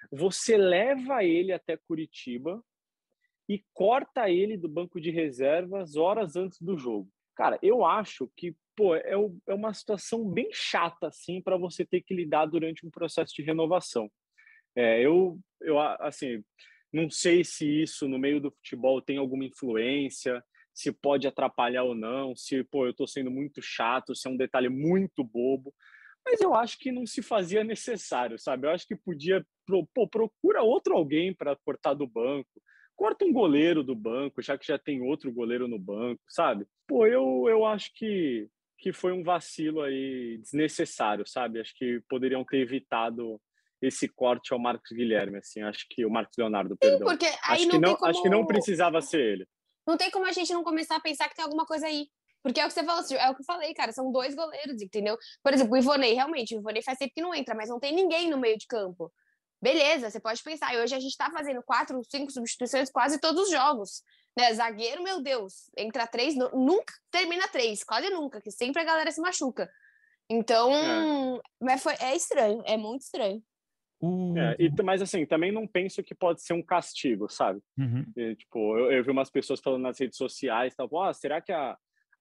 você 0.10 0.56
leva 0.56 1.24
ele 1.26 1.52
até 1.52 1.76
Curitiba 1.76 2.64
e 3.50 3.62
corta 3.74 4.30
ele 4.30 4.58
do 4.58 4.70
banco 4.70 5.00
de 5.02 5.12
reservas 5.12 5.98
horas 5.98 6.38
antes 6.38 6.62
do 6.62 6.78
jogo. 6.78 7.10
Cara, 7.36 7.60
eu 7.62 7.84
acho 7.84 8.32
que 8.36 8.56
pô, 8.76 8.96
é, 8.96 9.14
é 9.48 9.54
uma 9.54 9.74
situação 9.74 10.28
bem 10.28 10.50
chata, 10.52 11.08
assim, 11.08 11.42
para 11.42 11.58
você 11.58 11.86
ter 11.86 12.02
que 12.02 12.14
lidar 12.14 12.46
durante 12.46 12.86
um 12.86 12.90
processo 12.90 13.34
de 13.36 13.42
renovação. 13.42 14.10
É, 14.76 15.02
eu, 15.02 15.40
eu, 15.62 15.80
assim, 15.80 16.44
não 16.92 17.10
sei 17.10 17.44
se 17.44 17.84
isso 17.84 18.08
no 18.08 18.20
meio 18.20 18.40
do 18.40 18.52
futebol 18.52 19.02
tem 19.02 19.18
alguma 19.18 19.46
influência, 19.46 20.44
se 20.74 20.92
pode 20.92 21.28
atrapalhar 21.28 21.84
ou 21.84 21.96
não, 21.96 22.36
se, 22.36 22.64
pô, 22.66 22.86
eu 22.86 22.92
estou 22.92 23.08
sendo 23.08 23.32
muito 23.32 23.62
chato, 23.62 24.14
se 24.14 24.28
é 24.28 24.32
um 24.32 24.38
detalhe 24.38 24.68
muito 24.68 25.24
bobo, 25.24 25.74
mas 26.26 26.42
eu 26.42 26.54
acho 26.54 26.78
que 26.80 26.92
não 26.92 27.06
se 27.06 27.22
fazia 27.22 27.64
necessário, 27.64 28.38
sabe? 28.38 28.68
Eu 28.68 28.72
acho 28.72 28.88
que 28.88 28.96
podia, 28.96 29.46
pô, 29.94 30.08
procura 30.08 30.64
outro 30.64 30.96
alguém 30.96 31.34
para 31.34 31.56
cortar 31.56 31.94
do 31.94 32.08
banco, 32.08 32.50
corta 32.96 33.24
um 33.24 33.32
goleiro 33.32 33.84
do 33.84 33.96
banco, 33.96 34.42
já 34.42 34.58
que 34.58 34.68
já 34.68 34.78
tem 34.78 35.02
outro 35.02 35.32
goleiro 35.32 35.68
no 35.68 35.78
banco, 35.80 36.22
sabe? 36.28 36.66
Pô, 36.88 37.06
eu, 37.06 37.46
eu 37.48 37.66
acho 37.66 37.92
que 37.94 38.50
que 38.78 38.92
foi 38.92 39.14
um 39.14 39.24
vacilo 39.24 39.82
aí 39.82 40.38
desnecessário, 40.38 41.26
sabe? 41.26 41.60
Acho 41.60 41.74
que 41.76 42.02
poderiam 42.10 42.44
ter 42.44 42.58
evitado 42.58 43.42
esse 43.88 44.08
corte 44.08 44.54
ao 44.54 44.60
Marcos 44.60 44.92
Guilherme, 44.92 45.38
assim, 45.38 45.62
acho 45.62 45.86
que 45.90 46.06
o 46.06 46.10
Marcos 46.10 46.36
Leonardo, 46.38 46.78
perdão. 46.78 47.10
Sim, 47.10 47.28
acho 47.44 47.68
não, 47.68 47.80
não 47.80 47.96
como... 47.96 48.10
acho 48.10 48.22
que 48.22 48.30
não 48.30 48.46
precisava 48.46 49.02
ser 49.02 49.22
ele. 49.22 49.48
Não 49.88 49.98
tem 49.98 50.10
como 50.10 50.26
a 50.26 50.32
gente 50.32 50.52
não 50.54 50.64
começar 50.64 50.96
a 50.96 51.00
pensar 51.00 51.30
que 51.30 51.36
tem 51.36 51.44
alguma 51.44 51.66
coisa 51.66 51.86
aí. 51.88 52.08
Porque 52.42 52.60
é 52.60 52.66
o 52.66 52.68
que 52.68 52.74
você 52.74 52.84
falou, 52.84 53.04
é 53.12 53.30
o 53.30 53.36
que 53.36 53.42
eu 53.42 53.46
falei, 53.46 53.74
cara, 53.74 53.92
são 53.92 54.12
dois 54.12 54.36
goleiros, 54.36 54.80
entendeu? 54.80 55.18
Por 55.44 55.52
exemplo, 55.52 55.74
o 55.74 55.78
Ivonei, 55.78 56.14
realmente, 56.14 56.56
o 56.56 56.60
Ivonei 56.60 56.84
faz 56.84 56.98
tempo 56.98 57.12
que 57.14 57.22
não 57.22 57.34
entra, 57.34 57.56
mas 57.56 57.70
não 57.70 57.80
tem 57.80 57.92
ninguém 57.92 58.30
no 58.30 58.38
meio 58.38 58.56
de 58.56 58.68
campo. 58.68 59.12
Beleza, 59.60 60.12
você 60.12 60.20
pode 60.20 60.44
pensar, 60.44 60.76
e 60.76 60.80
hoje 60.80 60.94
a 60.94 61.00
gente 61.00 61.18
tá 61.18 61.32
fazendo 61.32 61.64
quatro, 61.64 62.00
cinco 62.08 62.32
substituições 62.32 62.92
quase 62.92 63.20
todos 63.20 63.44
os 63.44 63.50
jogos. 63.50 64.04
Né? 64.38 64.54
Zagueiro, 64.54 65.02
meu 65.02 65.24
Deus, 65.24 65.72
entra 65.76 66.06
três, 66.06 66.36
nunca 66.36 66.94
termina 67.10 67.48
três, 67.48 67.84
quase 67.84 68.12
nunca, 68.12 68.40
que 68.40 68.52
sempre 68.52 68.82
a 68.82 68.86
galera 68.86 69.12
se 69.12 69.22
machuca. 69.22 69.68
Então, 70.30 70.72
é, 70.72 71.42
mas 71.60 71.82
foi, 71.82 71.96
é 72.00 72.16
estranho, 72.16 72.62
é 72.66 72.78
muito 72.78 73.02
estranho. 73.02 73.42
É, 74.38 74.56
e, 74.60 74.84
mas 74.84 75.02
assim, 75.02 75.26
também 75.26 75.52
não 75.52 75.68
penso 75.68 76.04
que 76.04 76.16
pode 76.16 76.42
ser 76.42 76.54
um 76.54 76.64
castigo, 76.64 77.30
sabe? 77.30 77.62
Uhum. 77.78 78.06
E, 78.16 78.36
tipo, 78.36 78.78
eu, 78.78 78.92
eu, 78.92 79.04
vi 79.04 79.12
umas 79.12 79.30
pessoas 79.30 79.60
falando 79.60 79.84
nas 79.84 80.00
redes 80.00 80.18
sociais, 80.18 80.76
tal, 80.76 80.90
ah, 81.02 81.14
será 81.14 81.42
que 81.42 81.52
a, 81.52 81.72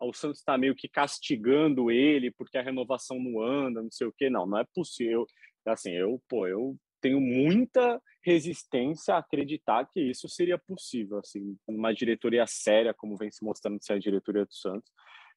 a, 0.00 0.06
o 0.06 0.12
Santos 0.12 0.38
está 0.38 0.56
meio 0.56 0.74
que 0.74 0.88
castigando 0.88 1.90
ele 1.90 2.30
porque 2.30 2.58
a 2.58 2.62
renovação 2.62 3.18
não 3.18 3.40
anda, 3.40 3.82
não 3.82 3.90
sei 3.90 4.06
o 4.06 4.14
quê? 4.16 4.30
Não, 4.30 4.46
não 4.46 4.58
é 4.58 4.64
possível. 4.74 5.26
Assim, 5.66 5.92
eu, 5.92 6.20
pô, 6.28 6.46
eu 6.46 6.76
tenho 7.00 7.20
muita 7.20 8.00
resistência 8.24 9.14
a 9.14 9.18
acreditar 9.18 9.86
que 9.92 10.00
isso 10.00 10.28
seria 10.28 10.56
possível, 10.56 11.18
assim, 11.18 11.56
uma 11.66 11.92
diretoria 11.92 12.46
séria, 12.46 12.94
como 12.94 13.16
vem 13.16 13.30
se 13.30 13.44
mostrando 13.44 13.82
ser 13.82 13.94
a 13.94 13.98
diretoria 13.98 14.46
do 14.46 14.54
Santos, 14.54 14.90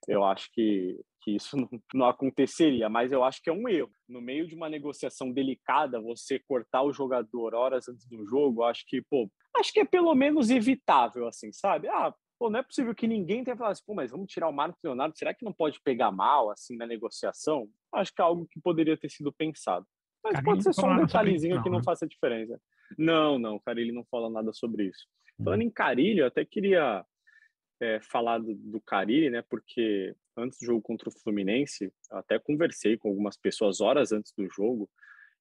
eu 0.08 0.24
acho 0.24 0.50
que, 0.52 1.00
que 1.22 1.32
isso 1.36 1.58
não, 1.58 1.70
não, 1.94 2.06
aconteceria, 2.08 2.90
mas 2.90 3.12
eu 3.12 3.24
acho 3.24 3.42
que 3.42 3.50
é 3.50 3.54
um 3.54 3.68
erro. 3.68 3.92
No 4.08 4.22
meio 4.22 4.48
de 4.48 4.56
uma 4.56 4.70
negociação 4.70 5.32
delicada, 5.32 6.02
você 6.02 6.40
cortar 6.40 6.84
o 6.84 6.94
jogador 6.94 7.54
horas 7.54 7.88
antes 7.88 8.06
do 8.08 8.26
jogo, 8.26 8.64
acho 8.64 8.84
que, 8.88 9.02
pô, 9.02 9.30
acho 9.58 9.74
que 9.74 9.80
é 9.80 9.86
pelo 9.86 10.14
menos 10.16 10.50
evitável, 10.50 11.28
assim, 11.28 11.52
sabe? 11.52 11.88
Ah, 11.88 12.14
pô, 12.40 12.50
não 12.50 12.60
é 12.60 12.64
possível 12.64 12.94
que 12.94 13.08
ninguém 13.08 13.44
tenha 13.44 13.58
falado 13.58 13.74
assim, 13.74 13.84
pô, 13.86 13.94
mas 13.94 14.12
vamos 14.12 14.32
tirar 14.32 14.48
o 14.48 14.54
Marcos 14.54 14.82
Leonardo, 14.84 15.18
será 15.18 15.34
que 15.34 15.46
não 15.46 15.54
pode 15.54 15.82
pegar 15.84 16.12
mal, 16.12 16.50
assim, 16.50 16.78
na 16.78 16.86
negociação? 16.86 17.68
Acho 17.94 18.14
que 18.14 18.22
é 18.22 18.26
algo 18.26 18.48
que 18.50 18.62
poderia 18.62 18.98
ter 18.98 19.10
sido 19.10 19.34
pensado. 19.34 19.86
Mas 20.24 20.42
pode 20.42 20.64
ser 20.64 20.74
só 20.74 20.88
um 20.88 20.98
detalhezinho 20.98 21.56
não, 21.56 21.64
que 21.64 21.70
não 21.70 21.78
né? 21.78 21.84
faça 21.84 22.08
diferença. 22.08 22.60
Não, 22.98 23.38
não, 23.40 23.60
Carilli 23.60 23.92
não 23.92 24.06
fala 24.06 24.30
nada 24.30 24.52
sobre 24.54 24.86
isso. 24.86 25.06
Hum. 25.40 25.44
Falando 25.44 25.62
em 25.62 25.70
Carilli, 25.70 26.20
eu 26.20 26.28
até 26.28 26.44
queria 26.46 27.06
é, 27.80 28.00
falar 28.02 28.40
do, 28.40 28.56
do 28.56 28.82
Carilli, 28.82 29.30
né? 29.30 29.44
Porque 29.50 30.16
antes 30.36 30.60
do 30.60 30.66
jogo 30.66 30.82
contra 30.82 31.10
o 31.10 31.12
Fluminense, 31.12 31.92
até 32.12 32.40
conversei 32.40 32.98
com 32.98 33.10
algumas 33.10 33.38
pessoas 33.38 33.82
horas 33.82 34.12
antes 34.12 34.34
do 34.38 34.48
jogo, 34.50 34.90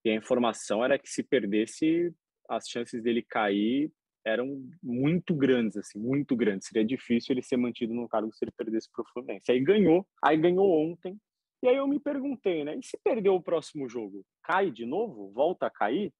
e 0.04 0.10
a 0.10 0.14
informação 0.14 0.84
era 0.84 0.98
que 0.98 1.08
se 1.08 1.22
perdesse, 1.22 2.14
as 2.48 2.68
chances 2.68 3.02
dele 3.02 3.22
cair 3.22 3.90
eram 4.24 4.60
muito 4.82 5.34
grandes, 5.34 5.76
assim, 5.76 5.98
muito 5.98 6.34
grandes. 6.34 6.68
Seria 6.68 6.84
difícil 6.84 7.32
ele 7.32 7.42
ser 7.42 7.56
mantido 7.56 7.94
no 7.94 8.08
cargo 8.08 8.32
se 8.32 8.44
ele 8.44 8.52
perdesse 8.56 8.90
para 8.90 9.02
o 9.02 9.08
Fluminense. 9.12 9.50
Aí 9.52 9.60
ganhou, 9.60 10.06
aí 10.22 10.36
ganhou 10.36 10.68
ontem, 10.68 11.16
e 11.62 11.68
aí 11.68 11.76
eu 11.76 11.88
me 11.88 11.98
perguntei, 11.98 12.64
né? 12.64 12.76
E 12.76 12.82
se 12.84 12.98
perder 13.02 13.30
o 13.30 13.40
próximo 13.40 13.88
jogo, 13.88 14.24
cai 14.42 14.70
de 14.70 14.84
novo? 14.84 15.30
Volta 15.32 15.66
a 15.66 15.70
cair? 15.70 16.12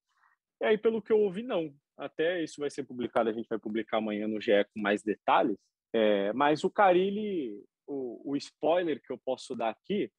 E 0.61 0.65
aí, 0.65 0.79
pelo 0.79 1.03
que 1.03 1.13
eu 1.13 1.21
ouvi, 1.21 1.43
não. 1.43 1.75
Até 1.97 2.43
isso 2.43 2.61
vai 2.61 2.71
ser 2.71 2.85
publicado, 2.85 3.29
a 3.29 3.33
gente 3.33 3.49
vai 3.49 3.59
publicar 3.59 3.99
amanhã 3.99 4.27
no 4.27 4.41
GE 4.41 4.65
com 4.73 4.81
mais 4.81 5.03
detalhes. 5.03 5.57
É, 5.95 6.33
mas 6.33 6.65
o 6.65 6.71
Carilli, 6.71 7.63
o, 7.87 8.33
o, 8.33 8.37
spoiler 8.37 9.01
que 9.03 9.13
eu 9.13 9.19
posso 9.19 9.55
dar 9.55 9.71
aqui, 9.71 10.11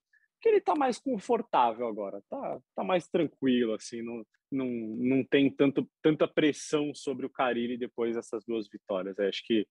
que 0.42 0.50
ele 0.50 0.62
tá 0.62 0.76
mais 0.76 1.00
confortável 1.00 1.88
agora, 1.88 2.22
tá, 2.30 2.60
tá 2.76 2.84
mais 2.84 3.08
tranquilo, 3.08 3.74
assim, 3.74 4.02
não, 4.02 4.24
não, 4.52 4.66
não 4.66 5.24
tem 5.24 5.50
tanto, 5.52 5.90
tanta 6.02 6.28
pressão 6.28 6.94
sobre 6.94 7.26
o 7.26 7.30
Carilli 7.30 7.78
depois 7.78 8.16
dessas 8.16 8.44
duas 8.46 8.68
vitórias. 8.70 9.20
acho 9.20 9.44
que 9.46 9.68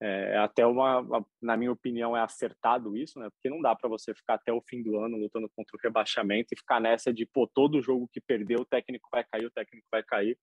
é, 0.00 0.34
é 0.34 0.38
até 0.38 0.66
uma, 0.66 1.24
na 1.40 1.56
minha 1.56 1.70
opinião, 1.70 2.16
é 2.16 2.20
acertado 2.20 2.96
isso, 2.96 3.20
né? 3.20 3.30
Porque 3.30 3.48
não 3.48 3.60
dá 3.60 3.74
para 3.74 3.88
você 3.88 4.12
ficar 4.12 4.34
até 4.34 4.52
o 4.52 4.60
fim 4.68 4.82
do 4.82 4.98
ano 4.98 5.16
lutando 5.16 5.48
contra 5.54 5.76
o 5.76 5.80
rebaixamento 5.80 6.48
e 6.52 6.58
ficar 6.58 6.80
nessa 6.80 7.12
de, 7.12 7.24
pô, 7.24 7.46
todo 7.46 7.80
jogo 7.80 8.08
que 8.12 8.20
perdeu, 8.20 8.60
o 8.60 8.66
técnico 8.66 9.08
vai 9.12 9.24
cair, 9.24 9.46
o 9.46 9.50
técnico 9.50 9.86
vai 9.92 10.02
cair. 10.02 10.36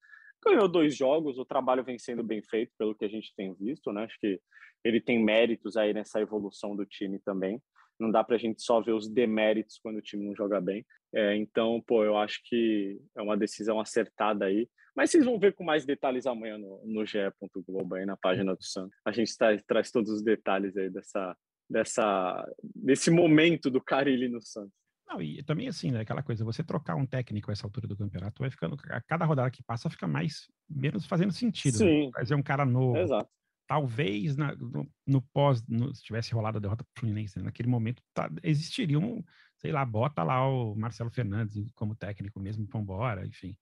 Ganhou 0.45 0.67
dois 0.67 0.95
jogos, 0.95 1.38
o 1.38 1.45
trabalho 1.45 1.84
vem 1.84 1.99
sendo 1.99 2.23
bem 2.23 2.41
feito, 2.41 2.71
pelo 2.78 2.95
que 2.95 3.06
a 3.06 3.10
gente 3.10 3.34
tem 3.36 3.54
visto, 3.54 3.91
né? 3.91 4.04
Acho 4.04 4.17
que 4.19 4.39
ele 4.84 5.02
tem 5.02 5.23
méritos 5.23 5.75
aí 5.75 5.93
nessa 5.93 6.21
evolução 6.21 6.75
do 6.75 6.86
time 6.86 7.19
também. 7.19 7.62
Não 7.99 8.10
dá 8.10 8.23
para 8.23 8.36
a 8.36 8.39
gente 8.39 8.62
só 8.62 8.82
ver 8.82 8.93
os 8.93 9.10
deméritos 9.10 9.78
quando 9.84 9.97
o 9.97 10.02
time 10.02 10.25
não 10.25 10.34
joga 10.34 10.62
bem. 10.62 10.86
É, 11.13 11.36
então, 11.36 11.82
pô, 11.86 12.04
eu 12.04 12.17
acho 12.17 12.39
que 12.45 12.97
é 13.17 13.21
uma 13.21 13.36
decisão 13.36 13.80
acertada 13.80 14.45
aí. 14.45 14.69
Mas 14.95 15.12
vocês 15.12 15.25
vão 15.25 15.39
ver 15.39 15.54
com 15.54 15.63
mais 15.63 15.86
detalhes 15.86 16.25
amanhã 16.25 16.58
no, 16.58 16.82
no 16.86 17.06
ge.globo 17.06 17.95
aí 17.95 18.06
na 18.06 18.17
página 18.17 18.56
do 18.56 18.63
Santos. 18.63 18.97
A 19.06 19.12
gente 19.12 19.36
tá, 19.38 19.47
traz 19.67 19.91
todos 19.91 20.10
os 20.10 20.21
detalhes 20.21 20.75
aí 20.78 20.89
dessa, 20.89 21.38
dessa, 21.69 22.54
desse 22.63 23.12
momento 23.12 23.69
do 23.69 23.82
Carilli 23.82 24.30
no 24.30 24.41
Santos. 24.41 24.73
Não, 25.10 25.22
e 25.22 25.41
também 25.41 25.67
assim, 25.67 25.89
né, 25.91 26.02
aquela 26.02 26.22
coisa, 26.22 26.45
você 26.45 26.63
trocar 26.63 26.95
um 26.95 27.06
técnico 27.06 27.50
a 27.50 27.54
essa 27.54 27.65
altura 27.65 27.88
do 27.88 27.98
campeonato 27.98 28.39
vai 28.39 28.52
ficando, 28.52 28.78
a 28.89 29.02
cada 29.02 29.26
rodada 29.26 29.50
que 29.50 29.63
passa 29.63 29.89
fica 29.89 30.08
mais, 30.08 30.48
menos 30.69 31.06
fazendo 31.08 31.34
sentido. 31.34 31.80
Né? 31.80 31.86
Sim. 31.86 32.06
Né? 32.06 32.12
Fazer 32.13 32.36
um 32.36 32.43
cara 32.43 32.63
novo. 32.63 32.98
Exato. 32.98 33.30
Talvez 33.67 34.36
na, 34.36 34.56
no, 34.56 34.88
no, 35.06 35.22
pós, 35.34 35.65
no, 35.67 35.93
se 35.93 36.04
tivesse 36.04 36.34
rolado 36.34 36.58
a 36.58 36.62
derrota 36.62 36.84
pro 36.84 37.02
Fluminense, 37.02 37.38
né, 37.38 37.45
naquele 37.45 37.67
momento 37.67 38.04
tá, 38.13 38.30
existiria 38.43 39.00
um, 39.00 39.24
sei 39.58 39.72
lá, 39.72 39.84
bota 39.84 40.24
lá 40.24 40.48
o 40.48 40.76
Marcelo 40.76 41.10
Fernandes 41.10 41.72
como 41.74 41.95
técnico 41.95 42.39
mesmo, 42.39 42.67
embora, 42.76 43.26
enfim. 43.26 43.58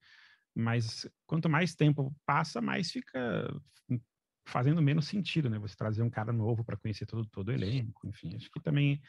Mas 0.54 1.08
quanto 1.26 1.48
mais 1.48 1.74
tempo 1.74 2.14
passa, 2.26 2.60
mais 2.60 2.90
fica 2.90 3.48
fazendo 4.46 4.80
menos 4.82 5.06
sentido, 5.06 5.48
né? 5.50 5.58
Você 5.58 5.76
trazer 5.76 6.02
um 6.02 6.10
cara 6.10 6.32
novo 6.32 6.64
para 6.64 6.76
conhecer 6.76 7.06
todo, 7.06 7.26
todo 7.26 7.48
o 7.48 7.52
elenco, 7.52 8.06
enfim. 8.08 8.34
Acho 8.34 8.50
que 8.50 8.60
também 8.60 9.00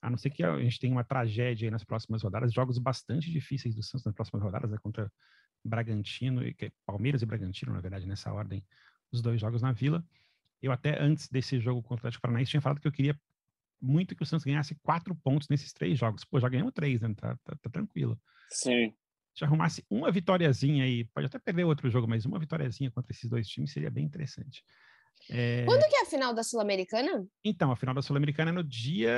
a 0.00 0.10
não 0.10 0.16
ser 0.16 0.30
que 0.30 0.42
a 0.42 0.58
gente 0.60 0.78
tenha 0.78 0.92
uma 0.92 1.04
tragédia 1.04 1.66
aí 1.66 1.70
nas 1.70 1.84
próximas 1.84 2.22
rodadas, 2.22 2.52
jogos 2.52 2.78
bastante 2.78 3.30
difíceis 3.30 3.74
do 3.74 3.82
Santos 3.82 4.04
nas 4.04 4.14
próximas 4.14 4.42
rodadas, 4.42 4.70
né, 4.70 4.78
contra 4.78 5.10
Bragantino, 5.64 6.46
e 6.46 6.54
Palmeiras 6.84 7.22
e 7.22 7.26
Bragantino, 7.26 7.72
na 7.72 7.80
verdade, 7.80 8.06
nessa 8.06 8.32
ordem, 8.32 8.64
os 9.12 9.22
dois 9.22 9.40
jogos 9.40 9.62
na 9.62 9.72
Vila. 9.72 10.04
Eu 10.62 10.72
até 10.72 11.00
antes 11.02 11.28
desse 11.28 11.60
jogo 11.60 11.82
contra 11.82 11.96
o 11.96 11.98
Atlético 12.00 12.22
Paranaense 12.22 12.50
tinha 12.50 12.60
falado 12.60 12.80
que 12.80 12.88
eu 12.88 12.92
queria 12.92 13.18
muito 13.80 14.16
que 14.16 14.22
o 14.22 14.26
Santos 14.26 14.44
ganhasse 14.44 14.74
quatro 14.76 15.14
pontos 15.14 15.48
nesses 15.48 15.72
três 15.72 15.98
jogos. 15.98 16.24
Pô, 16.24 16.40
já 16.40 16.48
ganhamos 16.48 16.72
três, 16.72 17.00
né? 17.00 17.12
Tá, 17.14 17.36
tá, 17.44 17.56
tá 17.60 17.70
tranquilo. 17.70 18.20
Sim. 18.50 18.94
Se 19.34 19.44
arrumasse 19.44 19.84
uma 19.90 20.10
vitóriazinha 20.10 20.84
aí, 20.84 21.04
pode 21.04 21.26
até 21.26 21.38
perder 21.38 21.64
outro 21.64 21.90
jogo, 21.90 22.08
mas 22.08 22.24
uma 22.24 22.38
vitóriazinha 22.38 22.90
contra 22.90 23.12
esses 23.12 23.28
dois 23.28 23.46
times 23.46 23.70
seria 23.70 23.90
bem 23.90 24.04
interessante. 24.04 24.64
É... 25.30 25.64
Quando 25.64 25.82
que 25.88 25.96
é 25.96 26.02
a 26.02 26.06
final 26.06 26.32
da 26.32 26.42
Sul-Americana? 26.42 27.26
Então, 27.44 27.72
a 27.72 27.76
final 27.76 27.94
da 27.94 28.02
Sul-Americana 28.02 28.50
é 28.50 28.54
no 28.54 28.62
dia 28.62 29.12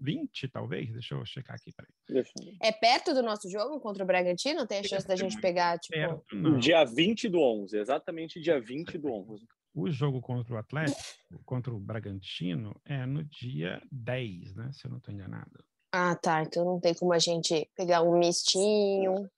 20, 0.00 0.48
talvez. 0.48 0.90
Deixa 0.92 1.14
eu 1.14 1.24
checar 1.26 1.56
aqui, 1.56 1.72
peraí. 1.72 2.26
É 2.62 2.72
perto 2.72 3.12
do 3.12 3.22
nosso 3.22 3.50
jogo 3.50 3.80
contra 3.80 4.02
o 4.02 4.06
Bragantino? 4.06 4.66
Tem 4.66 4.80
a 4.80 4.84
chance 4.84 5.06
da 5.06 5.16
gente 5.16 5.40
pegar, 5.40 5.78
tipo... 5.78 5.94
Perto, 5.94 6.58
dia 6.58 6.84
20 6.84 7.28
do 7.28 7.38
11, 7.38 7.78
exatamente 7.78 8.40
dia 8.40 8.60
20 8.60 8.96
do 8.98 9.12
11. 9.12 9.44
O 9.74 9.90
jogo 9.90 10.20
contra 10.20 10.54
o 10.54 10.58
Atlético, 10.58 11.00
contra 11.44 11.72
o 11.72 11.78
Bragantino, 11.78 12.78
é 12.84 13.06
no 13.06 13.24
dia 13.24 13.80
10, 13.90 14.54
né? 14.54 14.70
Se 14.72 14.86
eu 14.86 14.90
não 14.90 14.98
estou 14.98 15.14
enganado. 15.14 15.64
Ah, 15.90 16.14
tá. 16.14 16.42
Então 16.42 16.64
não 16.64 16.80
tem 16.80 16.94
como 16.94 17.12
a 17.12 17.18
gente 17.18 17.68
pegar 17.76 18.02
um 18.02 18.18
mistinho. 18.18 19.30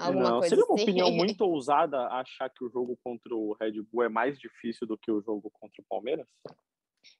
Alguma 0.00 0.30
não, 0.30 0.38
coisa 0.38 0.48
seria 0.48 0.64
uma 0.64 0.74
assim. 0.74 0.82
opinião 0.82 1.10
muito 1.12 1.40
ousada 1.42 2.06
achar 2.08 2.48
que 2.50 2.64
o 2.64 2.70
jogo 2.70 2.98
contra 3.04 3.34
o 3.34 3.56
Red 3.60 3.82
Bull 3.82 4.04
é 4.04 4.08
mais 4.08 4.38
difícil 4.38 4.86
do 4.86 4.96
que 4.96 5.10
o 5.10 5.20
jogo 5.20 5.50
contra 5.52 5.82
o 5.82 5.84
Palmeiras? 5.88 6.26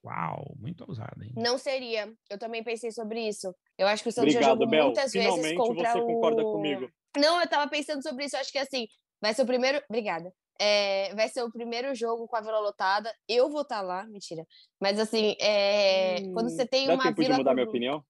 Uau, 0.03 0.55
muito 0.59 0.83
ousada, 0.87 1.23
hein? 1.23 1.31
Não 1.35 1.57
seria. 1.57 2.11
Eu 2.29 2.37
também 2.37 2.63
pensei 2.63 2.91
sobre 2.91 3.27
isso. 3.27 3.53
Eu 3.77 3.87
acho 3.87 4.03
que 4.03 4.09
o 4.09 4.11
Santos 4.11 4.33
Obrigado, 4.33 4.43
já 4.43 4.53
jogou 4.53 4.67
Bel. 4.67 4.85
muitas 4.85 5.11
Finalmente 5.11 5.41
vezes 5.41 5.57
contra 5.57 5.91
você 5.91 5.99
o... 5.99 6.05
concorda 6.05 6.43
comigo. 6.43 6.91
Não, 7.17 7.41
eu 7.41 7.47
tava 7.47 7.69
pensando 7.69 8.01
sobre 8.01 8.25
isso. 8.25 8.35
Eu 8.35 8.41
acho 8.41 8.51
que 8.51 8.57
assim, 8.57 8.87
vai 9.21 9.33
ser 9.33 9.43
o 9.43 9.45
primeiro. 9.45 9.81
Obrigada. 9.89 10.33
É, 10.59 11.13
vai 11.15 11.27
ser 11.27 11.41
o 11.43 11.51
primeiro 11.51 11.93
jogo 11.95 12.27
com 12.27 12.35
a 12.35 12.41
vila 12.41 12.59
lotada. 12.59 13.11
Eu 13.27 13.49
vou 13.49 13.61
estar 13.61 13.77
tá 13.77 13.81
lá, 13.81 14.05
mentira. 14.05 14.45
Mas 14.79 14.99
assim, 14.99 15.35
é, 15.39 16.17
hum, 16.21 16.33
quando 16.33 16.49
você 16.49 16.65
tem 16.65 16.87
dá 16.87 16.93
uma 16.93 17.03
tempo 17.03 17.21
vila. 17.21 17.33
De 17.33 17.37
mudar 17.39 17.53
minha 17.53 17.67
opinião? 17.67 18.03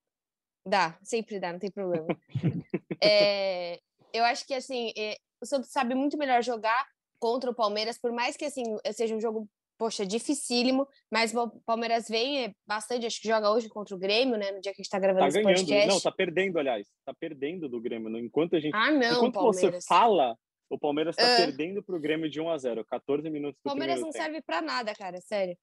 Dá, 0.66 0.98
sempre 1.02 1.40
dá, 1.40 1.52
não 1.52 1.60
tem 1.60 1.72
problema. 1.72 2.06
é, 3.02 3.80
eu 4.14 4.24
acho 4.24 4.46
que 4.46 4.54
assim, 4.54 4.92
é, 4.98 5.18
o 5.42 5.46
Santos 5.46 5.72
sabe 5.72 5.96
muito 5.96 6.18
melhor 6.18 6.44
jogar 6.44 6.86
contra 7.20 7.52
o 7.52 7.56
Palmeiras, 7.56 8.00
por 8.00 8.12
mais 8.12 8.36
que 8.36 8.46
assim 8.46 8.64
seja 8.94 9.16
um 9.16 9.22
jogo, 9.22 9.48
poxa, 9.78 10.06
dificílimo, 10.06 10.88
mas 11.12 11.34
o 11.34 11.50
Palmeiras 11.66 12.08
vem 12.08 12.46
é 12.46 12.54
bastante, 12.68 13.06
acho 13.06 13.22
que 13.22 13.28
joga 13.28 13.52
hoje 13.52 13.70
contra 13.70 13.96
o 13.96 14.00
Grêmio, 14.00 14.38
né, 14.38 14.52
no 14.52 14.62
dia 14.62 14.74
que 14.74 14.82
a 14.82 14.84
gente 14.84 14.90
tá 14.90 15.00
gravando 15.00 15.22
tá 15.22 15.28
esse 15.28 15.42
ganhando. 15.42 15.58
podcast. 15.60 15.88
Não, 15.88 16.00
tá 16.00 16.12
perdendo, 16.12 16.60
aliás, 16.60 16.88
tá 17.06 17.14
perdendo 17.14 17.70
do 17.70 17.80
Grêmio, 17.80 18.18
enquanto 18.18 18.56
a 18.56 18.60
gente, 18.60 18.76
ah, 18.76 18.92
não, 18.92 19.18
enquanto 19.18 19.34
Palmeiras. 19.34 19.84
você 19.84 19.88
fala, 19.88 20.36
o 20.72 20.80
Palmeiras 20.80 21.18
está 21.18 21.34
uh, 21.34 21.36
perdendo 21.36 21.84
para 21.84 21.96
o 21.96 22.00
Grêmio 22.00 22.30
de 22.30 22.40
1 22.40 22.50
a 22.50 22.58
0 22.58 22.86
14 22.86 23.30
minutos 23.30 23.60
do 23.62 23.70
Palmeiras 23.70 24.00
não 24.00 24.10
tempo. 24.10 24.24
serve 24.24 24.42
para 24.42 24.62
nada, 24.62 24.96
cara, 24.96 25.20
sério. 25.20 25.58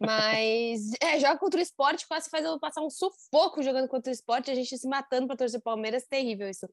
Mas 0.00 0.80
é, 1.02 1.20
joga 1.20 1.38
contra 1.38 1.60
o 1.60 1.62
esporte, 1.62 2.08
quase 2.08 2.30
faz 2.30 2.44
eu 2.44 2.58
passar 2.58 2.80
um 2.80 2.88
sufoco 2.88 3.62
jogando 3.62 3.88
contra 3.88 4.10
o 4.10 4.14
esporte, 4.14 4.50
a 4.50 4.54
gente 4.54 4.76
se 4.78 4.88
matando 4.88 5.26
para 5.26 5.36
torcer 5.36 5.60
Palmeiras, 5.60 6.06
terrível 6.08 6.48
isso. 6.48 6.66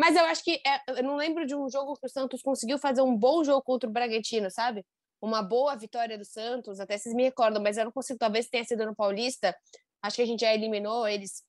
Mas 0.00 0.16
eu 0.16 0.24
acho 0.24 0.42
que 0.42 0.52
é, 0.66 0.98
eu 0.98 1.04
não 1.04 1.16
lembro 1.16 1.46
de 1.46 1.54
um 1.54 1.68
jogo 1.68 1.94
que 2.00 2.06
o 2.06 2.10
Santos 2.10 2.40
conseguiu 2.40 2.78
fazer 2.78 3.02
um 3.02 3.14
bom 3.14 3.44
jogo 3.44 3.62
contra 3.62 3.88
o 3.88 3.92
Bragantino, 3.92 4.50
sabe? 4.50 4.82
Uma 5.20 5.42
boa 5.42 5.76
vitória 5.76 6.16
do 6.16 6.24
Santos, 6.24 6.80
até 6.80 6.96
vocês 6.96 7.14
me 7.14 7.24
recordam, 7.24 7.62
mas 7.62 7.76
eu 7.76 7.84
não 7.84 7.92
consigo, 7.92 8.18
talvez 8.18 8.48
tenha 8.48 8.64
sido 8.64 8.86
no 8.86 8.96
Paulista. 8.96 9.54
Acho 10.02 10.16
que 10.16 10.22
a 10.22 10.26
gente 10.26 10.40
já 10.40 10.54
eliminou 10.54 11.06
eles 11.06 11.42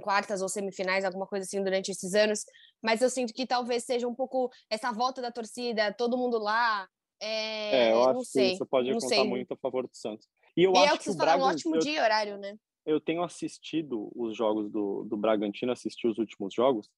quartas 0.00 0.42
ou 0.42 0.48
semifinais, 0.48 1.04
alguma 1.04 1.26
coisa 1.26 1.44
assim 1.44 1.62
durante 1.62 1.90
esses 1.90 2.14
anos, 2.14 2.44
mas 2.82 3.02
eu 3.02 3.10
sinto 3.10 3.32
que 3.32 3.46
talvez 3.46 3.84
seja 3.84 4.06
um 4.06 4.14
pouco 4.14 4.50
essa 4.70 4.92
volta 4.92 5.20
da 5.20 5.30
torcida, 5.30 5.92
todo 5.92 6.18
mundo 6.18 6.38
lá. 6.38 6.88
É, 7.20 7.88
é 7.88 7.92
eu 7.92 8.04
acho 8.04 8.24
sei, 8.24 8.48
que 8.48 8.54
isso 8.54 8.66
pode 8.66 8.92
contar 8.92 9.08
sei. 9.08 9.24
muito 9.24 9.52
a 9.52 9.56
favor 9.56 9.86
do 9.86 9.96
Santos. 9.96 10.28
E 10.56 10.62
eu 10.62 10.72
e 10.72 10.78
acho 10.78 10.86
é 10.86 10.94
o 10.94 10.98
que, 10.98 11.04
que 11.04 11.10
o 11.10 11.14
Braga, 11.14 11.42
um 11.42 11.46
ótimo 11.46 11.76
eu, 11.76 11.80
dia 11.80 12.02
horário, 12.02 12.38
né? 12.38 12.56
Eu 12.86 13.00
tenho 13.00 13.22
assistido 13.22 14.10
os 14.14 14.36
jogos 14.36 14.70
do, 14.70 15.04
do 15.04 15.16
Bragantino, 15.16 15.72
assisti 15.72 16.06
os 16.06 16.18
últimos 16.18 16.54
jogos, 16.54 16.88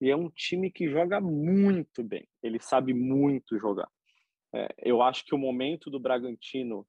e 0.00 0.10
é 0.10 0.16
um 0.16 0.28
time 0.30 0.70
que 0.70 0.88
joga 0.88 1.20
muito 1.20 2.02
bem. 2.02 2.26
Ele 2.42 2.58
sabe 2.60 2.92
muito 2.92 3.58
jogar. 3.58 3.88
É, 4.54 4.68
eu 4.78 5.02
acho 5.02 5.24
que 5.24 5.34
o 5.34 5.38
momento 5.38 5.90
do 5.90 6.00
Bragantino 6.00 6.86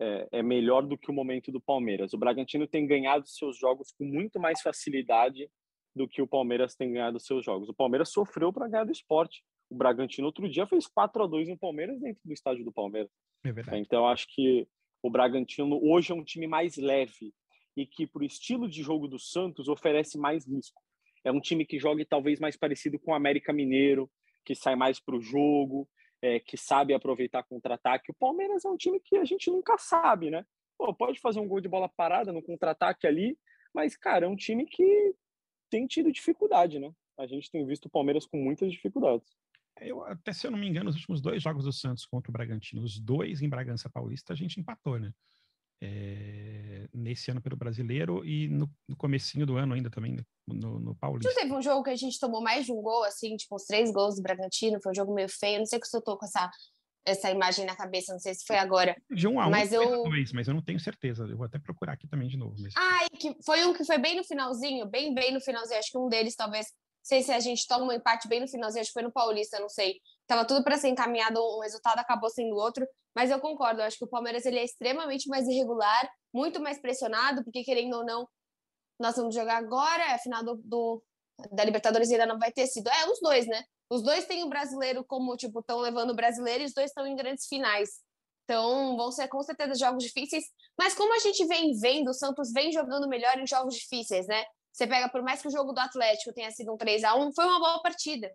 é, 0.00 0.28
é, 0.32 0.42
melhor 0.42 0.86
do 0.86 0.96
que 0.96 1.10
o 1.10 1.14
momento 1.14 1.50
do 1.50 1.60
Palmeiras. 1.60 2.12
O 2.12 2.18
Bragantino 2.18 2.66
tem 2.66 2.86
ganhado 2.86 3.26
seus 3.28 3.58
jogos 3.58 3.92
com 3.92 4.04
muito 4.04 4.38
mais 4.38 4.60
facilidade 4.60 5.50
do 5.98 6.08
que 6.08 6.22
o 6.22 6.26
Palmeiras 6.26 6.74
tem 6.74 6.92
ganhado 6.92 7.18
seus 7.18 7.44
jogos. 7.44 7.68
O 7.68 7.74
Palmeiras 7.74 8.10
sofreu 8.10 8.52
para 8.52 8.68
ganhar 8.68 8.84
do 8.84 8.92
esporte. 8.92 9.42
O 9.68 9.74
Bragantino 9.74 10.26
outro 10.26 10.48
dia 10.48 10.66
fez 10.66 10.86
4 10.86 11.24
a 11.24 11.26
2 11.26 11.48
no 11.48 11.58
Palmeiras 11.58 12.00
dentro 12.00 12.22
do 12.24 12.32
estádio 12.32 12.64
do 12.64 12.72
Palmeiras. 12.72 13.10
É 13.44 13.52
verdade. 13.52 13.78
Então 13.78 14.08
acho 14.08 14.26
que 14.28 14.66
o 15.02 15.10
Bragantino 15.10 15.78
hoje 15.82 16.12
é 16.12 16.14
um 16.14 16.24
time 16.24 16.46
mais 16.46 16.76
leve 16.76 17.34
e 17.76 17.84
que 17.84 18.06
para 18.06 18.22
o 18.22 18.24
estilo 18.24 18.68
de 18.68 18.82
jogo 18.82 19.06
do 19.06 19.18
Santos 19.18 19.68
oferece 19.68 20.16
mais 20.16 20.46
risco. 20.46 20.80
É 21.24 21.30
um 21.30 21.40
time 21.40 21.66
que 21.66 21.78
joga 21.78 22.04
talvez 22.06 22.40
mais 22.40 22.56
parecido 22.56 22.98
com 22.98 23.10
o 23.10 23.14
América 23.14 23.52
Mineiro, 23.52 24.10
que 24.44 24.54
sai 24.54 24.76
mais 24.76 24.98
para 24.98 25.16
o 25.16 25.20
jogo, 25.20 25.88
é, 26.22 26.40
que 26.40 26.56
sabe 26.56 26.94
aproveitar 26.94 27.42
contra-ataque. 27.42 28.10
O 28.10 28.14
Palmeiras 28.14 28.64
é 28.64 28.68
um 28.68 28.76
time 28.76 29.00
que 29.00 29.16
a 29.16 29.24
gente 29.24 29.50
nunca 29.50 29.76
sabe, 29.78 30.30
né? 30.30 30.44
Pô, 30.76 30.94
pode 30.94 31.20
fazer 31.20 31.40
um 31.40 31.48
gol 31.48 31.60
de 31.60 31.68
bola 31.68 31.88
parada 31.88 32.32
no 32.32 32.42
contra-ataque 32.42 33.06
ali, 33.06 33.36
mas, 33.74 33.96
cara, 33.96 34.26
é 34.26 34.28
um 34.28 34.36
time 34.36 34.64
que 34.64 35.14
tem 35.70 35.86
tido 35.86 36.12
dificuldade, 36.12 36.78
né? 36.78 36.92
A 37.18 37.26
gente 37.26 37.50
tem 37.50 37.64
visto 37.66 37.86
o 37.86 37.90
Palmeiras 37.90 38.26
com 38.26 38.36
muitas 38.36 38.70
dificuldades. 38.70 39.28
Eu, 39.80 40.02
até 40.04 40.32
se 40.32 40.46
eu 40.46 40.50
não 40.50 40.58
me 40.58 40.68
engano, 40.68 40.90
os 40.90 40.96
últimos 40.96 41.20
dois 41.20 41.42
jogos 41.42 41.64
do 41.64 41.72
Santos 41.72 42.04
contra 42.04 42.30
o 42.30 42.32
Bragantino, 42.32 42.82
os 42.82 42.98
dois 42.98 43.42
em 43.42 43.48
Bragança 43.48 43.88
Paulista, 43.88 44.32
a 44.32 44.36
gente 44.36 44.58
empatou, 44.58 44.98
né? 44.98 45.12
É, 45.80 46.88
nesse 46.92 47.30
ano 47.30 47.40
pelo 47.40 47.56
Brasileiro 47.56 48.24
e 48.24 48.48
no, 48.48 48.68
no 48.88 48.96
comecinho 48.96 49.46
do 49.46 49.56
ano 49.56 49.74
ainda 49.74 49.88
também 49.88 50.16
no, 50.44 50.80
no 50.80 50.96
Paulista. 50.96 51.32
Não 51.32 51.40
teve 51.40 51.54
um 51.54 51.62
jogo 51.62 51.84
que 51.84 51.90
a 51.90 51.96
gente 51.96 52.18
tomou 52.18 52.42
mais 52.42 52.66
de 52.66 52.72
um 52.72 52.82
gol, 52.82 53.04
assim, 53.04 53.36
tipo, 53.36 53.54
uns 53.54 53.64
três 53.64 53.92
gols 53.92 54.16
do 54.16 54.22
Bragantino, 54.22 54.80
foi 54.82 54.90
um 54.90 54.94
jogo 54.94 55.14
meio 55.14 55.28
feio, 55.28 55.60
não 55.60 55.66
sei 55.66 55.78
se 55.80 55.96
eu 55.96 56.02
tô 56.02 56.16
com 56.16 56.26
essa, 56.26 56.50
essa 57.08 57.30
imagem 57.30 57.64
na 57.64 57.74
cabeça, 57.74 58.12
não 58.12 58.20
sei 58.20 58.34
se 58.34 58.44
foi 58.46 58.56
agora. 58.56 58.96
De 59.10 59.26
um 59.26 59.40
a 59.40 59.46
um, 59.46 59.50
mas 59.50 59.72
eu... 59.72 60.04
dois, 60.04 60.32
mas 60.32 60.46
eu 60.46 60.54
não 60.54 60.62
tenho 60.62 60.78
certeza, 60.78 61.24
eu 61.24 61.36
vou 61.36 61.46
até 61.46 61.58
procurar 61.58 61.94
aqui 61.94 62.06
também 62.06 62.28
de 62.28 62.36
novo. 62.36 62.54
Mas... 62.58 62.74
Ah, 62.76 63.06
que 63.18 63.34
foi 63.44 63.64
um 63.64 63.72
que 63.72 63.84
foi 63.84 63.98
bem 63.98 64.16
no 64.16 64.24
finalzinho, 64.24 64.86
bem, 64.86 65.14
bem 65.14 65.32
no 65.32 65.40
finalzinho, 65.40 65.78
acho 65.78 65.90
que 65.90 65.98
um 65.98 66.08
deles 66.08 66.36
talvez, 66.36 66.66
não 66.66 67.04
sei 67.04 67.22
se 67.22 67.32
a 67.32 67.40
gente 67.40 67.66
toma 67.66 67.86
um 67.86 67.92
empate 67.92 68.28
bem 68.28 68.40
no 68.40 68.48
finalzinho, 68.48 68.82
acho 68.82 68.90
que 68.90 68.94
foi 68.94 69.02
no 69.02 69.12
Paulista, 69.12 69.58
não 69.58 69.68
sei. 69.68 70.00
Tava 70.26 70.44
tudo 70.44 70.62
para 70.62 70.76
ser 70.76 70.88
encaminhado, 70.88 71.40
um 71.40 71.60
resultado 71.60 71.98
acabou 71.98 72.28
sendo 72.28 72.54
outro, 72.56 72.86
mas 73.16 73.30
eu 73.30 73.40
concordo, 73.40 73.80
eu 73.80 73.86
acho 73.86 73.98
que 73.98 74.04
o 74.04 74.08
Palmeiras 74.08 74.44
ele 74.44 74.58
é 74.58 74.64
extremamente 74.64 75.28
mais 75.28 75.48
irregular, 75.48 76.08
muito 76.32 76.60
mais 76.60 76.80
pressionado, 76.80 77.42
porque 77.42 77.64
querendo 77.64 77.96
ou 77.96 78.04
não, 78.04 78.28
nós 79.00 79.16
vamos 79.16 79.34
jogar 79.34 79.56
agora, 79.56 80.14
a 80.14 80.18
final 80.18 80.44
do, 80.44 80.60
do, 80.64 81.02
da 81.52 81.64
Libertadores 81.64 82.10
ainda 82.10 82.26
não 82.26 82.38
vai 82.38 82.52
ter 82.52 82.66
sido. 82.66 82.88
É, 82.88 83.10
os 83.10 83.20
dois, 83.20 83.46
né? 83.46 83.62
Os 83.90 84.02
dois 84.02 84.26
têm 84.26 84.44
o 84.44 84.48
brasileiro 84.48 85.04
como, 85.04 85.36
tipo, 85.36 85.60
estão 85.60 85.78
levando 85.78 86.10
o 86.10 86.16
brasileiro 86.16 86.62
e 86.62 86.66
os 86.66 86.74
dois 86.74 86.90
estão 86.90 87.06
em 87.06 87.16
grandes 87.16 87.46
finais. 87.46 88.00
Então, 88.44 88.96
vão 88.96 89.10
ser 89.10 89.28
com 89.28 89.42
certeza 89.42 89.74
jogos 89.74 90.04
difíceis. 90.04 90.44
Mas 90.78 90.94
como 90.94 91.14
a 91.14 91.18
gente 91.18 91.46
vem 91.46 91.72
vendo, 91.78 92.08
o 92.08 92.14
Santos 92.14 92.52
vem 92.52 92.72
jogando 92.72 93.08
melhor 93.08 93.38
em 93.38 93.46
jogos 93.46 93.74
difíceis, 93.74 94.26
né? 94.26 94.44
Você 94.72 94.86
pega, 94.86 95.08
por 95.08 95.22
mais 95.22 95.42
que 95.42 95.48
o 95.48 95.50
jogo 95.50 95.72
do 95.72 95.80
Atlético 95.80 96.32
tenha 96.32 96.50
sido 96.50 96.72
um 96.72 96.76
3 96.76 97.04
a 97.04 97.14
1 97.14 97.32
foi 97.32 97.44
uma 97.44 97.58
boa 97.58 97.82
partida. 97.82 98.32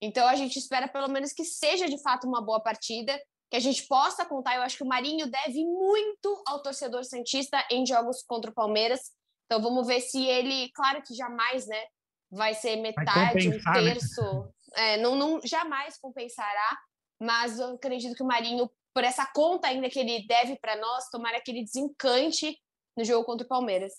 Então, 0.00 0.26
a 0.26 0.34
gente 0.34 0.58
espera 0.58 0.88
pelo 0.88 1.08
menos 1.08 1.32
que 1.32 1.44
seja 1.44 1.88
de 1.88 2.00
fato 2.02 2.28
uma 2.28 2.40
boa 2.40 2.60
partida, 2.60 3.18
que 3.50 3.56
a 3.56 3.60
gente 3.60 3.86
possa 3.86 4.24
contar. 4.24 4.56
Eu 4.56 4.62
acho 4.62 4.76
que 4.76 4.84
o 4.84 4.88
Marinho 4.88 5.30
deve 5.30 5.64
muito 5.64 6.42
ao 6.46 6.62
torcedor 6.62 7.04
Santista 7.04 7.64
em 7.70 7.86
jogos 7.86 8.22
contra 8.22 8.50
o 8.50 8.54
Palmeiras. 8.54 9.00
Então 9.46 9.62
vamos 9.62 9.86
ver 9.86 10.00
se 10.00 10.24
ele, 10.26 10.70
claro 10.72 11.02
que 11.02 11.14
jamais, 11.14 11.66
né? 11.66 11.82
Vai 12.30 12.54
ser 12.54 12.76
metade, 12.76 13.48
um 13.48 13.52
né? 13.52 13.60
terço. 13.72 14.22
Né? 14.22 14.48
É, 14.76 14.96
não, 14.98 15.14
não 15.14 15.40
jamais 15.44 15.98
compensará, 15.98 16.78
mas 17.20 17.58
eu 17.58 17.74
acredito 17.74 18.14
que 18.14 18.22
o 18.22 18.26
Marinho 18.26 18.70
por 18.96 19.04
essa 19.04 19.26
conta 19.26 19.68
ainda 19.68 19.90
que 19.90 19.98
ele 19.98 20.26
deve 20.26 20.58
para 20.58 20.74
nós, 20.80 21.10
tomara 21.10 21.38
que 21.38 21.50
ele 21.50 21.64
desencante 21.64 22.56
no 22.96 23.04
jogo 23.04 23.26
contra 23.26 23.44
o 23.44 23.48
Palmeiras. 23.48 23.92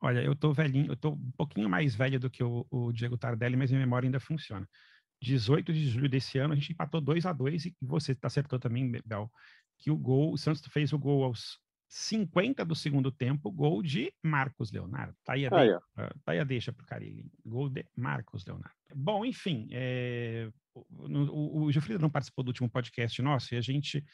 Olha, 0.00 0.18
eu 0.24 0.34
tô 0.34 0.52
velhinho, 0.52 0.90
eu 0.90 0.96
tô 0.96 1.10
um 1.10 1.32
pouquinho 1.38 1.68
mais 1.68 1.94
velho 1.94 2.18
do 2.18 2.28
que 2.28 2.42
o, 2.42 2.66
o 2.68 2.92
Diego 2.92 3.16
Tardelli, 3.16 3.56
mas 3.56 3.70
minha 3.70 3.86
memória 3.86 4.08
ainda 4.08 4.18
funciona. 4.18 4.68
18 5.22 5.72
de 5.72 5.88
julho 5.88 6.08
desse 6.08 6.36
ano, 6.36 6.52
a 6.52 6.56
gente 6.56 6.72
empatou 6.72 7.00
2 7.00 7.24
a 7.26 7.32
2 7.32 7.66
e 7.66 7.76
você 7.80 8.18
acertou 8.22 8.58
também, 8.58 8.90
Bel, 9.06 9.30
que 9.78 9.88
o 9.88 9.96
gol, 9.96 10.32
o 10.32 10.36
Santos 10.36 10.62
fez 10.66 10.92
o 10.92 10.98
gol 10.98 11.22
aos 11.22 11.60
50 11.96 12.64
do 12.64 12.74
segundo 12.74 13.12
tempo, 13.12 13.52
gol 13.52 13.80
de 13.80 14.12
Marcos 14.20 14.72
Leonardo. 14.72 15.16
Tá 15.22 15.34
aí 15.34 15.46
a, 15.46 15.50
ah, 15.52 15.64
é. 15.64 16.08
tá 16.24 16.32
aí 16.32 16.40
a 16.40 16.44
deixa 16.44 16.72
para 16.72 16.82
o 16.82 16.86
Carilli. 16.86 17.24
Gol 17.46 17.68
de 17.68 17.86
Marcos 17.96 18.44
Leonardo. 18.44 18.74
Bom, 18.92 19.24
enfim, 19.24 19.68
é, 19.70 20.50
o, 20.74 20.82
o, 20.90 21.64
o 21.66 21.72
Gilfrido 21.72 22.00
não 22.00 22.10
participou 22.10 22.42
do 22.42 22.48
último 22.48 22.68
podcast 22.68 23.22
nosso 23.22 23.54
e 23.54 23.56
a 23.56 23.60
gente, 23.60 24.04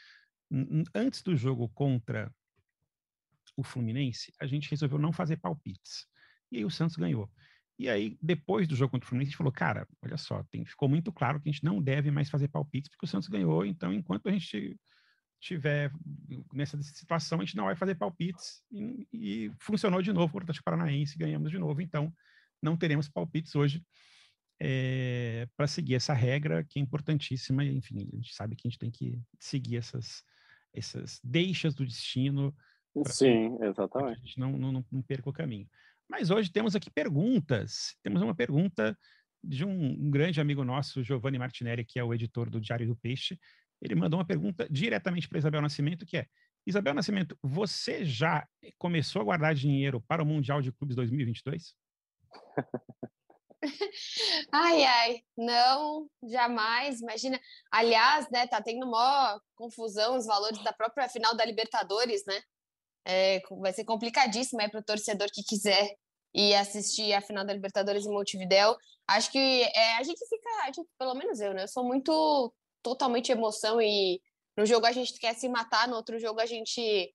antes 0.95 1.23
do 1.23 1.35
jogo 1.35 1.71
contra 1.71 2.31
o 3.57 3.63
Fluminense, 3.63 4.31
a 4.39 4.47
gente 4.47 4.69
resolveu 4.69 4.99
não 4.99 5.11
fazer 5.11 5.39
palpites. 5.39 6.07
E 6.53 6.59
aí 6.59 6.67
o 6.67 6.71
Santos 6.71 6.97
ganhou. 6.97 7.31
E 7.79 7.89
aí, 7.89 8.19
depois 8.21 8.69
do 8.69 8.77
jogo 8.77 8.91
contra 8.91 9.07
o 9.07 9.09
Fluminense, 9.09 9.29
a 9.29 9.31
gente 9.31 9.39
falou, 9.39 9.53
cara, 9.55 9.89
olha 10.03 10.19
só, 10.19 10.43
tem, 10.51 10.67
ficou 10.67 10.87
muito 10.87 11.11
claro 11.11 11.41
que 11.41 11.49
a 11.49 11.53
gente 11.53 11.65
não 11.65 11.81
deve 11.81 12.11
mais 12.11 12.29
fazer 12.29 12.49
palpites, 12.49 12.91
porque 12.91 13.07
o 13.07 13.09
Santos 13.09 13.31
ganhou, 13.31 13.65
então 13.65 13.91
enquanto 13.91 14.29
a 14.29 14.33
gente 14.33 14.79
tiver 15.41 15.91
nessa 16.53 16.81
situação, 16.83 17.41
a 17.41 17.45
gente 17.45 17.57
não 17.57 17.65
vai 17.65 17.75
fazer 17.75 17.95
palpites. 17.95 18.63
E, 18.71 19.09
e 19.13 19.53
funcionou 19.59 20.03
de 20.03 20.13
novo 20.13 20.33
contra 20.33 20.43
o 20.43 20.45
Atlético 20.45 20.65
Paranaense, 20.65 21.19
ganhamos 21.19 21.51
de 21.51 21.59
novo, 21.59 21.81
então 21.81 22.13
não 22.63 22.77
teremos 22.77 23.09
palpites 23.09 23.55
hoje 23.55 23.83
é, 24.61 25.49
para 25.57 25.67
seguir 25.67 25.95
essa 25.95 26.13
regra 26.13 26.63
que 26.63 26.79
é 26.79 26.83
importantíssima. 26.83 27.65
E, 27.65 27.75
enfim, 27.75 28.09
a 28.13 28.17
gente 28.17 28.35
sabe 28.35 28.55
que 28.55 28.69
a 28.69 28.71
gente 28.71 28.79
tem 28.79 28.91
que 28.91 29.19
seguir 29.39 29.77
essas, 29.77 30.23
essas 30.75 31.19
deixas 31.25 31.75
do 31.75 31.87
destino. 31.87 32.55
Sim, 33.07 33.57
exatamente. 33.63 34.21
a 34.21 34.27
gente 34.27 34.39
não, 34.39 34.53
não, 34.53 34.85
não 34.91 35.03
perca 35.03 35.31
o 35.31 35.33
caminho. 35.33 35.69
Mas 36.09 36.31
hoje 36.31 36.53
temos 36.53 36.77
aqui 36.77 36.91
perguntas. 36.91 37.97
Temos 38.03 38.21
uma 38.21 38.35
pergunta 38.35 38.99
de 39.43 39.65
um, 39.65 39.93
um 39.93 40.11
grande 40.11 40.41
amigo 40.41 40.63
nosso, 40.65 41.03
Giovanni 41.03 41.39
Martinelli, 41.39 41.85
que 41.85 41.99
é 41.99 42.05
o 42.05 42.13
editor 42.13 42.51
do 42.51 42.61
Diário 42.61 42.87
do 42.87 42.97
Peixe, 42.97 43.39
ele 43.81 43.95
mandou 43.95 44.19
uma 44.19 44.27
pergunta 44.27 44.69
diretamente 44.71 45.29
para 45.29 45.39
Isabel 45.39 45.63
Nascimento, 45.63 46.05
que 46.05 46.19
é: 46.19 46.27
Isabel 46.67 46.95
Nascimento, 46.95 47.39
você 47.43 48.05
já 48.05 48.47
começou 48.79 49.23
a 49.23 49.25
guardar 49.25 49.55
dinheiro 49.55 50.01
para 50.03 50.23
o 50.23 50.27
Mundial 50.27 50.61
de 50.61 50.73
Clubes 50.73 50.97
2022? 50.97 51.75
ai, 54.53 54.85
ai, 54.85 55.23
não, 55.37 56.09
jamais. 56.29 57.01
Imagina. 57.01 57.41
Aliás, 57.71 58.29
né, 58.31 58.47
tá 58.47 58.61
tendo 58.63 58.87
uma 58.87 59.41
confusão 59.55 60.17
os 60.17 60.27
valores 60.27 60.63
da 60.63 60.73
própria 60.73 61.09
final 61.09 61.35
da 61.35 61.45
Libertadores, 61.45 62.25
né? 62.27 62.41
É, 63.07 63.41
vai 63.59 63.73
ser 63.73 63.85
complicadíssimo 63.85 64.61
para 64.71 64.81
o 64.81 64.85
torcedor 64.85 65.29
que 65.33 65.43
quiser 65.43 65.97
ir 66.35 66.55
assistir 66.55 67.13
a 67.13 67.21
final 67.21 67.45
da 67.45 67.53
Libertadores 67.53 68.07
em 68.07 68.13
Montevidéu. 68.13 68.77
Acho 69.07 69.33
que 69.33 69.39
é, 69.39 69.97
a 69.97 70.03
gente 70.03 70.21
fica, 70.29 70.49
a 70.63 70.67
gente, 70.67 70.83
pelo 70.99 71.15
menos 71.15 71.41
eu, 71.41 71.55
né? 71.55 71.65
Eu 71.65 71.69
sou 71.69 71.85
muito 71.85 72.53
totalmente 72.83 73.33
emoção 73.33 73.81
e 73.81 74.21
no 74.57 74.67
jogo 74.67 74.87
a 74.87 74.93
gente 74.93 75.19
quer 75.19 75.35
se 75.35 75.49
matar, 75.49 75.89
no 75.89 75.97
outro 75.97 76.19
jogo 76.19 76.41
a 76.41 76.47
gente 76.47 77.15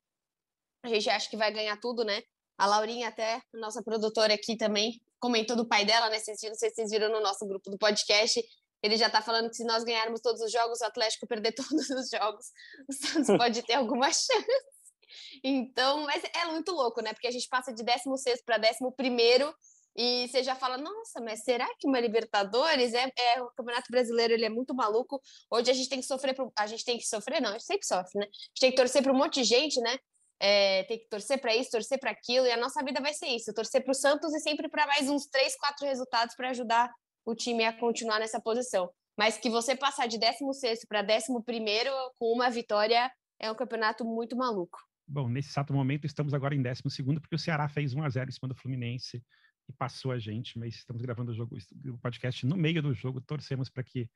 a 0.83 0.87
gente 0.87 1.09
acha 1.09 1.29
que 1.29 1.37
vai 1.37 1.51
ganhar 1.51 1.77
tudo, 1.79 2.03
né? 2.03 2.21
A 2.57 2.65
Laurinha 2.67 3.09
até, 3.09 3.41
nossa 3.53 3.83
produtora 3.83 4.33
aqui 4.33 4.55
também, 4.55 5.01
comentou 5.19 5.55
do 5.55 5.67
pai 5.67 5.83
dela, 5.83 6.09
né? 6.09 6.19
Vocês, 6.19 6.39
não 6.43 6.55
sei 6.55 6.69
se 6.69 6.75
vocês 6.75 6.91
viram 6.91 7.11
no 7.11 7.19
nosso 7.19 7.45
grupo 7.47 7.69
do 7.69 7.77
podcast, 7.77 8.41
ele 8.83 8.97
já 8.97 9.09
tá 9.09 9.21
falando 9.21 9.49
que 9.49 9.55
se 9.55 9.63
nós 9.65 9.83
ganharmos 9.83 10.21
todos 10.21 10.41
os 10.41 10.51
jogos, 10.51 10.79
o 10.81 10.85
Atlético 10.85 11.27
perder 11.27 11.53
todos 11.55 11.89
os 11.89 12.09
jogos, 12.09 12.45
o 12.87 12.93
Santos 12.93 13.27
pode 13.37 13.63
ter 13.63 13.73
alguma 13.73 14.07
chance. 14.07 14.45
Então, 15.43 16.01
mas 16.01 16.23
é 16.23 16.45
muito 16.45 16.71
louco, 16.71 17.01
né? 17.01 17.13
Porque 17.13 17.27
a 17.27 17.31
gente 17.31 17.47
passa 17.47 17.73
de 17.73 17.83
16 17.83 18.43
para 18.43 18.57
11 18.57 18.77
e 19.95 20.27
você 20.27 20.43
já 20.43 20.55
fala, 20.55 20.77
nossa, 20.77 21.21
mas 21.21 21.43
será 21.43 21.65
que 21.79 21.87
uma 21.87 21.99
Libertadores 21.99 22.93
é, 22.93 23.09
é, 23.17 23.41
o 23.41 23.49
Campeonato 23.51 23.89
Brasileiro 23.89 24.33
ele 24.33 24.43
é 24.43 24.49
muito 24.49 24.75
maluco. 24.75 25.21
Hoje 25.49 25.71
a 25.71 25.73
gente 25.73 25.87
tem 25.87 26.01
que 26.01 26.05
sofrer 26.05 26.35
pro, 26.35 26.51
a 26.57 26.67
gente 26.67 26.83
tem 26.83 26.97
que 26.97 27.07
sofrer, 27.07 27.41
não, 27.41 27.51
a 27.51 27.53
gente 27.53 27.63
sempre 27.63 27.87
sofre, 27.87 28.19
né? 28.19 28.25
A 28.25 28.27
gente 28.27 28.59
tem 28.59 28.71
que 28.71 28.75
torcer 28.75 29.01
para 29.01 29.13
um 29.13 29.15
monte 29.15 29.35
de 29.35 29.45
gente, 29.45 29.79
né? 29.79 29.97
É, 30.37 30.83
tem 30.83 30.99
que 30.99 31.07
torcer 31.07 31.39
para 31.39 31.55
isso, 31.55 31.71
torcer 31.71 31.97
para 31.97 32.11
aquilo, 32.11 32.45
e 32.45 32.51
a 32.51 32.57
nossa 32.57 32.83
vida 32.83 32.99
vai 32.99 33.13
ser 33.13 33.27
isso, 33.27 33.53
torcer 33.53 33.81
para 33.85 33.91
o 33.91 33.95
Santos 33.95 34.33
e 34.33 34.39
sempre 34.41 34.67
para 34.67 34.85
mais 34.85 35.09
uns 35.09 35.27
três, 35.27 35.55
quatro 35.55 35.85
resultados 35.85 36.35
para 36.35 36.49
ajudar 36.49 36.91
o 37.25 37.33
time 37.33 37.63
a 37.63 37.71
continuar 37.71 38.19
nessa 38.19 38.41
posição. 38.41 38.89
Mas 39.17 39.37
que 39.37 39.49
você 39.49 39.77
passar 39.77 40.07
de 40.07 40.17
16 40.17 40.85
para 40.89 41.01
11 41.01 41.27
com 42.19 42.33
uma 42.33 42.49
vitória 42.49 43.09
é 43.39 43.49
um 43.49 43.55
campeonato 43.55 44.03
muito 44.03 44.35
maluco. 44.35 44.77
Bom, 45.07 45.29
nesse 45.29 45.49
exato 45.49 45.73
momento 45.73 46.05
estamos 46.05 46.33
agora 46.33 46.53
em 46.53 46.61
12 46.61 46.81
porque 47.21 47.35
o 47.35 47.39
Ceará 47.39 47.69
fez 47.69 47.93
1 47.93 48.03
a 48.03 48.09
0 48.09 48.29
em 48.29 48.33
cima 48.33 48.49
do 48.49 48.55
Fluminense 48.55 49.23
e 49.67 49.73
passou 49.73 50.11
a 50.11 50.19
gente, 50.19 50.57
mas 50.57 50.75
estamos 50.75 51.01
gravando 51.01 51.31
o, 51.31 51.35
jogo, 51.35 51.57
o 51.87 51.97
podcast 51.97 52.45
no 52.45 52.55
meio 52.55 52.81
do 52.81 52.93
jogo, 52.93 53.21
torcemos 53.21 53.69
para 53.69 53.83
que 53.83 54.09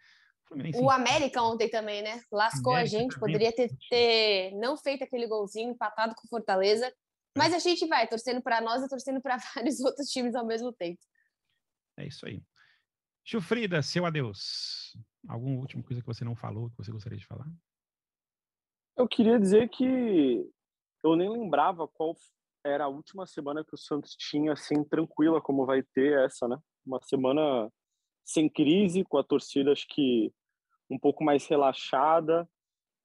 o 0.75 0.89
América 0.89 1.43
ontem 1.43 1.69
também, 1.69 2.01
né? 2.01 2.21
Lascou 2.31 2.73
a 2.73 2.83
gente, 2.83 3.19
poderia 3.19 3.53
ter, 3.53 3.69
ter 3.87 4.51
não 4.55 4.75
feito 4.75 5.03
aquele 5.03 5.27
golzinho, 5.27 5.71
empatado 5.71 6.15
com 6.15 6.27
Fortaleza, 6.27 6.87
é. 6.87 6.93
mas 7.37 7.53
a 7.53 7.59
gente 7.59 7.85
vai 7.87 8.07
torcendo 8.07 8.41
para 8.41 8.59
nós 8.59 8.83
e 8.83 8.89
torcendo 8.89 9.21
para 9.21 9.37
vários 9.55 9.79
outros 9.79 10.07
times 10.07 10.33
ao 10.33 10.45
mesmo 10.45 10.73
tempo. 10.73 10.99
É 11.97 12.07
isso 12.07 12.25
aí. 12.25 12.41
Chufrida, 13.23 13.81
seu 13.83 14.05
adeus. 14.05 14.97
Alguma 15.27 15.59
última 15.59 15.83
coisa 15.83 16.01
que 16.01 16.07
você 16.07 16.23
não 16.23 16.35
falou, 16.35 16.71
que 16.71 16.77
você 16.77 16.91
gostaria 16.91 17.17
de 17.17 17.27
falar? 17.27 17.45
Eu 18.97 19.07
queria 19.07 19.39
dizer 19.39 19.69
que 19.69 20.49
eu 21.03 21.15
nem 21.15 21.29
lembrava 21.29 21.87
qual 21.87 22.15
era 22.63 22.85
a 22.85 22.89
última 22.89 23.25
semana 23.25 23.63
que 23.63 23.73
o 23.73 23.77
Santos 23.77 24.15
tinha, 24.15 24.53
assim, 24.53 24.83
tranquila 24.83 25.41
como 25.41 25.65
vai 25.65 25.83
ter 25.93 26.19
essa, 26.25 26.47
né? 26.47 26.57
Uma 26.85 27.01
semana 27.01 27.69
sem 28.25 28.49
crise, 28.49 29.03
com 29.03 29.17
a 29.17 29.23
torcida, 29.23 29.71
acho 29.71 29.87
que 29.87 30.31
um 30.89 30.99
pouco 30.99 31.23
mais 31.23 31.45
relaxada. 31.47 32.47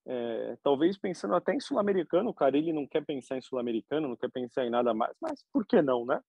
É, 0.07 0.59
talvez 0.62 0.98
pensando 0.98 1.34
até 1.34 1.55
em 1.55 1.61
sul-americano, 1.61 2.30
o 2.30 2.34
Carilli 2.34 2.72
não 2.72 2.86
quer 2.86 3.05
pensar 3.05 3.38
em 3.38 3.42
sul-americano, 3.42 4.09
não 4.09 4.16
quer 4.16 4.30
pensar 4.30 4.66
em 4.66 4.70
nada 4.70 4.92
mais, 4.92 5.16
mas 5.20 5.42
por 5.52 5.66
que 5.66 5.80
não, 5.80 6.05
né? 6.05 6.20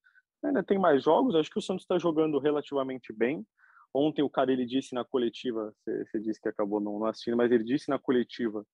Ainda 0.43 0.63
tem 0.63 0.78
mais 0.78 1.03
jogos, 1.03 1.36
acho 1.36 1.49
que 1.49 1.59
o 1.59 1.61
Santos 1.61 1.84
está 1.84 1.97
jogando 1.97 2.39
relativamente 2.39 3.11
bem. 3.11 3.45
Ontem 3.93 4.21
o 4.21 4.30
Carilli 4.30 4.65
disse 4.65 4.93
na 4.93 5.03
coletiva, 5.03 5.73
você 5.86 6.19
disse 6.19 6.39
que 6.39 6.49
acabou 6.49 6.80
não, 6.80 6.99
não 6.99 7.07
assistindo, 7.07 7.38
mas 7.38 7.51
ele 7.51 7.63
disse 7.63 7.89
na 7.89 7.97
coletiva 7.97 8.65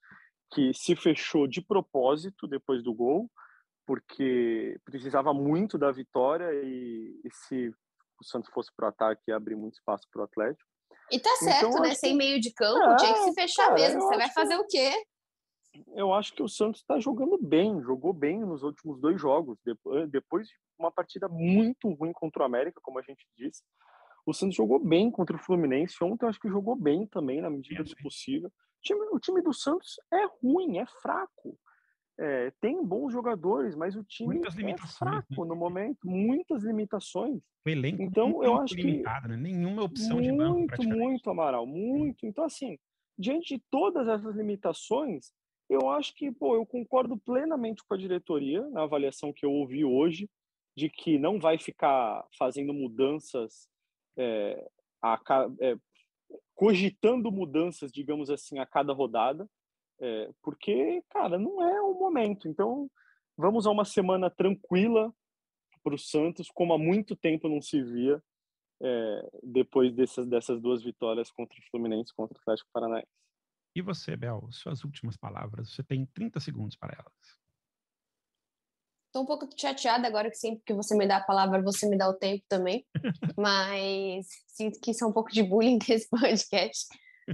que 0.54 0.74
se 0.74 0.96
fechou 0.96 1.48
de 1.48 1.62
propósito 1.62 2.48
depois 2.48 2.84
do 2.84 2.94
gol, 2.94 3.30
porque 3.86 4.80
precisava 4.86 5.34
muito 5.34 5.78
da 5.78 5.92
vitória 5.92 6.50
e, 6.64 7.20
e 7.24 7.30
se 7.32 7.70
o 8.20 8.24
Santos 8.24 8.50
fosse 8.54 8.72
para 8.76 8.86
o 8.86 8.90
ataque, 8.90 9.24
ia 9.28 9.36
abrir 9.36 9.56
muito 9.56 9.74
espaço 9.74 10.08
para 10.12 10.22
o 10.22 10.26
Atlético. 10.26 10.70
E 11.12 11.20
tá 11.20 11.36
certo, 11.38 11.68
então, 11.68 11.82
né? 11.82 11.94
Sem 11.94 12.16
meio 12.16 12.40
de 12.40 12.54
campo, 12.54 12.80
é, 12.80 12.96
tinha 12.96 13.14
que 13.14 13.24
se 13.24 13.34
fechar 13.34 13.68
cara, 13.68 13.76
mesmo. 13.76 14.02
Você 14.02 14.18
vai 14.18 14.30
fazer 14.32 14.56
que... 14.56 14.62
o 14.62 14.68
quê? 14.68 14.92
Eu 15.96 16.14
acho 16.14 16.34
que 16.34 16.44
o 16.44 16.48
Santos 16.48 16.82
está 16.82 17.00
jogando 17.00 17.38
bem, 17.38 17.82
jogou 17.82 18.14
bem 18.14 18.40
nos 18.42 18.62
últimos 18.64 19.00
dois 19.00 19.20
jogos. 19.20 19.58
Depois 20.10 20.48
de 20.48 20.54
uma 20.78 20.92
partida 20.92 21.28
muito 21.28 21.90
ruim 21.94 22.12
contra 22.14 22.44
o 22.44 22.46
América, 22.46 22.80
como 22.82 23.00
a 23.00 23.02
gente 23.02 23.26
disse, 23.38 23.64
o 24.26 24.34
Santos 24.34 24.56
jogou 24.56 24.80
bem 24.80 25.10
contra 25.10 25.36
o 25.36 25.40
Fluminense. 25.40 25.96
Ontem 26.02 26.26
eu 26.26 26.30
acho 26.30 26.40
que 26.40 26.50
jogou 26.50 26.76
bem 26.76 27.08
também, 27.08 27.42
na 27.42 27.50
medida 27.50 27.84
do 27.84 27.96
possível. 27.98 28.50
O 28.50 28.82
time, 28.82 29.08
o 29.12 29.20
time 29.20 29.42
do 29.42 29.54
Santos 29.54 29.96
é 30.14 30.26
ruim, 30.42 30.78
é 30.78 30.86
fraco. 31.02 31.58
É, 32.24 32.52
tem 32.62 32.86
bons 32.86 33.12
jogadores, 33.12 33.76
mas 33.76 33.96
o 33.96 34.04
time 34.04 34.40
é 34.46 34.78
fraco 34.88 35.44
né? 35.44 35.50
no 35.50 35.56
momento, 35.56 35.98
muitas 36.08 36.64
limitações. 36.64 37.42
O 37.66 37.70
elenco 37.70 38.04
então 38.04 38.44
eu 38.44 38.58
acho 38.62 38.76
limitado, 38.76 39.24
que 39.24 39.30
né? 39.30 39.38
nenhuma 39.38 39.82
opção 39.82 40.18
muito, 40.18 40.32
de 40.32 40.38
banco 40.38 40.84
muito, 40.84 40.90
muito 40.90 41.30
Amaral, 41.32 41.66
muito. 41.66 42.24
Então 42.28 42.44
assim, 42.44 42.78
diante 43.18 43.56
de 43.56 43.64
todas 43.72 44.08
essas 44.08 44.36
limitações, 44.36 45.32
eu 45.68 45.90
acho 45.90 46.14
que 46.14 46.32
pô, 46.32 46.54
eu 46.54 46.64
concordo 46.64 47.18
plenamente 47.18 47.84
com 47.84 47.96
a 47.96 47.98
diretoria 47.98 48.70
na 48.70 48.84
avaliação 48.84 49.34
que 49.34 49.44
eu 49.44 49.52
ouvi 49.52 49.84
hoje 49.84 50.30
de 50.78 50.90
que 50.90 51.18
não 51.18 51.40
vai 51.40 51.58
ficar 51.58 52.24
fazendo 52.38 52.72
mudanças 52.72 53.68
é, 54.16 54.70
a, 55.02 55.20
é, 55.60 55.76
cogitando 56.54 57.32
mudanças, 57.32 57.92
digamos 57.92 58.30
assim, 58.30 58.60
a 58.60 58.66
cada 58.66 58.94
rodada. 58.94 59.48
É, 60.02 60.32
porque, 60.42 61.04
cara, 61.10 61.38
não 61.38 61.62
é 61.64 61.82
o 61.82 61.94
momento. 61.94 62.48
Então, 62.48 62.90
vamos 63.38 63.68
a 63.68 63.72
uma 63.72 63.86
semana 63.86 64.30
tranquila 64.30 65.14
para 65.84 65.96
o 65.96 66.00
Santos, 66.00 66.50
como 66.50 66.74
há 66.74 66.78
muito 66.78 67.16
tempo 67.16 67.48
não 67.48 67.62
se 67.62 67.82
via, 67.82 68.22
é, 68.82 69.30
depois 69.44 69.94
dessas, 69.94 70.28
dessas 70.28 70.60
duas 70.60 70.84
vitórias 70.84 71.32
contra 71.32 71.58
o 71.58 71.64
Fluminense 71.70 72.14
contra 72.14 72.38
o 72.38 72.42
Atlético 72.42 72.70
Paranaense. 72.74 73.08
E 73.76 73.82
você, 73.82 74.18
Bel, 74.18 74.48
suas 74.52 74.84
últimas 74.84 75.16
palavras, 75.16 75.74
você 75.74 75.84
tem 75.84 76.06
30 76.08 76.40
segundos 76.40 76.76
para 76.76 76.94
elas. 76.94 77.42
Estou 79.08 79.24
um 79.24 79.26
pouco 79.26 79.48
chateada 79.58 80.08
agora 80.08 80.30
que 80.30 80.38
sempre 80.38 80.64
que 80.66 80.74
você 80.74 80.96
me 80.96 81.06
dá 81.06 81.18
a 81.18 81.24
palavra, 81.24 81.62
você 81.62 81.88
me 81.88 81.98
dá 81.98 82.10
o 82.10 82.14
tempo 82.14 82.44
também. 82.48 82.86
Mas 83.38 84.28
sinto 84.48 84.80
que 84.80 84.92
isso 84.92 85.04
é 85.04 85.08
um 85.08 85.12
pouco 85.12 85.32
de 85.32 85.44
bullying 85.44 85.78
desse 85.86 86.10
podcast. 86.10 86.88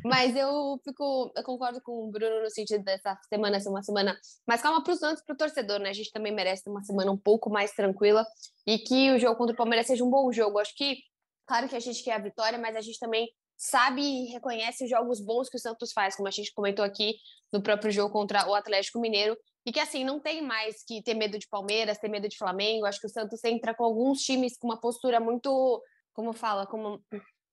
Mas 0.04 0.36
eu 0.36 0.80
fico, 0.84 1.32
eu 1.36 1.44
concordo 1.44 1.82
com 1.82 2.08
o 2.08 2.12
Bruno 2.12 2.42
no 2.44 2.50
sentido 2.50 2.84
dessa 2.84 3.18
semana 3.30 3.60
ser 3.60 3.70
uma 3.70 3.84
semana 3.84 4.18
mais 4.48 4.62
calma 4.62 4.84
para 4.84 4.94
os 4.94 5.00
Santos, 5.00 5.24
para 5.24 5.34
o 5.34 5.38
torcedor, 5.38 5.80
né? 5.80 5.90
A 5.90 5.94
gente 5.94 6.12
também 6.12 6.34
merece 6.34 6.70
uma 6.70 6.84
semana 6.84 7.12
um 7.12 7.18
pouco 7.18 7.50
mais 7.50 7.72
tranquila 7.72 8.26
e 8.66 8.78
que 8.80 9.12
o 9.12 9.20
jogo 9.20 9.38
contra 9.38 9.54
o 9.54 9.58
Palmeiras 9.58 9.88
seja 9.88 10.04
um 10.04 10.10
bom 10.10 10.32
jogo. 10.32 10.60
Acho 10.60 10.76
que, 10.76 10.98
claro 11.46 11.68
que 11.68 11.76
a 11.76 11.80
gente 11.80 12.04
quer 12.04 12.14
a 12.14 12.20
vitória, 12.20 12.60
mas 12.60 12.76
a 12.76 12.82
gente 12.82 13.00
também 13.00 13.28
sabe 13.58 14.02
e 14.02 14.26
reconhece 14.28 14.84
os 14.84 14.90
jogos 14.90 15.20
bons 15.20 15.50
que 15.50 15.58
o 15.58 15.60
Santos 15.60 15.92
faz, 15.92 16.16
como 16.16 16.28
a 16.28 16.32
gente 16.32 16.54
comentou 16.54 16.86
aqui 16.86 17.16
no 17.52 17.62
próprio 17.62 17.92
jogo 17.92 18.14
contra 18.14 18.48
o 18.48 18.54
Atlético 18.54 19.00
Mineiro, 19.00 19.36
e 19.66 19.72
que 19.72 19.80
assim 19.80 20.04
não 20.04 20.20
tem 20.20 20.42
mais 20.42 20.84
que 20.86 21.02
ter 21.02 21.14
medo 21.14 21.38
de 21.40 21.48
Palmeiras, 21.48 21.98
ter 21.98 22.08
medo 22.08 22.30
de 22.30 22.38
Flamengo. 22.38 22.86
Acho 22.86 23.02
que 23.02 23.08
o 23.08 23.10
Santos 23.10 23.44
entra 23.44 23.74
com 23.74 23.84
alguns 23.84 24.22
times 24.22 24.58
com 24.58 24.68
uma 24.68 24.80
postura 24.80 25.20
muito, 25.20 25.84
como 26.14 26.32
fala, 26.32 26.66
como 26.66 27.02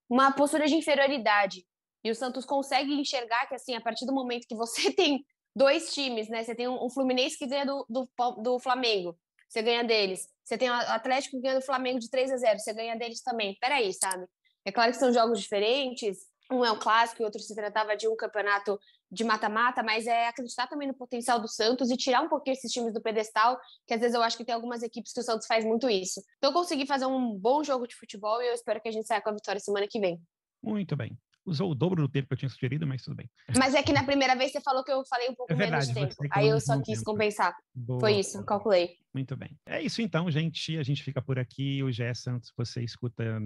uma 0.08 0.30
postura 0.32 0.66
de 0.66 0.74
inferioridade. 0.74 1.66
E 2.04 2.10
o 2.10 2.14
Santos 2.14 2.44
consegue 2.44 2.92
enxergar 2.92 3.46
que 3.46 3.54
assim, 3.54 3.74
a 3.74 3.80
partir 3.80 4.04
do 4.04 4.12
momento 4.12 4.46
que 4.46 4.54
você 4.54 4.92
tem 4.92 5.24
dois 5.56 5.92
times, 5.94 6.28
né? 6.28 6.44
Você 6.44 6.54
tem 6.54 6.68
um 6.68 6.90
Fluminense 6.90 7.38
que 7.38 7.46
ganha 7.46 7.64
do, 7.64 7.86
do, 7.88 8.08
do 8.42 8.58
Flamengo, 8.58 9.16
você 9.48 9.62
ganha 9.62 9.82
deles. 9.82 10.28
Você 10.44 10.58
tem 10.58 10.68
o 10.68 10.74
Atlético 10.74 11.36
que 11.36 11.42
ganha 11.42 11.58
do 11.58 11.64
Flamengo 11.64 11.98
de 11.98 12.10
3 12.10 12.32
a 12.32 12.36
0, 12.36 12.58
você 12.58 12.74
ganha 12.74 12.96
deles 12.96 13.22
também. 13.22 13.56
Peraí, 13.60 13.92
sabe? 13.94 14.26
É 14.64 14.72
claro 14.72 14.92
que 14.92 14.98
são 14.98 15.12
jogos 15.12 15.40
diferentes, 15.40 16.18
um 16.50 16.64
é 16.64 16.70
um 16.70 16.78
clássico 16.78 17.22
e 17.22 17.24
outro 17.24 17.40
se 17.40 17.54
tratava 17.54 17.96
de 17.96 18.06
um 18.06 18.16
campeonato 18.16 18.78
de 19.10 19.24
mata-mata, 19.24 19.82
mas 19.82 20.06
é 20.06 20.28
acreditar 20.28 20.66
também 20.66 20.88
no 20.88 20.94
potencial 20.94 21.40
do 21.40 21.48
Santos 21.48 21.90
e 21.90 21.96
tirar 21.96 22.20
um 22.20 22.28
pouquinho 22.28 22.54
esses 22.54 22.70
times 22.70 22.92
do 22.92 23.00
pedestal, 23.00 23.58
que 23.86 23.94
às 23.94 24.00
vezes 24.00 24.14
eu 24.14 24.22
acho 24.22 24.36
que 24.36 24.44
tem 24.44 24.54
algumas 24.54 24.82
equipes 24.82 25.12
que 25.12 25.20
o 25.20 25.22
Santos 25.22 25.46
faz 25.46 25.64
muito 25.64 25.88
isso. 25.88 26.20
Então 26.38 26.50
eu 26.50 26.54
consegui 26.54 26.86
fazer 26.86 27.06
um 27.06 27.32
bom 27.32 27.62
jogo 27.62 27.86
de 27.86 27.94
futebol 27.94 28.42
e 28.42 28.48
eu 28.48 28.54
espero 28.54 28.80
que 28.80 28.88
a 28.88 28.92
gente 28.92 29.06
saia 29.06 29.22
com 29.22 29.30
a 29.30 29.34
vitória 29.34 29.60
semana 29.60 29.86
que 29.88 30.00
vem. 30.00 30.20
Muito 30.62 30.96
bem. 30.96 31.16
Usou 31.46 31.70
o 31.70 31.74
dobro 31.74 32.02
do 32.02 32.08
tempo 32.08 32.28
que 32.28 32.34
eu 32.34 32.38
tinha 32.38 32.48
sugerido, 32.48 32.86
mas 32.86 33.02
tudo 33.02 33.16
bem. 33.16 33.30
Mas 33.58 33.74
é 33.74 33.82
que 33.82 33.92
na 33.92 34.02
primeira 34.02 34.34
vez 34.34 34.52
você 34.52 34.60
falou 34.60 34.82
que 34.82 34.90
eu 34.90 35.04
falei 35.04 35.28
um 35.28 35.34
pouco 35.34 35.52
é 35.52 35.56
verdade, 35.56 35.92
menos 35.92 36.16
tempo. 36.16 36.30
Aí 36.32 36.48
eu 36.48 36.60
só 36.60 36.80
quis 36.80 36.98
tempo. 36.98 37.10
compensar. 37.10 37.54
Boa, 37.74 38.00
Foi 38.00 38.14
isso, 38.14 38.42
calculei. 38.44 38.96
Muito 39.12 39.36
bem. 39.36 39.58
É 39.66 39.82
isso 39.82 40.00
então, 40.00 40.30
gente. 40.30 40.78
A 40.78 40.82
gente 40.82 41.02
fica 41.02 41.20
por 41.20 41.38
aqui. 41.38 41.82
O 41.82 41.92
Gé 41.92 42.14
Santos, 42.14 42.52
você 42.56 42.82
escuta 42.82 43.38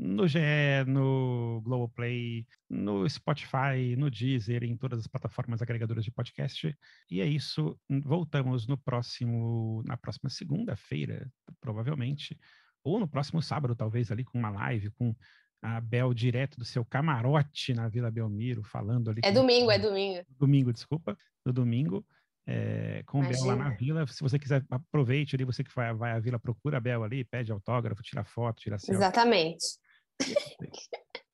no 0.00 0.26
GE, 0.26 0.38
no 0.86 1.60
Globoplay, 1.62 2.46
no 2.68 3.08
Spotify, 3.08 3.94
no 3.98 4.10
Deezer, 4.10 4.64
em 4.64 4.76
todas 4.76 5.00
as 5.00 5.06
plataformas 5.06 5.60
agregadoras 5.60 6.04
de 6.04 6.10
podcast. 6.10 6.74
E 7.10 7.20
é 7.20 7.26
isso. 7.26 7.78
Voltamos 7.88 8.66
no 8.66 8.78
próximo, 8.78 9.82
na 9.86 9.96
próxima 9.96 10.30
segunda-feira, 10.30 11.30
provavelmente, 11.60 12.38
ou 12.82 12.98
no 12.98 13.06
próximo 13.06 13.42
sábado, 13.42 13.76
talvez 13.76 14.10
ali 14.10 14.24
com 14.24 14.38
uma 14.38 14.50
live 14.50 14.90
com 14.92 15.14
a 15.62 15.80
Bel 15.80 16.12
direto 16.14 16.58
do 16.58 16.64
seu 16.64 16.84
camarote 16.84 17.74
na 17.74 17.88
Vila 17.88 18.10
Belmiro, 18.10 18.62
falando 18.62 19.10
ali. 19.10 19.20
É 19.24 19.32
domingo, 19.32 19.70
é 19.70 19.78
domingo. 19.78 20.24
Domingo, 20.38 20.72
desculpa, 20.72 21.16
no 21.44 21.52
domingo. 21.52 22.04
É, 22.46 23.02
com 23.06 23.18
Imagina. 23.18 23.40
o 23.40 23.46
Bel 23.46 23.56
lá 23.56 23.64
na 23.64 23.76
vila. 23.76 24.06
Se 24.06 24.20
você 24.22 24.38
quiser, 24.38 24.64
aproveite 24.70 25.36
ali, 25.36 25.44
você 25.44 25.62
que 25.62 25.74
vai, 25.74 25.92
vai 25.94 26.12
à 26.12 26.18
vila, 26.18 26.38
procura 26.38 26.78
a 26.78 26.80
Bel 26.80 27.04
ali, 27.04 27.24
pede 27.24 27.52
autógrafo, 27.52 28.02
tira 28.02 28.24
foto, 28.24 28.60
tira 28.60 28.78
selfie. 28.78 28.96
Exatamente. 28.96 29.64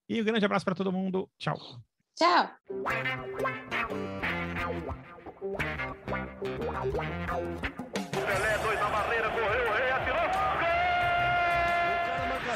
E 0.08 0.20
um 0.20 0.24
grande 0.24 0.44
abraço 0.44 0.64
para 0.64 0.74
todo 0.74 0.92
mundo. 0.92 1.28
Tchau. 1.38 1.56
Tchau. 2.16 2.50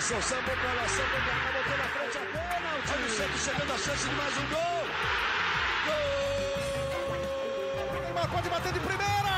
O 0.00 0.02
marcação, 0.02 0.22
sambou 0.22 0.56
pra 0.56 0.72
lá, 0.72 0.88
sambou 0.88 1.20
botou 1.20 1.76
na 1.76 1.84
frente 1.84 2.16
a 2.16 2.20
bola. 2.32 2.78
O 2.78 2.82
time 2.86 3.10
Santos 3.10 3.42
chegando 3.44 3.70
a 3.70 3.76
chance 3.76 4.08
de 4.08 4.14
mais 4.14 4.34
um 4.38 4.46
gol. 4.46 4.86
Gol! 5.84 6.56
O 7.86 8.00
Neymar 8.00 8.30
pode 8.30 8.48
bater 8.48 8.72
de 8.72 8.80
primeira. 8.80 9.29